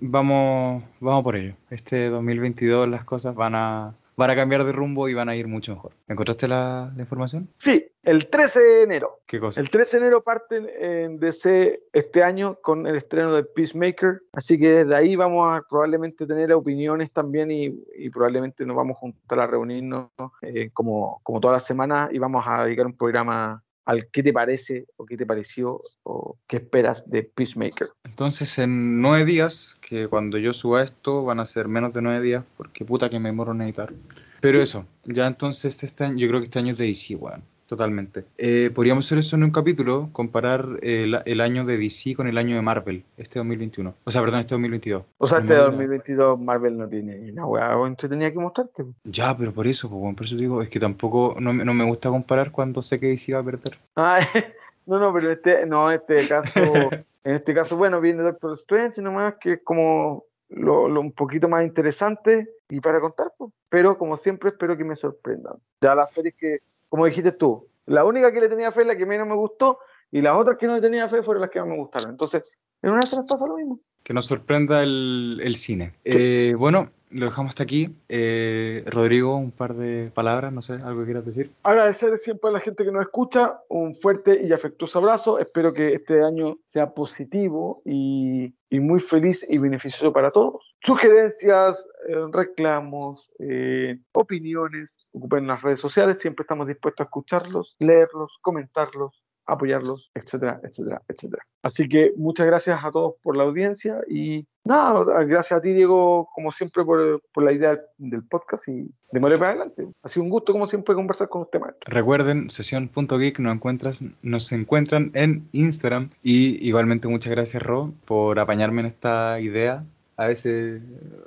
vamos, 0.01 0.83
vamos 0.99 1.23
por 1.23 1.35
ello. 1.35 1.55
Este 1.69 2.09
2022 2.09 2.89
las 2.89 3.03
cosas 3.03 3.35
van 3.35 3.55
a, 3.55 3.93
van 4.15 4.29
a 4.29 4.35
cambiar 4.35 4.63
de 4.63 4.71
rumbo 4.71 5.09
y 5.09 5.13
van 5.13 5.29
a 5.29 5.35
ir 5.35 5.47
mucho 5.47 5.73
mejor. 5.73 5.93
¿Encontraste 6.07 6.47
la, 6.47 6.91
la 6.95 7.01
información? 7.01 7.49
Sí, 7.57 7.85
el 8.03 8.29
13 8.29 8.59
de 8.59 8.83
enero. 8.83 9.21
¿Qué 9.25 9.39
cosa? 9.39 9.61
El 9.61 9.69
13 9.69 9.97
de 9.97 10.03
enero 10.03 10.23
parten 10.23 10.69
en 10.79 11.19
DC 11.19 11.83
este 11.93 12.23
año 12.23 12.57
con 12.61 12.85
el 12.85 12.95
estreno 12.95 13.33
de 13.33 13.43
Peacemaker, 13.43 14.21
así 14.33 14.59
que 14.59 14.69
desde 14.69 14.95
ahí 14.95 15.15
vamos 15.15 15.47
a 15.47 15.63
probablemente 15.67 16.27
tener 16.27 16.51
opiniones 16.53 17.11
también 17.11 17.51
y, 17.51 17.73
y 17.95 18.09
probablemente 18.09 18.65
nos 18.65 18.75
vamos 18.75 18.97
a 18.97 18.99
juntar 18.99 19.39
a 19.39 19.47
reunirnos 19.47 20.09
eh, 20.41 20.69
como, 20.73 21.19
como 21.23 21.39
todas 21.39 21.57
las 21.57 21.65
semanas 21.65 22.09
y 22.11 22.19
vamos 22.19 22.43
a 22.45 22.65
dedicar 22.65 22.85
un 22.85 22.97
programa 22.97 23.63
al 23.85 24.09
qué 24.11 24.23
te 24.23 24.33
parece 24.33 24.85
o 24.97 25.05
qué 25.05 25.17
te 25.17 25.25
pareció 25.25 25.81
o 26.03 26.37
qué 26.47 26.57
esperas 26.57 27.09
de 27.09 27.23
Peacemaker. 27.23 27.89
Entonces, 28.03 28.57
en 28.59 29.01
nueve 29.01 29.25
días, 29.25 29.77
que 29.81 30.07
cuando 30.07 30.37
yo 30.37 30.53
suba 30.53 30.83
esto 30.83 31.23
van 31.23 31.39
a 31.39 31.45
ser 31.45 31.67
menos 31.67 31.93
de 31.93 32.01
nueve 32.01 32.21
días, 32.21 32.43
porque 32.57 32.85
puta 32.85 33.09
que 33.09 33.19
me 33.19 33.29
demoro 33.29 33.51
en 33.51 33.61
editar. 33.61 33.93
Pero 34.41 34.61
eso, 34.61 34.85
ya 35.05 35.27
entonces 35.27 35.83
este 35.83 36.03
año, 36.03 36.17
yo 36.17 36.27
creo 36.27 36.39
que 36.39 36.45
este 36.45 36.59
año 36.59 36.73
es 36.73 36.77
de 36.77 36.87
DC, 36.87 37.15
weón. 37.15 37.43
Totalmente. 37.67 38.25
Eh, 38.37 38.69
podríamos 38.75 39.05
hacer 39.05 39.17
eso 39.17 39.35
en 39.35 39.43
un 39.43 39.51
capítulo, 39.51 40.09
comparar 40.11 40.65
el, 40.81 41.19
el 41.25 41.41
año 41.41 41.65
de 41.65 41.77
DC 41.77 42.13
con 42.15 42.27
el 42.27 42.37
año 42.37 42.55
de 42.55 42.61
Marvel, 42.61 43.03
este 43.17 43.39
2021. 43.39 43.95
O 44.03 44.11
sea, 44.11 44.21
perdón, 44.21 44.41
este 44.41 44.53
2022. 44.53 45.03
O 45.17 45.27
sea, 45.27 45.39
este 45.39 45.53
Marvel- 45.53 45.71
2022 45.71 46.39
Marvel 46.39 46.77
no 46.77 46.87
tiene 46.87 47.31
una 47.31 47.45
hueá 47.47 47.73
entretenida 47.87 48.31
que 48.31 48.39
mostrarte. 48.39 48.85
Ya, 49.05 49.35
pero 49.35 49.51
por 49.53 49.65
eso, 49.65 49.89
pues, 49.89 50.15
por 50.15 50.25
eso 50.25 50.35
digo, 50.35 50.61
es 50.61 50.69
que 50.69 50.79
tampoco, 50.79 51.35
no, 51.39 51.53
me- 51.53 51.65
no 51.65 51.73
me 51.73 51.85
gusta 51.85 52.09
comparar 52.09 52.51
cuando 52.51 52.81
sé 52.81 52.99
que 52.99 53.07
DC 53.07 53.33
va 53.33 53.39
a 53.39 53.43
perder. 53.43 53.77
Ah, 53.95 54.19
no, 54.85 54.99
no, 54.99 55.13
pero 55.13 55.31
este, 55.31 55.65
no, 55.65 55.89
este 55.89 56.27
caso, 56.27 56.59
en 57.23 57.35
este 57.35 57.53
caso, 57.53 57.77
bueno, 57.77 58.01
viene 58.01 58.21
Doctor 58.23 58.53
Strange 58.53 59.01
nomás, 59.01 59.35
que 59.39 59.53
es 59.53 59.61
como 59.63 60.25
lo, 60.49 60.87
lo 60.89 61.01
un 61.01 61.13
poquito 61.13 61.49
más 61.49 61.65
interesante 61.65 62.47
y 62.69 62.79
para 62.81 62.99
contar, 63.01 63.31
pues. 63.37 63.51
pero 63.69 63.97
como 63.97 64.17
siempre 64.17 64.49
espero 64.49 64.77
que 64.77 64.83
me 64.83 64.95
sorprendan. 64.95 65.53
Ya 65.81 65.95
las 65.95 66.11
series 66.11 66.35
que, 66.35 66.59
como 66.93 67.07
dijiste 67.07 67.31
tú, 67.31 67.67
la 67.87 68.05
única 68.05 68.31
que 68.31 68.39
le 68.39 68.47
tenía 68.47 68.71
fe 68.71 68.81
es 68.81 68.85
la 68.85 68.95
que 68.95 69.07
menos 69.07 69.25
me 69.25 69.33
gustó 69.33 69.79
y 70.11 70.21
las 70.21 70.39
otras 70.39 70.59
que 70.59 70.67
no 70.67 70.75
le 70.75 70.81
tenía 70.81 71.09
fe 71.09 71.23
fueron 71.23 71.41
las 71.41 71.49
que 71.49 71.59
más 71.59 71.67
me 71.67 71.75
gustaron. 71.75 72.11
Entonces, 72.11 72.43
en 72.83 72.91
una 72.91 73.01
se 73.01 73.15
pasa 73.23 73.47
lo 73.47 73.57
mismo. 73.57 73.79
Que 74.03 74.13
nos 74.13 74.27
sorprenda 74.27 74.83
el, 74.83 75.41
el 75.43 75.55
cine. 75.55 75.95
Eh, 76.03 76.53
bueno, 76.55 76.91
lo 77.13 77.27
dejamos 77.27 77.51
hasta 77.51 77.63
aquí. 77.63 77.95
Eh, 78.09 78.83
Rodrigo, 78.87 79.35
un 79.37 79.51
par 79.51 79.75
de 79.75 80.11
palabras, 80.13 80.51
no 80.51 80.61
sé, 80.61 80.73
algo 80.73 81.01
que 81.01 81.05
quieras 81.05 81.25
decir. 81.25 81.51
Agradecer 81.63 82.17
siempre 82.17 82.49
a 82.49 82.53
la 82.53 82.59
gente 82.59 82.83
que 82.83 82.91
nos 82.91 83.03
escucha, 83.03 83.59
un 83.69 83.95
fuerte 83.95 84.41
y 84.43 84.51
afectuoso 84.51 84.99
abrazo. 84.99 85.39
Espero 85.39 85.73
que 85.73 85.93
este 85.93 86.23
año 86.23 86.57
sea 86.65 86.93
positivo 86.93 87.81
y, 87.85 88.53
muy 88.71 88.99
feliz 88.99 89.45
y 89.47 89.59
beneficioso 89.59 90.11
para 90.11 90.31
todos. 90.31 90.75
Sugerencias, 90.81 91.87
eh, 92.09 92.15
reclamos, 92.31 93.29
eh, 93.37 93.99
opiniones, 94.13 94.97
ocupen 95.11 95.45
las 95.45 95.61
redes 95.61 95.79
sociales. 95.79 96.19
Siempre 96.19 96.41
estamos 96.41 96.65
dispuestos 96.65 97.05
a 97.05 97.07
escucharlos, 97.07 97.75
leerlos, 97.77 98.31
comentarlos, 98.41 99.22
apoyarlos, 99.45 100.11
etcétera, 100.13 100.59
etcétera, 100.63 101.01
etcétera. 101.07 101.43
Así 101.61 101.87
que 101.87 102.13
muchas 102.17 102.45
gracias 102.45 102.83
a 102.83 102.91
todos 102.91 103.15
por 103.21 103.37
la 103.37 103.43
audiencia 103.43 104.01
y 104.09 104.45
nada, 104.65 105.23
gracias 105.23 105.59
a 105.59 105.61
ti, 105.61 105.73
Diego, 105.73 106.29
como 106.33 106.51
siempre, 106.51 106.83
por, 106.83 107.21
por 107.33 107.43
la 107.43 107.53
idea 107.53 107.79
del 107.97 108.23
podcast 108.23 108.67
y 108.67 108.89
démosle 109.11 109.37
para 109.37 109.51
adelante. 109.51 109.87
Ha 110.03 110.09
sido 110.09 110.23
un 110.23 110.29
gusto, 110.29 110.51
como 110.51 110.67
siempre, 110.67 110.95
conversar 110.95 111.29
con 111.29 111.43
usted, 111.43 111.59
maestro. 111.59 111.81
Recuerden, 111.85 112.49
sesión.geek 112.49 113.39
nos, 113.39 113.55
encuentras, 113.55 114.03
nos 114.21 114.51
encuentran 114.51 115.11
en 115.13 115.47
Instagram. 115.51 116.09
Y 116.21 116.65
igualmente 116.67 117.07
muchas 117.07 117.31
gracias, 117.31 117.63
Ro, 117.63 117.93
por 118.05 118.39
apañarme 118.39 118.81
en 118.81 118.87
esta 118.87 119.39
idea. 119.39 119.85
A 120.15 120.27
veces, 120.27 120.81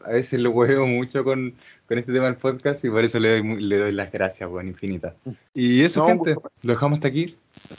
a 0.04 0.10
veces 0.10 0.40
lo 0.40 0.50
huevo 0.50 0.86
mucho 0.86 1.24
con, 1.24 1.54
con 1.88 1.98
este 1.98 2.12
tema 2.12 2.26
del 2.26 2.36
podcast 2.36 2.84
y 2.84 2.90
por 2.90 3.04
eso 3.04 3.18
le 3.18 3.40
doy, 3.40 3.62
le 3.62 3.78
doy 3.78 3.92
las 3.92 4.12
gracias, 4.12 4.48
bueno, 4.48 4.70
infinitas. 4.70 5.14
Y 5.54 5.82
eso, 5.82 6.02
No, 6.02 6.08
gente, 6.08 6.34
lo 6.34 6.72
dejamos 6.72 6.98
hasta 6.98 7.08
aquí. 7.08 7.36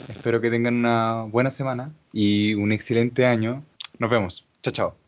Espero 0.08 0.40
que 0.40 0.50
tengan 0.50 0.74
una 0.76 1.22
buena 1.22 1.50
semana 1.50 1.92
y 2.12 2.54
un 2.54 2.72
excelente 2.72 3.24
año. 3.24 3.64
Nos 3.98 4.10
vemos. 4.10 4.46
Chao, 4.62 4.72
chao. 4.72 4.94